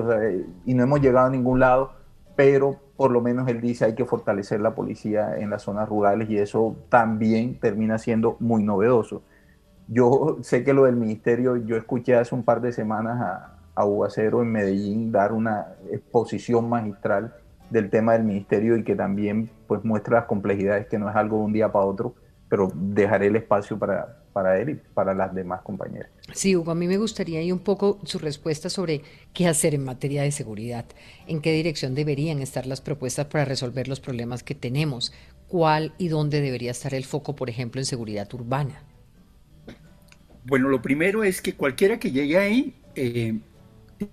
y 0.64 0.74
no 0.74 0.84
hemos 0.84 1.00
llegado 1.00 1.26
a 1.26 1.30
ningún 1.30 1.58
lado, 1.58 1.90
pero 2.36 2.76
por 2.96 3.10
lo 3.10 3.20
menos 3.20 3.48
él 3.48 3.60
dice 3.60 3.84
hay 3.84 3.94
que 3.94 4.04
fortalecer 4.04 4.60
la 4.60 4.74
policía 4.74 5.36
en 5.36 5.50
las 5.50 5.62
zonas 5.62 5.88
rurales 5.88 6.30
y 6.30 6.38
eso 6.38 6.76
también 6.88 7.58
termina 7.58 7.98
siendo 7.98 8.36
muy 8.38 8.62
novedoso. 8.62 9.22
Yo 9.88 10.38
sé 10.42 10.62
que 10.62 10.72
lo 10.72 10.84
del 10.84 10.96
ministerio, 10.96 11.56
yo 11.56 11.76
escuché 11.76 12.14
hace 12.14 12.34
un 12.34 12.44
par 12.44 12.60
de 12.60 12.72
semanas 12.72 13.20
a, 13.20 13.58
a 13.74 13.84
Ugacero 13.84 14.42
en 14.42 14.52
Medellín 14.52 15.12
dar 15.12 15.32
una 15.32 15.74
exposición 15.90 16.68
magistral 16.68 17.34
del 17.70 17.90
tema 17.90 18.12
del 18.12 18.24
ministerio 18.24 18.76
y 18.76 18.84
que 18.84 18.94
también 18.94 19.50
pues 19.66 19.84
muestra 19.84 20.18
las 20.18 20.26
complejidades 20.26 20.86
que 20.86 20.98
no 20.98 21.10
es 21.10 21.16
algo 21.16 21.38
de 21.38 21.44
un 21.44 21.52
día 21.52 21.70
para 21.72 21.84
otro, 21.84 22.14
pero 22.48 22.70
dejaré 22.74 23.26
el 23.26 23.36
espacio 23.36 23.78
para, 23.78 24.22
para 24.32 24.60
él 24.60 24.70
y 24.70 24.74
para 24.94 25.14
las 25.14 25.34
demás 25.34 25.62
compañeras. 25.62 26.10
Sí, 26.32 26.54
Hugo, 26.54 26.70
a 26.70 26.74
mí 26.74 26.86
me 26.86 26.98
gustaría 26.98 27.42
ir 27.42 27.52
un 27.52 27.58
poco 27.58 27.98
su 28.04 28.18
respuesta 28.18 28.68
sobre 28.68 29.02
qué 29.32 29.48
hacer 29.48 29.74
en 29.74 29.84
materia 29.84 30.22
de 30.22 30.30
seguridad, 30.30 30.84
en 31.26 31.40
qué 31.40 31.52
dirección 31.52 31.94
deberían 31.94 32.40
estar 32.40 32.66
las 32.66 32.80
propuestas 32.80 33.26
para 33.26 33.44
resolver 33.44 33.88
los 33.88 34.00
problemas 34.00 34.42
que 34.42 34.54
tenemos, 34.54 35.12
cuál 35.48 35.92
y 35.98 36.08
dónde 36.08 36.40
debería 36.40 36.70
estar 36.70 36.94
el 36.94 37.04
foco, 37.04 37.34
por 37.34 37.50
ejemplo, 37.50 37.80
en 37.80 37.86
seguridad 37.86 38.32
urbana. 38.34 38.82
Bueno, 40.44 40.68
lo 40.68 40.80
primero 40.80 41.24
es 41.24 41.40
que 41.40 41.54
cualquiera 41.54 41.98
que 41.98 42.12
llegue 42.12 42.38
ahí 42.38 42.74
eh, 42.94 43.38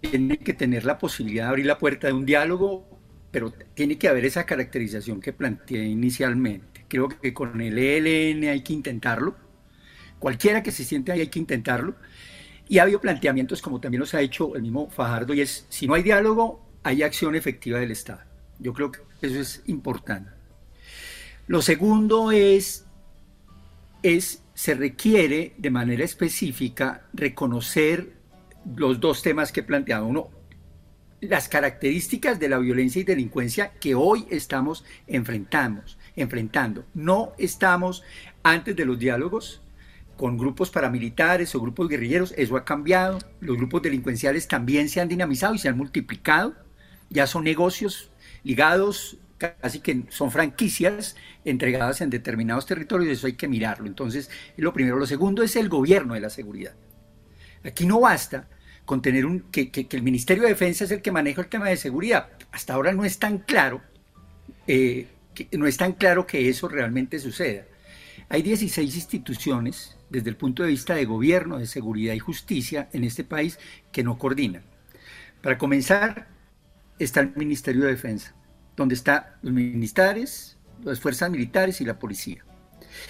tiene 0.01 0.37
que 0.37 0.53
tener 0.53 0.85
la 0.85 0.97
posibilidad 0.97 1.43
de 1.43 1.49
abrir 1.49 1.65
la 1.65 1.77
puerta 1.77 2.07
de 2.07 2.13
un 2.13 2.25
diálogo, 2.25 2.85
pero 3.33 3.51
tiene 3.73 3.97
que 3.97 4.07
haber 4.07 4.25
esa 4.25 4.45
caracterización 4.45 5.19
que 5.19 5.33
planteé 5.33 5.85
inicialmente. 5.85 6.85
Creo 6.87 7.09
que 7.09 7.33
con 7.33 7.59
el 7.61 7.79
ELN 7.79 8.47
hay 8.47 8.61
que 8.61 8.73
intentarlo, 8.73 9.35
cualquiera 10.19 10.61
que 10.61 10.71
se 10.71 10.83
siente 10.83 11.11
ahí 11.11 11.21
hay 11.21 11.27
que 11.27 11.39
intentarlo, 11.39 11.95
y 12.69 12.77
ha 12.77 12.83
habido 12.83 13.01
planteamientos 13.01 13.63
como 13.63 13.81
también 13.81 14.01
los 14.01 14.13
ha 14.13 14.21
hecho 14.21 14.55
el 14.55 14.61
mismo 14.61 14.87
Fajardo, 14.91 15.33
y 15.33 15.41
es, 15.41 15.65
si 15.67 15.87
no 15.87 15.95
hay 15.95 16.03
diálogo, 16.03 16.63
hay 16.83 17.01
acción 17.01 17.33
efectiva 17.33 17.79
del 17.79 17.89
Estado. 17.89 18.21
Yo 18.59 18.71
creo 18.71 18.91
que 18.91 18.99
eso 19.23 19.39
es 19.39 19.63
importante. 19.65 20.29
Lo 21.47 21.63
segundo 21.63 22.31
es, 22.31 22.85
es 24.03 24.43
se 24.53 24.75
requiere 24.75 25.55
de 25.57 25.71
manera 25.71 26.03
específica 26.03 27.07
reconocer 27.13 28.13
los 28.75 28.99
dos 28.99 29.23
temas 29.23 29.51
que 29.51 29.61
he 29.61 29.63
planteado. 29.63 30.05
Uno, 30.05 30.29
las 31.23 31.47
características 31.49 32.39
de 32.39 32.49
la 32.49 32.57
violencia 32.57 33.01
y 33.01 33.03
delincuencia 33.03 33.71
que 33.79 33.95
hoy 33.95 34.25
estamos 34.29 34.83
enfrentamos, 35.07 35.97
enfrentando. 36.15 36.85
No 36.93 37.33
estamos 37.37 38.03
antes 38.43 38.75
de 38.75 38.85
los 38.85 38.99
diálogos 38.99 39.61
con 40.17 40.37
grupos 40.37 40.69
paramilitares 40.69 41.55
o 41.55 41.61
grupos 41.61 41.89
guerrilleros, 41.89 42.33
eso 42.37 42.55
ha 42.55 42.65
cambiado. 42.65 43.19
Los 43.39 43.57
grupos 43.57 43.81
delincuenciales 43.81 44.47
también 44.47 44.89
se 44.89 45.01
han 45.01 45.07
dinamizado 45.07 45.55
y 45.55 45.57
se 45.57 45.69
han 45.69 45.77
multiplicado. 45.77 46.55
Ya 47.09 47.27
son 47.27 47.43
negocios 47.43 48.11
ligados 48.43 49.17
casi 49.37 49.79
que 49.79 50.03
son 50.09 50.31
franquicias 50.31 51.15
entregadas 51.43 52.01
en 52.01 52.09
determinados 52.09 52.65
territorios, 52.65 53.11
eso 53.11 53.27
hay 53.27 53.33
que 53.33 53.47
mirarlo. 53.47 53.87
Entonces, 53.87 54.29
lo 54.55 54.73
primero. 54.73 54.97
Lo 54.97 55.05
segundo 55.05 55.43
es 55.43 55.55
el 55.55 55.69
gobierno 55.69 56.13
de 56.13 56.21
la 56.21 56.29
seguridad. 56.29 56.73
Aquí 57.63 57.85
no 57.85 57.99
basta 57.99 58.47
con 58.85 59.01
tener 59.01 59.25
un, 59.25 59.39
que, 59.51 59.71
el 59.91 60.03
Ministerio 60.03 60.43
de 60.43 60.49
Defensa 60.49 60.83
es 60.83 60.91
el 60.91 61.01
que 61.01 61.11
maneja 61.11 61.41
el 61.41 61.47
tema 61.47 61.69
de 61.69 61.77
seguridad. 61.77 62.29
Hasta 62.51 62.73
ahora 62.73 62.91
no 62.91 63.05
es 63.05 63.19
tan 63.19 63.39
claro, 63.39 63.81
eh, 64.67 65.07
que, 65.33 65.47
no 65.57 65.67
es 65.67 65.77
tan 65.77 65.93
claro 65.93 66.27
que 66.27 66.49
eso 66.49 66.67
realmente 66.67 67.19
suceda. 67.19 67.65
Hay 68.29 68.41
16 68.41 68.95
instituciones 68.95 69.97
desde 70.09 70.29
el 70.29 70.35
punto 70.35 70.63
de 70.63 70.69
vista 70.69 70.95
de 70.95 71.05
gobierno, 71.05 71.57
de 71.57 71.67
seguridad 71.67 72.13
y 72.13 72.19
justicia 72.19 72.89
en 72.93 73.03
este 73.03 73.23
país 73.23 73.59
que 73.91 74.03
no 74.03 74.17
coordinan. 74.17 74.63
Para 75.41 75.57
comenzar, 75.57 76.27
está 76.99 77.21
el 77.21 77.33
Ministerio 77.35 77.83
de 77.83 77.91
Defensa, 77.91 78.35
donde 78.75 78.95
están 78.95 79.25
los 79.41 79.53
militares, 79.53 80.57
las 80.83 80.99
fuerzas 80.99 81.29
militares 81.29 81.81
y 81.81 81.85
la 81.85 81.99
policía. 81.99 82.45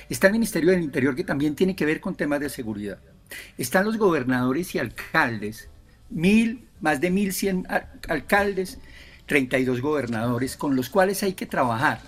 Está 0.10 0.28
el 0.28 0.34
Ministerio 0.34 0.72
del 0.72 0.82
Interior 0.82 1.16
que 1.16 1.24
también 1.24 1.56
tiene 1.56 1.76
que 1.76 1.86
ver 1.86 2.00
con 2.00 2.16
temas 2.16 2.40
de 2.40 2.50
seguridad. 2.50 3.00
Están 3.58 3.86
los 3.86 3.98
gobernadores 3.98 4.74
y 4.76 4.80
alcaldes, 4.80 5.70
mil, 6.10 6.68
más 6.82 7.00
de 7.00 7.12
1.100 7.12 7.66
alcaldes, 8.10 8.80
32 9.26 9.82
gobernadores 9.82 10.58
con 10.58 10.76
los 10.76 10.90
cuales 10.90 11.24
hay 11.24 11.34
que 11.34 11.46
trabajar. 11.46 12.02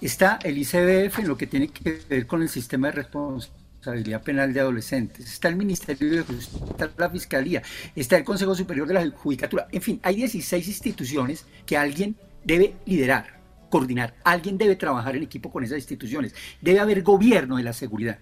Está 0.00 0.38
el 0.42 0.58
ICBF 0.58 1.20
en 1.20 1.28
lo 1.28 1.36
que 1.36 1.46
tiene 1.46 1.68
que 1.68 2.00
ver 2.08 2.26
con 2.26 2.42
el 2.42 2.48
sistema 2.48 2.88
de 2.88 2.94
responsabilidad 2.94 4.22
penal 4.22 4.52
de 4.52 4.60
adolescentes. 4.60 5.30
Está 5.30 5.48
el 5.48 5.56
Ministerio 5.56 6.10
de 6.10 6.22
Justicia, 6.22 6.66
está 6.70 6.90
la 6.96 7.10
Fiscalía, 7.10 7.62
está 7.94 8.16
el 8.16 8.24
Consejo 8.24 8.54
Superior 8.54 8.88
de 8.88 8.94
la 8.94 9.10
Judicatura. 9.10 9.68
En 9.70 9.82
fin, 9.82 10.00
hay 10.02 10.16
16 10.16 10.66
instituciones 10.66 11.46
que 11.66 11.76
alguien 11.76 12.16
debe 12.44 12.74
liderar, 12.86 13.40
coordinar. 13.68 14.14
Alguien 14.24 14.58
debe 14.58 14.76
trabajar 14.76 15.16
en 15.16 15.22
equipo 15.22 15.50
con 15.50 15.64
esas 15.64 15.78
instituciones. 15.78 16.34
Debe 16.60 16.80
haber 16.80 17.02
gobierno 17.02 17.56
de 17.56 17.62
la 17.62 17.72
seguridad. 17.72 18.18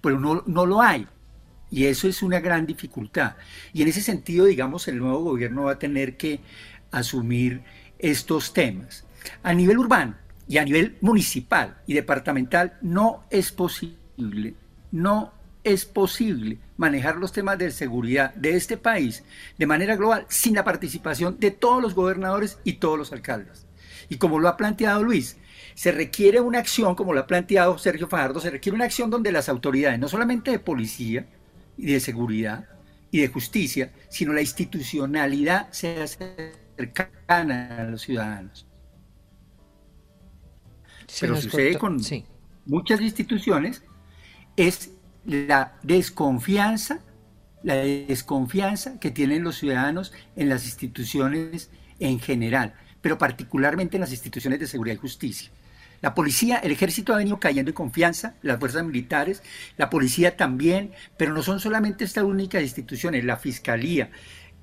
Pero 0.00 0.18
no, 0.18 0.42
no 0.46 0.66
lo 0.66 0.82
hay. 0.82 1.06
Y 1.72 1.86
eso 1.86 2.06
es 2.06 2.22
una 2.22 2.38
gran 2.38 2.66
dificultad. 2.66 3.36
Y 3.72 3.80
en 3.80 3.88
ese 3.88 4.02
sentido, 4.02 4.44
digamos, 4.44 4.88
el 4.88 4.98
nuevo 4.98 5.24
gobierno 5.24 5.64
va 5.64 5.72
a 5.72 5.78
tener 5.78 6.18
que 6.18 6.40
asumir 6.90 7.62
estos 7.98 8.52
temas. 8.52 9.06
A 9.42 9.54
nivel 9.54 9.78
urbano 9.78 10.14
y 10.46 10.58
a 10.58 10.64
nivel 10.66 10.98
municipal 11.00 11.78
y 11.86 11.94
departamental 11.94 12.76
no 12.82 13.24
es 13.30 13.52
posible, 13.52 14.54
no 14.90 15.32
es 15.64 15.86
posible 15.86 16.58
manejar 16.76 17.16
los 17.16 17.32
temas 17.32 17.56
de 17.56 17.70
seguridad 17.70 18.34
de 18.34 18.54
este 18.54 18.76
país 18.76 19.24
de 19.56 19.66
manera 19.66 19.96
global 19.96 20.26
sin 20.28 20.54
la 20.54 20.64
participación 20.64 21.38
de 21.40 21.52
todos 21.52 21.80
los 21.80 21.94
gobernadores 21.94 22.58
y 22.64 22.74
todos 22.74 22.98
los 22.98 23.12
alcaldes. 23.12 23.66
Y 24.10 24.18
como 24.18 24.40
lo 24.40 24.48
ha 24.48 24.58
planteado 24.58 25.02
Luis, 25.02 25.38
se 25.74 25.90
requiere 25.90 26.38
una 26.40 26.58
acción, 26.58 26.94
como 26.94 27.14
lo 27.14 27.20
ha 27.20 27.26
planteado 27.26 27.78
Sergio 27.78 28.08
Fajardo, 28.08 28.40
se 28.40 28.50
requiere 28.50 28.76
una 28.76 28.84
acción 28.84 29.08
donde 29.08 29.32
las 29.32 29.48
autoridades, 29.48 29.98
no 29.98 30.08
solamente 30.08 30.50
de 30.50 30.58
policía, 30.58 31.26
y 31.82 31.92
de 31.92 32.00
seguridad 32.00 32.68
y 33.10 33.20
de 33.20 33.28
justicia, 33.28 33.92
sino 34.08 34.32
la 34.32 34.40
institucionalidad 34.40 35.70
sea 35.72 36.06
cercana 36.06 37.76
a 37.76 37.84
los 37.84 38.02
ciudadanos. 38.02 38.66
Pero 41.20 41.36
sucede 41.40 41.76
con 41.76 42.00
muchas 42.66 43.00
instituciones, 43.00 43.82
es 44.56 44.92
la 45.24 45.76
desconfianza, 45.82 47.00
la 47.64 47.74
desconfianza 47.74 49.00
que 49.00 49.10
tienen 49.10 49.42
los 49.42 49.56
ciudadanos 49.56 50.12
en 50.36 50.48
las 50.48 50.64
instituciones 50.64 51.70
en 51.98 52.20
general, 52.20 52.74
pero 53.00 53.18
particularmente 53.18 53.96
en 53.96 54.02
las 54.02 54.12
instituciones 54.12 54.60
de 54.60 54.68
seguridad 54.68 54.94
y 54.94 54.98
justicia. 54.98 55.50
La 56.02 56.14
policía, 56.14 56.58
el 56.58 56.72
ejército 56.72 57.14
ha 57.14 57.18
venido 57.18 57.38
cayendo 57.38 57.70
en 57.70 57.74
confianza, 57.74 58.34
las 58.42 58.58
fuerzas 58.58 58.84
militares, 58.84 59.42
la 59.76 59.88
policía 59.88 60.36
también, 60.36 60.90
pero 61.16 61.32
no 61.32 61.42
son 61.42 61.60
solamente 61.60 62.04
estas 62.04 62.24
únicas 62.24 62.62
instituciones, 62.62 63.24
la 63.24 63.36
fiscalía, 63.36 64.10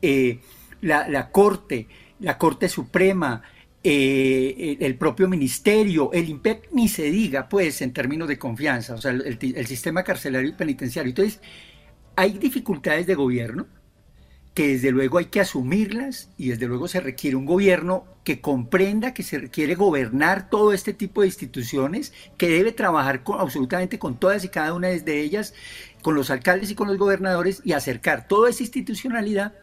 eh, 0.01 0.41
la, 0.81 1.31
corte, 1.31 1.87
la 2.19 2.37
corte 2.37 2.67
suprema, 2.67 3.41
eh, 3.81 4.77
el 4.81 4.95
propio 4.95 5.29
ministerio, 5.29 6.11
el 6.11 6.27
IMPEC, 6.29 6.69
ni 6.73 6.89
se 6.89 7.03
diga, 7.03 7.47
pues, 7.47 7.81
en 7.81 7.93
términos 7.93 8.27
de 8.27 8.37
confianza, 8.37 8.93
o 8.95 9.01
sea, 9.01 9.11
el 9.11 9.67
sistema 9.67 10.03
carcelario 10.03 10.49
y 10.49 10.53
penitenciario. 10.53 11.09
Entonces, 11.09 11.39
hay 12.17 12.37
dificultades 12.37 13.07
de 13.07 13.15
gobierno, 13.15 13.65
que 14.53 14.69
desde 14.69 14.91
luego 14.91 15.17
hay 15.19 15.25
que 15.25 15.39
asumirlas 15.39 16.29
y 16.37 16.49
desde 16.49 16.67
luego 16.67 16.87
se 16.87 16.99
requiere 16.99 17.35
un 17.35 17.45
gobierno 17.45 18.05
que 18.23 18.41
comprenda 18.41 19.13
que 19.13 19.23
se 19.23 19.39
requiere 19.39 19.75
gobernar 19.75 20.49
todo 20.49 20.73
este 20.73 20.93
tipo 20.93 21.21
de 21.21 21.27
instituciones, 21.27 22.13
que 22.37 22.49
debe 22.49 22.71
trabajar 22.71 23.23
con, 23.23 23.39
absolutamente 23.39 23.99
con 23.99 24.19
todas 24.19 24.43
y 24.43 24.49
cada 24.49 24.73
una 24.73 24.89
de 24.89 25.21
ellas, 25.21 25.53
con 26.01 26.15
los 26.15 26.29
alcaldes 26.29 26.71
y 26.71 26.75
con 26.75 26.87
los 26.87 26.97
gobernadores 26.97 27.61
y 27.63 27.73
acercar 27.73 28.27
toda 28.27 28.49
esa 28.49 28.63
institucionalidad 28.63 29.53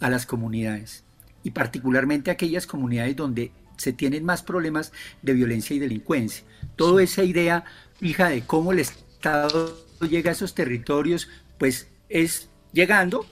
a 0.00 0.10
las 0.10 0.26
comunidades 0.26 1.04
y 1.42 1.50
particularmente 1.50 2.30
a 2.30 2.34
aquellas 2.34 2.66
comunidades 2.66 3.16
donde 3.16 3.52
se 3.76 3.92
tienen 3.92 4.24
más 4.24 4.42
problemas 4.42 4.92
de 5.22 5.32
violencia 5.34 5.74
y 5.74 5.78
delincuencia. 5.78 6.44
Toda 6.76 7.02
esa 7.02 7.24
idea 7.24 7.64
fija 7.94 8.28
de 8.28 8.42
cómo 8.42 8.72
el 8.72 8.80
Estado 8.80 9.76
llega 10.08 10.30
a 10.30 10.32
esos 10.32 10.54
territorios, 10.54 11.28
pues 11.58 11.88
es 12.08 12.48
llegando 12.72 13.26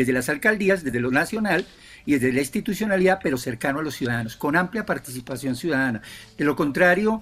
desde 0.00 0.14
las 0.14 0.30
alcaldías, 0.30 0.82
desde 0.82 0.98
lo 0.98 1.10
nacional 1.10 1.66
y 2.06 2.12
desde 2.14 2.32
la 2.32 2.40
institucionalidad, 2.40 3.20
pero 3.22 3.36
cercano 3.36 3.80
a 3.80 3.82
los 3.82 3.96
ciudadanos, 3.96 4.34
con 4.34 4.56
amplia 4.56 4.86
participación 4.86 5.56
ciudadana. 5.56 6.00
De 6.38 6.44
lo 6.46 6.56
contrario, 6.56 7.20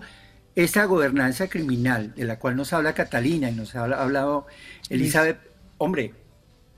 esa 0.55 0.85
gobernanza 0.85 1.49
criminal 1.49 2.15
de 2.15 2.25
la 2.25 2.39
cual 2.39 2.55
nos 2.55 2.73
habla 2.73 2.95
Catalina 2.95 3.51
y 3.51 3.55
nos 3.55 3.75
ha 3.75 3.83
hablado 3.83 4.47
Elizabeth, 4.91 5.39
hombre, 5.79 6.15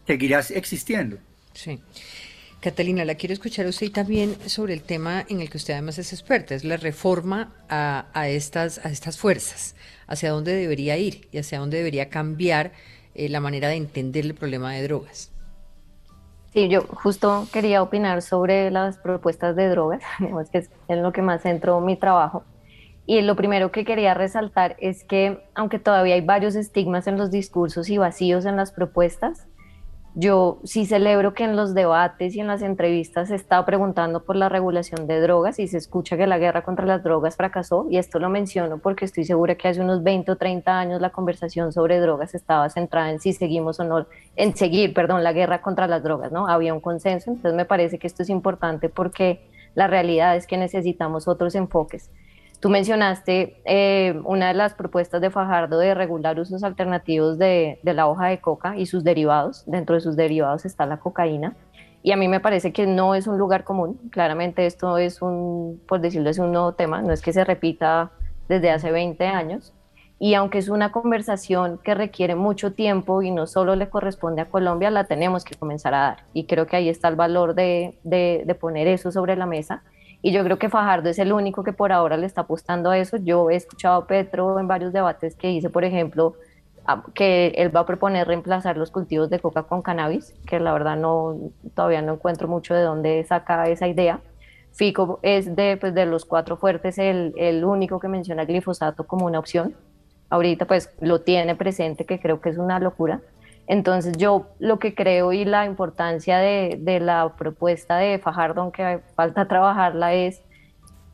seguirá 0.07 0.41
existiendo. 0.55 1.19
Sí. 1.53 1.79
Catalina, 2.61 3.05
la 3.05 3.15
quiero 3.17 3.35
escuchar 3.35 3.67
a 3.67 3.69
usted 3.69 3.93
también 3.93 4.37
sobre 4.47 4.73
el 4.73 4.81
tema 4.81 5.27
en 5.29 5.43
el 5.43 5.51
que 5.51 5.59
usted 5.59 5.75
además 5.75 5.99
es 5.99 6.15
experta, 6.15 6.55
es 6.55 6.65
la 6.65 6.79
reforma 6.79 7.53
a, 7.69 8.29
estas, 8.29 8.79
a 8.87 8.91
estas 8.91 9.19
fuerzas, 9.19 9.75
hacia 10.07 10.31
dónde 10.31 10.55
debería 10.55 10.97
ir 10.97 11.29
y 11.31 11.39
hacia 11.39 11.59
dónde 11.59 11.77
debería 11.77 12.09
cambiar 12.09 12.73
eh, 13.15 13.29
la 13.29 13.41
manera 13.41 13.69
de 13.69 13.77
entender 13.77 14.25
el 14.25 14.35
problema 14.35 14.73
de 14.73 14.83
drogas. 14.83 15.31
Sí, 16.53 16.69
yo 16.69 16.83
justo 16.83 17.47
quería 17.53 17.81
opinar 17.81 18.23
sobre 18.23 18.73
las 18.73 18.99
propuestas 18.99 19.55
de 19.55 19.69
drogas, 19.69 20.03
que 20.53 20.59
es 20.59 20.71
en 20.89 21.03
lo 21.03 21.13
que 21.13 21.23
más 21.23 21.43
centro 21.43 21.81
mi 21.81 21.97
trabajo. 21.97 22.45
Y 23.07 23.23
lo 23.23 23.37
primero 23.37 23.71
que 23.71 23.85
quería 23.85 24.15
resaltar 24.15 24.77
es 24.81 25.05
que, 25.05 25.43
aunque 25.55 25.79
todavía 25.79 26.15
hay 26.15 26.21
varios 26.21 26.57
estigmas 26.57 27.07
en 27.07 27.19
los 27.19 27.31
discursos 27.31 27.89
y 27.89 27.99
vacíos 27.99 28.47
en 28.47 28.57
las 28.57 28.73
propuestas, 28.73 29.47
yo 30.15 30.59
sí 30.65 30.87
celebro 30.87 31.35
que 31.35 31.45
en 31.45 31.55
los 31.55 31.73
debates 31.73 32.35
y 32.35 32.41
en 32.41 32.49
las 32.49 32.63
entrevistas 32.63 33.29
se 33.29 33.37
está 33.37 33.65
preguntando 33.65 34.25
por 34.25 34.35
la 34.35 34.49
regulación 34.49 35.07
de 35.07 35.21
drogas 35.21 35.59
y 35.61 35.69
se 35.69 35.79
escucha 35.79 36.17
que 36.17 36.27
la 36.27 36.39
guerra 36.39 36.63
contra 36.63 36.85
las 36.85 37.05
drogas 37.05 37.37
fracasó 37.37 37.87
y 37.89 37.97
esto 37.97 38.19
lo 38.19 38.29
menciono 38.29 38.79
porque 38.79 39.05
estoy 39.05 39.25
segura 39.25 39.55
que 39.55 39.69
hace 39.69 39.81
unos 39.81 40.03
20 40.03 40.33
o 40.33 40.37
30 40.37 40.79
años 40.79 41.01
la 41.01 41.11
conversación 41.11 41.73
sobre 41.73 42.01
drogas 42.01 42.35
estaba 42.35 42.69
centrada 42.71 43.11
en 43.11 43.21
si 43.21 43.33
seguimos 43.33 43.79
o 43.79 43.85
no, 43.85 44.07
en 44.35 44.57
seguir, 44.57 44.95
perdón, 44.95 45.23
la 45.23 45.33
guerra 45.33 45.63
contra 45.63 45.87
las 45.87 46.03
drogas, 46.03 46.33
¿no? 46.33 46.49
Había 46.49 46.75
un 46.75 46.81
consenso, 46.81 47.31
entonces 47.31 47.57
me 47.57 47.65
parece 47.65 47.99
que 47.99 48.07
esto 48.07 48.23
es 48.25 48.31
importante 48.31 48.89
porque 48.89 49.49
la 49.75 49.87
realidad 49.87 50.35
es 50.37 50.47
que 50.47 50.57
necesitamos 50.57 51.29
otros 51.29 51.55
enfoques. 51.55 52.11
Tú 52.61 52.69
mencionaste 52.69 53.63
eh, 53.65 54.21
una 54.25 54.49
de 54.49 54.55
las 54.55 54.75
propuestas 54.75 55.23
de 55.23 55.31
Fajardo 55.31 55.79
de 55.79 55.95
regular 55.95 56.39
usos 56.39 56.63
alternativos 56.63 57.39
de, 57.39 57.81
la 57.83 58.07
hoja 58.07 58.27
de 58.27 58.39
coca 58.39 58.77
y 58.77 58.85
sus 58.85 59.03
derivados. 59.03 59.65
Dentro 59.67 59.95
de 59.95 60.03
sus 60.03 60.15
derivados 60.15 60.67
está 60.67 60.85
la 60.85 60.99
cocaína. 60.99 61.57
Y 62.03 62.13
a 62.13 62.19
mí 62.19 62.29
me 62.29 62.39
parece 62.39 62.73
que 62.73 62.87
no 62.87 63.15
es 63.15 63.27
un 63.27 63.39
lugar 63.39 63.65
común. 63.65 63.99
Claramente 64.11 64.67
esto 64.67 64.99
es 64.99 65.23
un, 65.23 65.81
por 65.89 66.03
decirlo, 66.03 66.29
es 66.29 66.39
un 66.39 66.53
nuevo 66.53 66.73
tema, 66.75 67.01
no 67.01 67.13
es 67.13 67.23
que 67.23 67.33
se 67.33 67.45
repita 67.45 68.11
desde 68.47 68.71
hace 68.71 68.91
20 68.91 69.27
años. 69.27 69.73
Y 70.19 70.35
aunque 70.35 70.59
es 70.59 70.69
una 70.69 70.93
conversación 70.93 71.79
que 71.83 71.95
requiere 71.95 72.35
mucho 72.35 72.75
tiempo 72.75 73.23
y 73.23 73.31
no 73.31 73.47
solo 73.47 73.75
le 73.75 73.89
corresponde 73.89 74.43
a 74.43 74.51
Colombia, 74.51 74.91
la 74.91 75.05
tenemos 75.05 75.45
que 75.45 75.55
comenzar 75.55 75.95
a 75.95 76.01
dar. 76.01 76.17
Y 76.35 76.45
creo 76.45 76.67
que 76.67 76.77
ahí 76.77 76.91
está 76.91 77.09
el 77.09 77.17
valor 77.17 77.55
de, 77.55 77.99
de, 78.05 78.43
de 78.45 78.55
poner 78.55 78.87
eso 78.87 79.11
sobre 79.11 79.35
la 79.35 79.47
mesa. 79.47 79.83
Y 80.23 80.33
yo 80.33 80.45
creo 80.45 80.59
que 80.59 80.69
Fajardo 80.69 81.09
es 81.09 81.19
el 81.19 81.33
único 81.33 81.65
que 81.65 81.73
por 81.73 81.93
ahora 81.93 82.17
le 82.17 82.27
está 82.27 82.43
apostando 82.43 82.91
a 82.91 82.99
eso. 82.99 83.17
Yo 83.17 83.51
he 83.51 83.57
escuchado 83.57 84.03
a 84.03 84.07
Petro 84.07 84.59
en 84.61 84.69
varios 84.69 84.93
debates 84.93 85.35
que 85.35 85.49
dice, 85.49 85.71
por 85.71 85.85
ejemplo, 85.85 86.35
que 87.15 87.49
él 87.57 87.75
va 87.75 87.81
a 87.81 87.87
proponer 87.87 88.27
reemplazar 88.27 88.77
los 88.77 88.91
cultivos 88.91 89.31
de 89.31 89.39
coca 89.39 89.63
con 89.63 89.83
cannabis, 89.83 90.35
que 90.47 90.61
la 90.61 90.73
verdad 90.73 90.97
no 90.97 91.37
todavía 91.75 92.03
no 92.03 92.15
encuentro 92.15 92.49
mucho 92.49 92.75
de 92.75 92.83
dónde 92.83 93.25
saca 93.25 93.69
esa 93.69 93.87
idea. 93.87 94.21
Fico 94.73 95.19
es 95.23 95.57
de, 95.57 95.77
pues, 95.77 95.95
de 95.95 96.07
los 96.07 96.25
cuatro 96.25 96.57
fuertes 96.57 96.99
el, 96.99 97.33
el 97.37 97.65
único 97.65 97.99
que 97.99 98.09
menciona 98.09 98.45
glifosato 98.45 99.07
como 99.07 99.27
una 99.27 99.39
opción. 99.39 99.75
Ahorita 100.29 100.65
pues 100.67 100.91
lo 101.01 101.23
tiene 101.23 101.57
presente, 101.57 102.07
que 102.07 102.21
creo 102.21 102.41
que 102.41 102.51
es 102.51 102.59
una 102.59 102.79
locura. 102.79 103.21
Entonces 103.71 104.17
yo 104.17 104.49
lo 104.59 104.81
que 104.81 104.97
creo 104.97 105.33
y 105.33 105.45
la 105.45 105.65
importancia 105.65 106.39
de, 106.39 106.99
la 107.01 107.37
propuesta 107.39 107.99
de 107.99 108.19
Fajardo, 108.19 108.63
aunque 108.63 108.99
falta 109.15 109.45
trabajarla, 109.49 110.13
es 110.13 110.43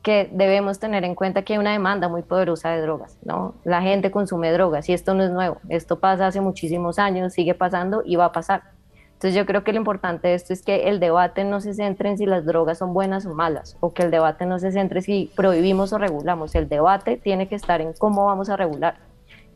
que 0.01 0.27
debemos 0.33 0.79
tener 0.79 1.03
en 1.03 1.13
cuenta 1.13 1.43
que 1.43 1.53
hay 1.53 1.59
una 1.59 1.73
demanda 1.73 2.09
muy 2.09 2.23
poderosa 2.23 2.71
de 2.71 2.81
drogas, 2.81 3.19
¿no? 3.23 3.53
La 3.63 3.83
gente 3.83 4.09
consume 4.09 4.51
drogas 4.51 4.89
y 4.89 4.93
esto 4.93 5.13
no 5.13 5.23
es 5.23 5.29
nuevo, 5.29 5.57
esto 5.69 5.99
pasa 5.99 6.25
hace 6.25 6.41
muchísimos 6.41 6.97
años, 6.97 7.33
sigue 7.33 7.53
pasando 7.53 8.01
y 8.03 8.15
va 8.15 8.25
a 8.25 8.31
pasar. 8.31 8.63
Entonces 9.05 9.35
yo 9.35 9.45
creo 9.45 9.63
que 9.63 9.71
lo 9.71 9.77
importante 9.77 10.29
de 10.29 10.33
esto 10.33 10.51
es 10.51 10.63
que 10.63 10.89
el 10.89 10.99
debate 10.99 11.43
no 11.43 11.61
se 11.61 11.75
centre 11.75 12.09
en 12.09 12.17
si 12.17 12.25
las 12.25 12.43
drogas 12.43 12.79
son 12.79 12.91
buenas 12.91 13.27
o 13.27 13.35
malas, 13.35 13.77
o 13.81 13.93
que 13.93 14.01
el 14.01 14.09
debate 14.09 14.47
no 14.47 14.57
se 14.57 14.71
centre 14.71 14.97
en 14.97 15.03
si 15.03 15.31
prohibimos 15.35 15.93
o 15.93 15.99
regulamos, 15.99 16.55
el 16.55 16.67
debate 16.67 17.17
tiene 17.17 17.47
que 17.47 17.53
estar 17.53 17.81
en 17.81 17.93
cómo 17.93 18.25
vamos 18.25 18.49
a 18.49 18.57
regular 18.57 19.06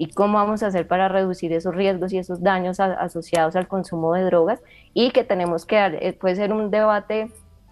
y 0.01 0.07
cómo 0.07 0.39
vamos 0.39 0.63
a 0.63 0.67
hacer 0.67 0.87
para 0.87 1.09
reducir 1.09 1.53
esos 1.53 1.75
riesgos 1.75 2.11
y 2.11 2.17
esos 2.17 2.41
daños 2.41 2.79
asociados 2.79 3.55
al 3.55 3.67
consumo 3.67 4.15
de 4.15 4.23
drogas 4.23 4.59
y 4.95 5.11
que 5.11 5.23
tenemos 5.23 5.67
que 5.67 5.75
dar, 5.75 5.93
eh, 5.93 6.13
puede 6.13 6.37
ser 6.37 6.51
un 6.51 6.71
debate 6.71 7.29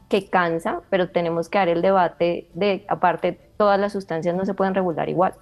que 0.09 0.29
cansa, 0.29 0.81
pero 0.91 1.09
tenemos 1.09 1.49
que 1.49 1.57
dar 1.57 1.69
el 1.69 1.81
debate 1.81 2.47
de, 2.53 2.85
aparte, 2.87 3.39
todas 3.57 3.79
las 3.79 3.93
sustancias 3.93 4.35
no 4.35 4.45
se 4.45 4.53
pueden 4.53 4.75
regular 4.75 5.09
igual. 5.09 5.33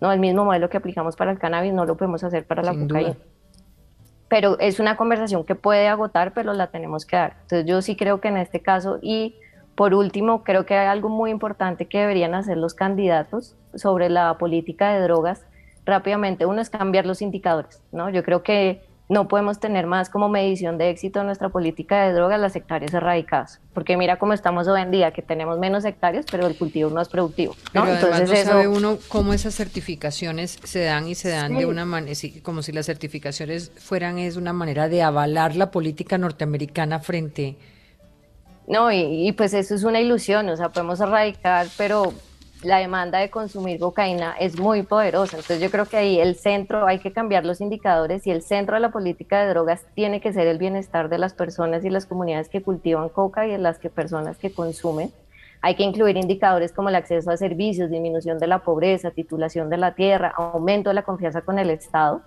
¿no? 0.00 0.10
El 0.10 0.18
mismo 0.18 0.44
modelo 0.44 0.68
que 0.68 0.78
aplicamos 0.78 1.14
para 1.14 1.30
el 1.30 1.38
cannabis 1.38 1.72
no 1.72 1.84
lo 1.84 1.96
podemos 1.96 2.24
hacer 2.24 2.44
para 2.44 2.64
la 2.64 2.74
cocaína. 2.74 3.14
Pero 4.26 4.58
es 4.58 4.80
una 4.80 4.96
conversación 4.96 5.44
que 5.44 5.54
puede 5.54 5.86
agotar, 5.86 6.32
pero 6.34 6.54
la 6.54 6.72
tenemos 6.72 7.06
que 7.06 7.14
dar. 7.14 7.36
Entonces 7.42 7.66
yo 7.66 7.80
sí 7.82 7.94
creo 7.94 8.20
que 8.20 8.26
en 8.26 8.38
este 8.38 8.58
caso, 8.58 8.98
y 9.00 9.36
por 9.76 9.94
último, 9.94 10.42
creo 10.42 10.66
que 10.66 10.74
hay 10.74 10.88
algo 10.88 11.08
muy 11.08 11.30
importante 11.30 11.86
que 11.86 12.00
deberían 12.00 12.34
hacer 12.34 12.56
los 12.56 12.74
candidatos 12.74 13.54
sobre 13.76 14.08
la 14.08 14.36
política 14.38 14.92
de 14.92 15.02
drogas 15.02 15.46
rápidamente. 15.84 16.46
Uno 16.46 16.60
es 16.60 16.70
cambiar 16.70 17.06
los 17.06 17.22
indicadores, 17.22 17.80
¿no? 17.92 18.10
Yo 18.10 18.22
creo 18.22 18.42
que 18.42 18.80
no 19.12 19.28
podemos 19.28 19.60
tener 19.60 19.86
más 19.86 20.08
como 20.08 20.30
medición 20.30 20.78
de 20.78 20.88
éxito 20.88 21.20
en 21.20 21.26
nuestra 21.26 21.50
política 21.50 22.04
de 22.04 22.14
drogas 22.14 22.40
las 22.40 22.56
hectáreas 22.56 22.94
erradicadas, 22.94 23.60
porque 23.74 23.98
mira 23.98 24.18
cómo 24.18 24.32
estamos 24.32 24.68
hoy 24.68 24.80
en 24.80 24.90
día, 24.90 25.10
que 25.10 25.20
tenemos 25.20 25.58
menos 25.58 25.84
hectáreas, 25.84 26.24
pero 26.30 26.46
el 26.46 26.56
cultivo 26.56 26.88
no 26.88 27.00
es 27.00 27.08
productivo. 27.08 27.54
¿no? 27.74 27.86
Entonces 27.86 28.46
no 28.46 28.52
sabe 28.52 28.68
uno 28.68 28.98
cómo 29.08 29.34
esas 29.34 29.54
certificaciones 29.54 30.58
se 30.64 30.84
dan 30.84 31.08
y 31.08 31.14
se 31.14 31.28
dan 31.28 31.54
de 31.56 31.66
una 31.66 31.84
manera, 31.84 32.16
como 32.42 32.62
si 32.62 32.72
las 32.72 32.86
certificaciones 32.86 33.70
fueran 33.76 34.18
es 34.18 34.36
una 34.36 34.54
manera 34.54 34.88
de 34.88 35.02
avalar 35.02 35.56
la 35.56 35.70
política 35.70 36.16
norteamericana 36.16 36.98
frente... 36.98 37.56
No, 38.68 38.92
y, 38.92 39.28
y 39.28 39.32
pues 39.32 39.52
eso 39.54 39.74
es 39.74 39.82
una 39.82 40.00
ilusión, 40.00 40.48
o 40.48 40.56
sea, 40.56 40.70
podemos 40.70 41.00
erradicar, 41.00 41.66
pero 41.76 42.14
la 42.62 42.78
demanda 42.78 43.18
de 43.18 43.30
consumir 43.30 43.80
cocaína 43.80 44.34
es 44.38 44.58
muy 44.58 44.82
poderosa. 44.82 45.36
Entonces 45.36 45.60
yo 45.60 45.70
creo 45.70 45.86
que 45.86 45.96
ahí 45.96 46.20
el 46.20 46.36
centro, 46.36 46.86
hay 46.86 46.98
que 46.98 47.12
cambiar 47.12 47.44
los 47.44 47.60
indicadores 47.60 48.26
y 48.26 48.30
el 48.30 48.42
centro 48.42 48.74
de 48.74 48.80
la 48.80 48.90
política 48.90 49.42
de 49.42 49.48
drogas 49.48 49.84
tiene 49.94 50.20
que 50.20 50.32
ser 50.32 50.46
el 50.46 50.58
bienestar 50.58 51.08
de 51.08 51.18
las 51.18 51.34
personas 51.34 51.84
y 51.84 51.90
las 51.90 52.06
comunidades 52.06 52.48
que 52.48 52.62
cultivan 52.62 53.08
coca 53.08 53.46
y 53.46 53.50
de 53.50 53.58
las 53.58 53.78
que 53.78 53.90
personas 53.90 54.38
que 54.38 54.52
consumen. 54.52 55.10
Hay 55.60 55.76
que 55.76 55.84
incluir 55.84 56.16
indicadores 56.16 56.72
como 56.72 56.88
el 56.88 56.96
acceso 56.96 57.30
a 57.30 57.36
servicios, 57.36 57.90
disminución 57.90 58.38
de 58.38 58.48
la 58.48 58.60
pobreza, 58.60 59.12
titulación 59.12 59.70
de 59.70 59.76
la 59.76 59.94
tierra, 59.94 60.32
aumento 60.36 60.90
de 60.90 60.94
la 60.94 61.02
confianza 61.02 61.42
con 61.42 61.58
el 61.58 61.70
Estado. 61.70 62.22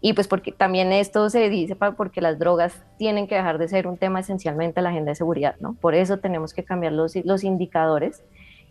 Y 0.00 0.12
pues 0.12 0.28
porque 0.28 0.52
también 0.52 0.92
esto 0.92 1.28
se 1.28 1.48
dice 1.48 1.74
porque 1.74 2.20
las 2.20 2.38
drogas 2.38 2.80
tienen 2.96 3.26
que 3.26 3.34
dejar 3.34 3.58
de 3.58 3.66
ser 3.66 3.88
un 3.88 3.96
tema 3.96 4.20
esencialmente 4.20 4.76
de 4.76 4.82
la 4.82 4.90
agenda 4.90 5.10
de 5.10 5.16
seguridad, 5.16 5.56
¿no? 5.58 5.74
Por 5.74 5.96
eso 5.96 6.18
tenemos 6.18 6.54
que 6.54 6.62
cambiar 6.62 6.92
los, 6.92 7.16
los 7.24 7.42
indicadores 7.42 8.22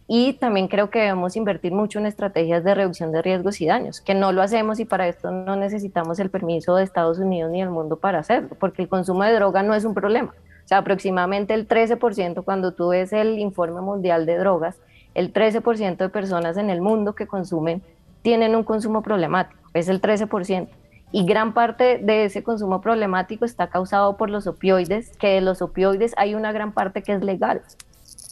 y 0.07 0.33
también 0.33 0.69
creo 0.69 0.89
que 0.89 0.99
debemos 0.99 1.35
invertir 1.35 1.73
mucho 1.73 1.99
en 1.99 2.05
estrategias 2.05 2.63
de 2.63 2.73
reducción 2.73 3.11
de 3.11 3.21
riesgos 3.21 3.59
y 3.59 3.65
daños, 3.65 3.99
que 3.99 4.13
no 4.13 4.31
lo 4.31 4.41
hacemos 4.41 4.79
y 4.79 4.85
para 4.85 5.07
esto 5.07 5.31
no 5.31 5.57
necesitamos 5.57 6.19
el 6.19 6.29
permiso 6.29 6.75
de 6.75 6.85
Estados 6.85 7.19
Unidos 7.19 7.51
ni 7.51 7.59
del 7.59 7.69
mundo 7.69 7.97
para 7.97 8.19
hacerlo, 8.19 8.55
porque 8.57 8.81
el 8.81 8.87
consumo 8.87 9.23
de 9.23 9.33
droga 9.33 9.63
no 9.63 9.75
es 9.75 9.83
un 9.83 9.93
problema. 9.93 10.33
O 10.63 10.67
sea, 10.67 10.79
aproximadamente 10.79 11.53
el 11.53 11.67
13% 11.67 12.43
cuando 12.45 12.73
tú 12.73 12.89
ves 12.89 13.11
el 13.11 13.37
informe 13.37 13.81
mundial 13.81 14.25
de 14.25 14.37
drogas, 14.37 14.77
el 15.13 15.33
13% 15.33 15.97
de 15.97 16.09
personas 16.09 16.57
en 16.57 16.69
el 16.69 16.81
mundo 16.81 17.13
que 17.13 17.27
consumen 17.27 17.81
tienen 18.21 18.55
un 18.55 18.63
consumo 18.63 19.01
problemático, 19.01 19.59
es 19.73 19.89
el 19.89 20.01
13%. 20.01 20.69
Y 21.11 21.25
gran 21.25 21.53
parte 21.53 21.99
de 21.99 22.25
ese 22.25 22.43
consumo 22.43 22.81
problemático 22.81 23.45
está 23.45 23.67
causado 23.67 24.17
por 24.17 24.29
los 24.29 24.45
opioides, 24.45 25.15
que 25.17 25.27
de 25.29 25.41
los 25.41 25.61
opioides 25.61 26.13
hay 26.17 26.35
una 26.35 26.51
gran 26.51 26.73
parte 26.73 27.01
que 27.01 27.13
es 27.13 27.23
legal. 27.23 27.61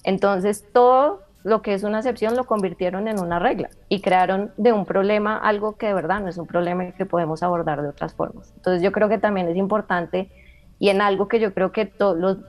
Entonces, 0.04 0.66
todo 0.74 1.25
lo 1.46 1.62
que 1.62 1.76
es 1.76 1.84
una 1.84 2.00
excepción 2.00 2.36
lo 2.36 2.46
convirtieron 2.46 3.08
en 3.08 3.20
una 3.20 3.38
regla 3.38 3.70
y 3.88 4.02
crearon 4.02 4.52
de 4.58 4.74
un 4.74 4.84
problema 4.84 5.38
algo 5.38 5.78
que 5.78 5.86
de 5.86 5.94
verdad 5.94 6.20
no 6.20 6.28
es 6.28 6.40
un 6.40 6.48
problema 6.48 6.92
que 6.94 7.06
podemos 7.06 7.44
abordar 7.44 7.84
de 7.84 7.88
otras 7.88 8.16
formas. 8.16 8.52
Entonces 8.56 8.82
yo 8.82 8.92
creo 8.92 9.10
que 9.10 9.20
también 9.20 9.48
es 9.48 9.56
importante 9.56 10.32
y 10.80 10.90
en 10.90 11.02
algo 11.02 11.28
que 11.28 11.40
yo 11.40 11.54
creo 11.54 11.72
que 11.72 11.94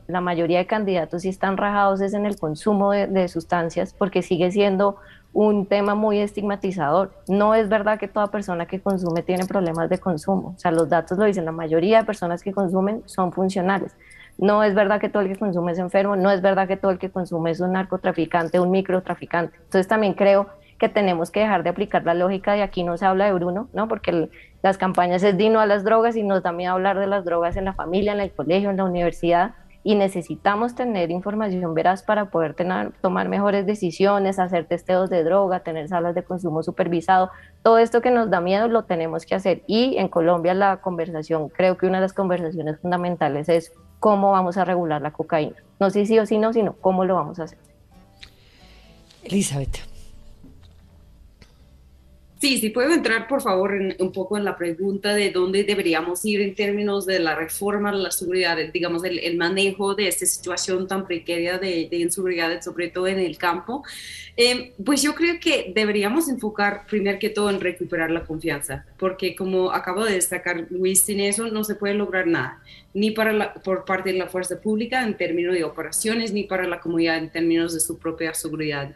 la 0.07 0.21
mayoría 0.23 0.59
de 0.59 0.67
candidatos 0.67 1.23
sí 1.23 1.29
están 1.29 1.59
rajados 1.59 2.01
es 2.01 2.15
en 2.15 2.25
el 2.25 2.39
consumo 2.39 2.91
de, 2.91 3.07
de, 3.07 3.29
sustancias 3.29 3.95
porque 3.97 4.23
sigue 4.23 4.51
siendo 4.51 4.97
un 5.35 5.67
tema 5.67 5.95
muy 5.95 6.19
estigmatizador. 6.19 7.13
No 7.29 7.55
es 7.55 7.69
verdad 7.69 7.99
que 7.99 8.09
toda 8.09 8.29
persona 8.29 8.65
que 8.65 8.81
consume 8.81 9.23
tiene 9.23 9.45
problemas 9.45 9.91
de 9.91 9.99
consumo. 9.99 10.55
O 10.57 10.59
sea, 10.59 10.71
los 10.71 10.89
datos 10.89 11.19
lo 11.19 11.27
dicen, 11.27 11.45
la 11.45 11.53
mayoría 11.53 11.99
de 11.99 12.05
personas 12.05 12.43
que 12.43 12.51
consumen 12.51 13.03
son 13.05 13.31
funcionales. 13.31 13.95
No 14.39 14.63
es 14.63 14.75
verdad 14.75 15.01
que 15.01 15.09
todo 15.09 15.23
el 15.23 15.29
que 15.29 15.39
consume 15.39 15.73
es 15.73 15.79
enfermo, 15.79 16.17
no 16.17 16.31
es 16.31 16.43
verdad 16.43 16.69
que 16.69 16.77
todo 16.77 16.91
el 16.91 16.99
que 16.99 17.11
consume 17.11 17.51
es 17.51 17.61
un 17.61 17.73
narcotraficante, 17.73 18.61
un 18.61 18.71
microtraficante. 18.71 19.57
Entonces 19.57 19.89
también 19.89 20.15
creo 20.15 20.49
que 20.79 20.89
tenemos 20.89 21.31
que 21.31 21.41
dejar 21.41 21.63
de 21.63 21.71
aplicar 21.71 22.05
la 22.05 22.15
lógica 22.15 22.53
de 22.53 22.63
aquí 22.63 22.85
no 22.85 22.97
se 22.99 23.07
habla 23.07 23.27
de 23.27 23.33
Bruno, 23.33 23.69
¿no? 23.73 23.89
Porque 23.89 24.29
las 24.63 24.77
campañas 24.77 25.23
es 25.23 25.37
dino 25.37 25.61
a 25.61 25.67
las 25.67 25.85
drogas 25.85 26.17
y 26.17 26.23
nos 26.23 26.43
da 26.43 26.53
miedo 26.53 26.73
hablar 26.73 26.99
de 26.99 27.07
las 27.07 27.25
drogas 27.25 27.57
en 27.57 27.65
la 27.65 27.73
familia, 27.73 28.13
en 28.13 28.21
el 28.21 28.31
colegio, 28.33 28.71
en 28.71 28.77
la 28.77 28.85
universidad 28.85 29.55
y 29.87 29.95
necesitamos 29.95 30.75
tener 30.75 31.13
información 31.13 31.73
veraz 31.73 32.03
para 32.03 32.29
poder 32.29 32.55
tener, 32.55 32.91
tomar 33.01 33.29
mejores 33.29 33.67
decisiones, 33.67 34.41
hacer 34.41 34.65
testeos 34.65 35.09
de 35.11 35.23
droga, 35.23 35.61
tener 35.61 35.87
salas 35.87 36.17
de 36.17 36.25
consumo 36.25 36.65
supervisado. 36.65 37.31
Todo 37.63 37.79
esto 37.79 38.01
que 38.01 38.11
nos 38.11 38.29
da 38.29 38.41
miedo 38.41 38.67
lo 38.67 38.83
tenemos 38.83 39.25
que 39.25 39.37
hacer. 39.37 39.63
Y 39.69 39.97
en 39.99 40.09
Colombia 40.09 40.55
la 40.55 40.79
conversación, 40.79 41.51
creo 41.51 41.77
que 41.77 41.87
una 41.87 41.99
de 41.99 42.03
las 42.03 42.15
conversaciones 42.15 42.81
fundamentales 42.81 43.49
es 43.49 43.73
cómo 44.01 44.33
vamos 44.33 44.57
a 44.57 44.65
regular 44.65 45.03
la 45.03 45.13
cocaína. 45.13 45.57
No 45.79 45.91
si 45.91 46.07
sí 46.07 46.19
o 46.19 46.27
sí 46.27 46.39
no, 46.39 46.53
sino 46.53 46.75
cómo 46.75 47.05
lo 47.05 47.15
vamos 47.15 47.39
a 47.39 47.45
hacer. 47.45 47.59
Elizabeth. 49.25 49.96
Sí, 52.47 52.59
sí 52.59 52.71
puedo 52.71 52.93
entrar, 52.93 53.27
por 53.27 53.43
favor, 53.43 53.73
un 53.99 54.13
poco 54.13 54.39
en 54.39 54.45
la 54.45 54.57
pregunta 54.57 55.17
de 55.17 55.33
dónde 55.33 55.65
deberíamos 55.65 56.25
ir 56.25 56.41
en 56.41 56.55
términos 56.55 57.05
de 57.05 57.19
la 57.19 57.35
reforma 57.35 57.91
de 57.91 57.99
la 57.99 58.13
seguridad, 58.13 58.57
digamos, 58.73 59.03
el, 59.03 59.37
manejo 59.37 59.97
de 59.97 60.07
esta 60.07 60.27
situación 60.27 60.87
tan 60.87 61.09
precaria 61.09 61.59
de, 61.59 61.89
inseguridad, 61.91 62.63
sobre 62.63 62.87
todo 62.87 63.09
en 63.09 63.19
el 63.19 63.37
campo. 63.37 63.83
Em, 64.37 64.71
pues 64.85 65.03
yo 65.03 65.17
creo 65.17 65.41
que 65.41 65.73
deberíamos 65.75 66.29
enfocar 66.29 66.87
primero 66.87 67.19
que 67.19 67.31
todo 67.31 67.51
en 67.51 67.61
recuperar 67.61 68.13
la 68.13 68.23
confianza, 68.23 68.87
porque 68.97 69.35
como 69.35 69.73
acabo 69.73 70.05
de 70.05 70.13
destacar 70.13 70.69
Luis, 70.71 71.01
sin 71.01 71.19
eso 71.19 71.49
no 71.49 71.65
se 71.65 71.75
puede 71.75 71.95
lograr 71.95 72.29
nada, 72.29 72.63
ni 72.95 73.11
para 73.11 73.55
por 73.55 73.85
parte 73.85 74.13
de 74.13 74.19
la 74.21 74.29
fuerza 74.29 74.61
pública 74.61 75.03
en 75.03 75.17
términos 75.17 75.53
de 75.53 75.65
operaciones, 75.65 76.33
ni 76.33 76.45
para 76.45 76.69
la 76.69 76.79
comunidad 76.79 77.19
en 77.19 77.29
términos 77.29 77.75
de 77.75 77.81
su 77.81 77.99
propia 77.99 78.35
seguridad. 78.35 78.95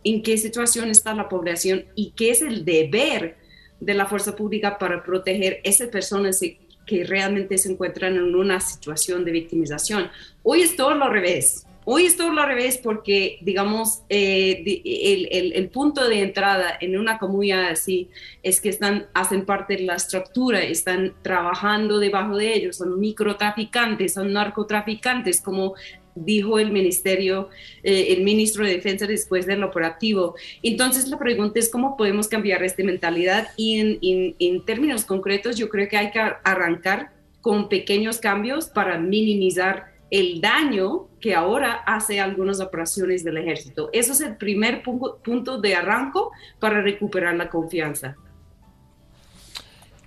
en 0.03 0.21
qué 0.21 0.37
situación 0.37 0.89
está 0.89 1.13
la 1.13 1.29
población 1.29 1.85
y 1.95 2.11
qué 2.11 2.31
es 2.31 2.41
el 2.41 2.65
deber 2.65 3.37
de 3.79 3.93
la 3.93 4.05
fuerza 4.05 4.35
pública 4.35 4.77
para 4.77 5.03
proteger 5.03 5.53
a 5.53 5.69
esas 5.69 5.89
personas 5.89 6.39
que 6.85 7.03
realmente 7.03 7.57
se 7.57 7.71
encuentran 7.71 8.15
en 8.15 8.35
una 8.35 8.59
situación 8.59 9.23
de 9.23 9.31
victimización. 9.31 10.09
Hoy 10.43 10.61
es 10.61 10.75
todo 10.75 10.93
lo 10.95 11.09
revés. 11.09 11.65
Hoy 11.91 12.05
es 12.05 12.17
todo 12.17 12.31
lo 12.31 12.45
revés 12.45 12.77
porque, 12.77 13.39
digamos, 13.41 14.03
eh, 14.09 14.61
el, 14.85 15.53
el, 15.53 15.69
punto 15.69 16.07
de 16.07 16.21
entrada 16.21 16.77
en 16.79 16.95
una 16.95 17.17
comunidad 17.17 17.67
así 17.69 18.11
es 18.43 18.61
que 18.61 18.69
están, 18.69 19.07
hacen 19.15 19.43
parte 19.43 19.75
de 19.75 19.85
la 19.85 19.95
estructura, 19.95 20.61
están 20.61 21.15
trabajando 21.23 21.97
debajo 21.97 22.37
de 22.37 22.53
ellos, 22.53 22.75
son 22.75 22.99
microtraficantes, 22.99 24.13
son 24.13 24.31
narcotraficantes, 24.31 25.41
como 25.41 25.73
dijo 26.13 26.59
el 26.59 26.69
ministerio, 26.69 27.49
eh, 27.81 28.13
el 28.15 28.23
ministro 28.23 28.65
de 28.65 28.73
Defensa 28.73 29.07
después 29.07 29.47
del 29.47 29.63
operativo. 29.63 30.35
Entonces 30.61 31.07
la 31.07 31.17
pregunta 31.17 31.57
es 31.57 31.69
cómo 31.69 31.97
podemos 31.97 32.27
cambiar 32.27 32.61
esta 32.61 32.83
mentalidad 32.83 33.47
y 33.57 33.79
en, 33.79 34.35
en, 34.37 34.63
términos 34.63 35.05
concretos 35.05 35.57
yo 35.57 35.69
creo 35.69 35.89
que 35.89 35.97
hay 35.97 36.11
que 36.11 36.19
arrancar 36.19 37.13
con 37.41 37.67
pequeños 37.67 38.19
cambios 38.19 38.67
para 38.67 38.99
minimizar 38.99 39.97
el 40.11 40.41
daño 40.41 41.07
que 41.19 41.35
ahora 41.35 41.83
hace 41.85 42.19
algunas 42.19 42.59
operaciones 42.59 43.23
del 43.23 43.37
ejército. 43.37 43.89
Eso 43.93 44.13
es 44.13 44.21
el 44.21 44.37
primer 44.37 44.81
punto, 44.81 45.19
punto 45.23 45.59
de 45.59 45.75
arranco 45.75 46.31
para 46.59 46.81
recuperar 46.81 47.35
la 47.35 47.49
confianza. 47.49 48.15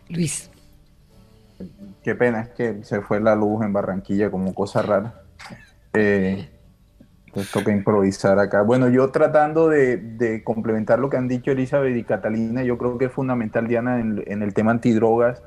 Luis. 0.08 0.50
Qué 2.02 2.14
pena 2.14 2.42
es 2.42 2.48
que 2.50 2.84
se 2.84 3.00
fue 3.00 3.20
la 3.20 3.36
luz 3.36 3.64
en 3.64 3.72
Barranquilla 3.72 4.30
como 4.30 4.54
cosa 4.54 4.82
rara. 4.82 5.22
Eh, 5.94 6.48
pues 7.32 7.50
toca 7.50 7.72
improvisar 7.72 8.38
acá. 8.38 8.62
Bueno, 8.62 8.88
yo 8.88 9.10
tratando 9.10 9.68
de, 9.68 10.42
complementar 10.44 10.98
lo 10.98 11.08
que 11.08 11.16
han 11.16 11.28
dicho 11.28 11.50
Elizabeth 11.50 11.96
y 11.96 12.04
Catalina, 12.04 12.62
yo 12.62 12.76
creo 12.76 12.98
que 12.98 13.06
es 13.06 13.12
fundamental, 13.12 13.66
Diana, 13.68 14.00
en, 14.00 14.42
el 14.42 14.54
tema 14.54 14.72
antidrogas. 14.72 15.42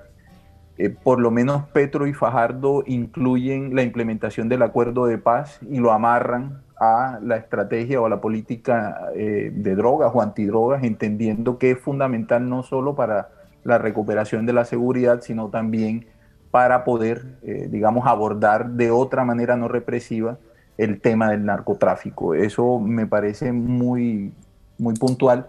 Eh, 0.78 0.90
por 0.90 1.20
lo 1.20 1.32
menos 1.32 1.64
Petro 1.70 2.06
y 2.06 2.14
Fajardo 2.14 2.84
incluyen 2.86 3.76
la 3.76 3.84
implementación 3.84 4.50
del 4.50 4.62
acuerdo 4.62 5.06
de 5.06 5.18
paz 5.18 5.60
y 5.70 5.78
lo 5.78 5.94
amarran 5.94 6.64
a 6.78 7.20
la 7.24 7.38
estrategia 7.38 8.02
o 8.02 8.06
a 8.06 8.10
la 8.10 8.20
política 8.20 9.10
eh, 9.16 9.52
de 9.54 9.76
drogas 9.76 10.12
o 10.14 10.22
antidrogas, 10.22 10.84
entendiendo 10.84 11.58
que 11.58 11.72
es 11.72 11.80
fundamental 11.80 12.50
no 12.50 12.64
solo 12.64 12.96
para 12.96 13.30
la 13.64 13.78
recuperación 13.78 14.46
de 14.46 14.52
la 14.52 14.66
seguridad, 14.66 15.22
sino 15.22 15.50
también 15.50 16.08
para 16.52 16.84
poder, 16.84 17.38
eh, 17.44 17.68
digamos, 17.72 18.06
abordar 18.06 18.72
de 18.72 18.92
otra 18.92 19.24
manera 19.24 19.56
no 19.56 19.70
represiva 19.70 20.38
el 20.78 21.00
tema 21.00 21.30
del 21.30 21.46
narcotráfico. 21.46 22.34
Eso 22.34 22.80
me 22.80 23.08
parece 23.08 23.54
muy, 23.54 24.34
muy 24.78 24.94
puntual 24.96 25.48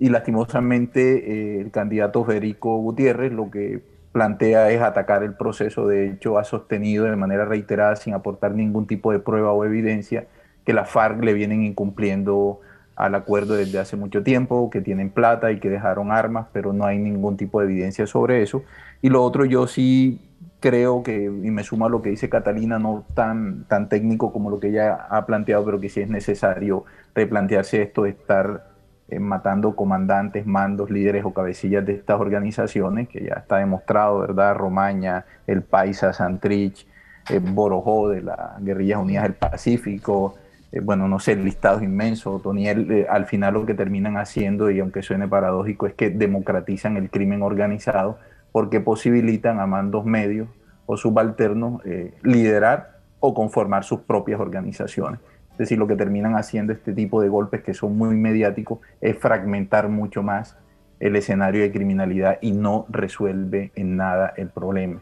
y 0.00 0.08
lastimosamente 0.08 1.60
el 1.60 1.70
candidato 1.70 2.24
Federico 2.24 2.76
Gutiérrez 2.78 3.32
lo 3.32 3.50
que 3.52 3.93
plantea 4.14 4.70
es 4.70 4.80
atacar 4.80 5.24
el 5.24 5.34
proceso, 5.34 5.88
de 5.88 6.08
hecho 6.08 6.38
ha 6.38 6.44
sostenido 6.44 7.04
de 7.04 7.16
manera 7.16 7.44
reiterada 7.44 7.96
sin 7.96 8.14
aportar 8.14 8.52
ningún 8.52 8.86
tipo 8.86 9.10
de 9.10 9.18
prueba 9.18 9.50
o 9.50 9.64
evidencia 9.64 10.28
que 10.64 10.72
la 10.72 10.84
FARC 10.84 11.20
le 11.24 11.32
vienen 11.32 11.64
incumpliendo 11.64 12.60
al 12.94 13.16
acuerdo 13.16 13.54
desde 13.54 13.80
hace 13.80 13.96
mucho 13.96 14.22
tiempo, 14.22 14.70
que 14.70 14.80
tienen 14.80 15.10
plata 15.10 15.50
y 15.50 15.58
que 15.58 15.68
dejaron 15.68 16.12
armas, 16.12 16.46
pero 16.52 16.72
no 16.72 16.86
hay 16.86 16.96
ningún 16.96 17.36
tipo 17.36 17.58
de 17.58 17.66
evidencia 17.66 18.06
sobre 18.06 18.40
eso. 18.40 18.62
Y 19.02 19.08
lo 19.08 19.20
otro, 19.24 19.44
yo 19.46 19.66
sí 19.66 20.20
creo 20.60 21.02
que, 21.02 21.24
y 21.24 21.50
me 21.50 21.64
suma 21.64 21.86
a 21.86 21.88
lo 21.88 22.00
que 22.00 22.10
dice 22.10 22.28
Catalina, 22.28 22.78
no 22.78 23.04
tan, 23.14 23.64
tan 23.64 23.88
técnico 23.88 24.32
como 24.32 24.48
lo 24.48 24.60
que 24.60 24.68
ella 24.68 24.94
ha 25.10 25.26
planteado, 25.26 25.64
pero 25.64 25.80
que 25.80 25.88
sí 25.88 26.02
es 26.02 26.08
necesario 26.08 26.84
replantearse 27.16 27.82
esto 27.82 28.06
estar 28.06 28.73
eh, 29.08 29.18
matando 29.18 29.76
comandantes, 29.76 30.46
mandos, 30.46 30.90
líderes 30.90 31.24
o 31.24 31.32
cabecillas 31.32 31.84
de 31.84 31.94
estas 31.94 32.20
organizaciones, 32.20 33.08
que 33.08 33.24
ya 33.24 33.34
está 33.34 33.58
demostrado, 33.58 34.20
¿verdad? 34.20 34.54
Romaña, 34.54 35.24
El 35.46 35.62
Paisa, 35.62 36.12
Santrich, 36.12 36.86
eh, 37.30 37.40
Borojó 37.40 38.08
de 38.08 38.22
las 38.22 38.62
Guerrillas 38.62 38.98
Unidas 38.98 39.24
del 39.24 39.34
Pacífico, 39.34 40.34
eh, 40.72 40.80
bueno, 40.80 41.06
no 41.06 41.18
sé, 41.20 41.32
el 41.32 41.44
listado 41.44 41.78
es 41.78 41.84
inmenso. 41.84 42.40
Toniel, 42.40 43.06
al 43.08 43.26
final 43.26 43.54
lo 43.54 43.66
que 43.66 43.74
terminan 43.74 44.16
haciendo, 44.16 44.70
y 44.70 44.80
aunque 44.80 45.02
suene 45.02 45.28
paradójico, 45.28 45.86
es 45.86 45.94
que 45.94 46.10
democratizan 46.10 46.96
el 46.96 47.10
crimen 47.10 47.42
organizado 47.42 48.18
porque 48.54 48.80
posibilitan 48.80 49.58
a 49.58 49.66
mandos 49.66 50.04
medios 50.04 50.48
o 50.86 50.96
subalternos 50.96 51.84
eh, 51.84 52.14
liderar 52.22 52.98
o 53.20 53.34
conformar 53.34 53.84
sus 53.84 54.00
propias 54.00 54.38
organizaciones. 54.38 55.20
Es 55.54 55.58
decir, 55.58 55.78
lo 55.78 55.86
que 55.86 55.94
terminan 55.94 56.34
haciendo 56.34 56.72
este 56.72 56.92
tipo 56.92 57.22
de 57.22 57.28
golpes 57.28 57.62
que 57.62 57.74
son 57.74 57.96
muy 57.96 58.16
mediáticos 58.16 58.80
es 59.00 59.16
fragmentar 59.16 59.88
mucho 59.88 60.22
más 60.22 60.56
el 60.98 61.14
escenario 61.14 61.62
de 61.62 61.70
criminalidad 61.70 62.38
y 62.40 62.52
no 62.52 62.86
resuelve 62.88 63.70
en 63.76 63.96
nada 63.96 64.32
el 64.36 64.48
problema. 64.48 65.00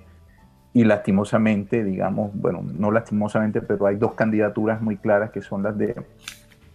Y 0.74 0.84
lastimosamente, 0.84 1.84
digamos, 1.84 2.32
bueno, 2.34 2.62
no 2.62 2.90
lastimosamente, 2.90 3.62
pero 3.62 3.86
hay 3.86 3.96
dos 3.96 4.12
candidaturas 4.12 4.82
muy 4.82 4.98
claras 4.98 5.30
que 5.30 5.40
son 5.40 5.62
las 5.62 5.76
de, 5.78 5.94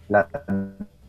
las 0.08 0.26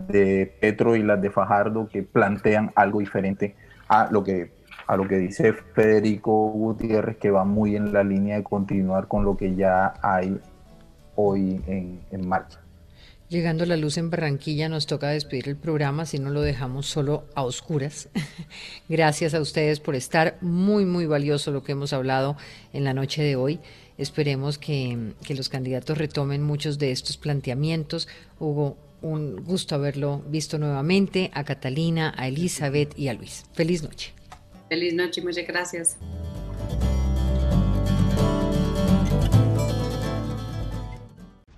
de 0.07 0.55
Petro 0.59 0.95
y 0.95 1.01
las 1.01 1.20
de 1.22 1.32
Fajardo 1.32 1.88
que 1.88 2.03
plantean 2.03 2.72
algo 2.76 2.99
diferente 2.99 3.55
a 3.88 4.09
lo 4.11 4.24
que 4.24 4.51
a 4.88 4.97
lo 4.97 5.07
que 5.07 5.17
dice 5.17 5.53
Federico 5.53 6.49
Gutiérrez, 6.49 7.17
que 7.17 7.30
va 7.30 7.45
muy 7.45 7.76
en 7.76 7.93
la 7.93 8.03
línea 8.03 8.38
de 8.38 8.43
continuar 8.43 9.07
con 9.07 9.24
lo 9.24 9.38
que 9.38 9.53
ya 9.53 9.93
hay 10.01 10.39
hoy 11.20 11.61
en, 11.67 11.99
en 12.11 12.28
marcha. 12.28 12.59
Llegando 13.30 13.67
la 13.67 13.78
luz 13.78 13.97
en 13.97 14.09
Barranquilla, 14.09 14.70
nos 14.70 14.88
toca 14.88 15.09
despedir 15.09 15.49
el 15.49 15.55
programa, 15.55 16.07
si 16.07 16.17
no 16.17 16.32
lo 16.32 16.41
dejamos 16.41 16.88
solo 16.88 17.26
a 17.36 17.43
oscuras. 17.43 18.09
Gracias 18.89 19.36
a 19.36 19.41
ustedes 19.41 19.80
por 19.80 19.93
estar. 19.93 20.39
Muy, 20.41 20.86
muy 20.86 21.05
valioso 21.05 21.51
lo 21.51 21.63
que 21.63 21.74
hemos 21.74 21.93
hablado 21.93 22.38
en 22.74 22.84
la 22.84 22.95
noche 22.95 23.22
de 23.22 23.36
hoy. 23.36 23.59
Esperemos 23.99 24.57
que, 24.57 25.13
que 25.24 25.36
los 25.36 25.47
candidatos 25.47 25.99
retomen 25.99 26.41
muchos 26.41 26.80
de 26.80 26.91
estos 26.91 27.17
planteamientos. 27.17 28.07
Hugo, 28.39 28.78
un 29.03 29.43
gusto 29.43 29.76
haberlo 29.76 30.24
visto 30.28 30.57
nuevamente. 30.57 31.30
A 31.36 31.43
Catalina, 31.43 32.15
a 32.17 32.28
Elizabeth 32.28 32.97
y 32.97 33.09
a 33.09 33.13
Luis. 33.13 33.45
Feliz 33.53 33.84
noche. 33.84 34.11
Feliz 34.70 34.93
noche, 34.95 35.22
muchas 35.22 35.45
gracias. 35.45 35.97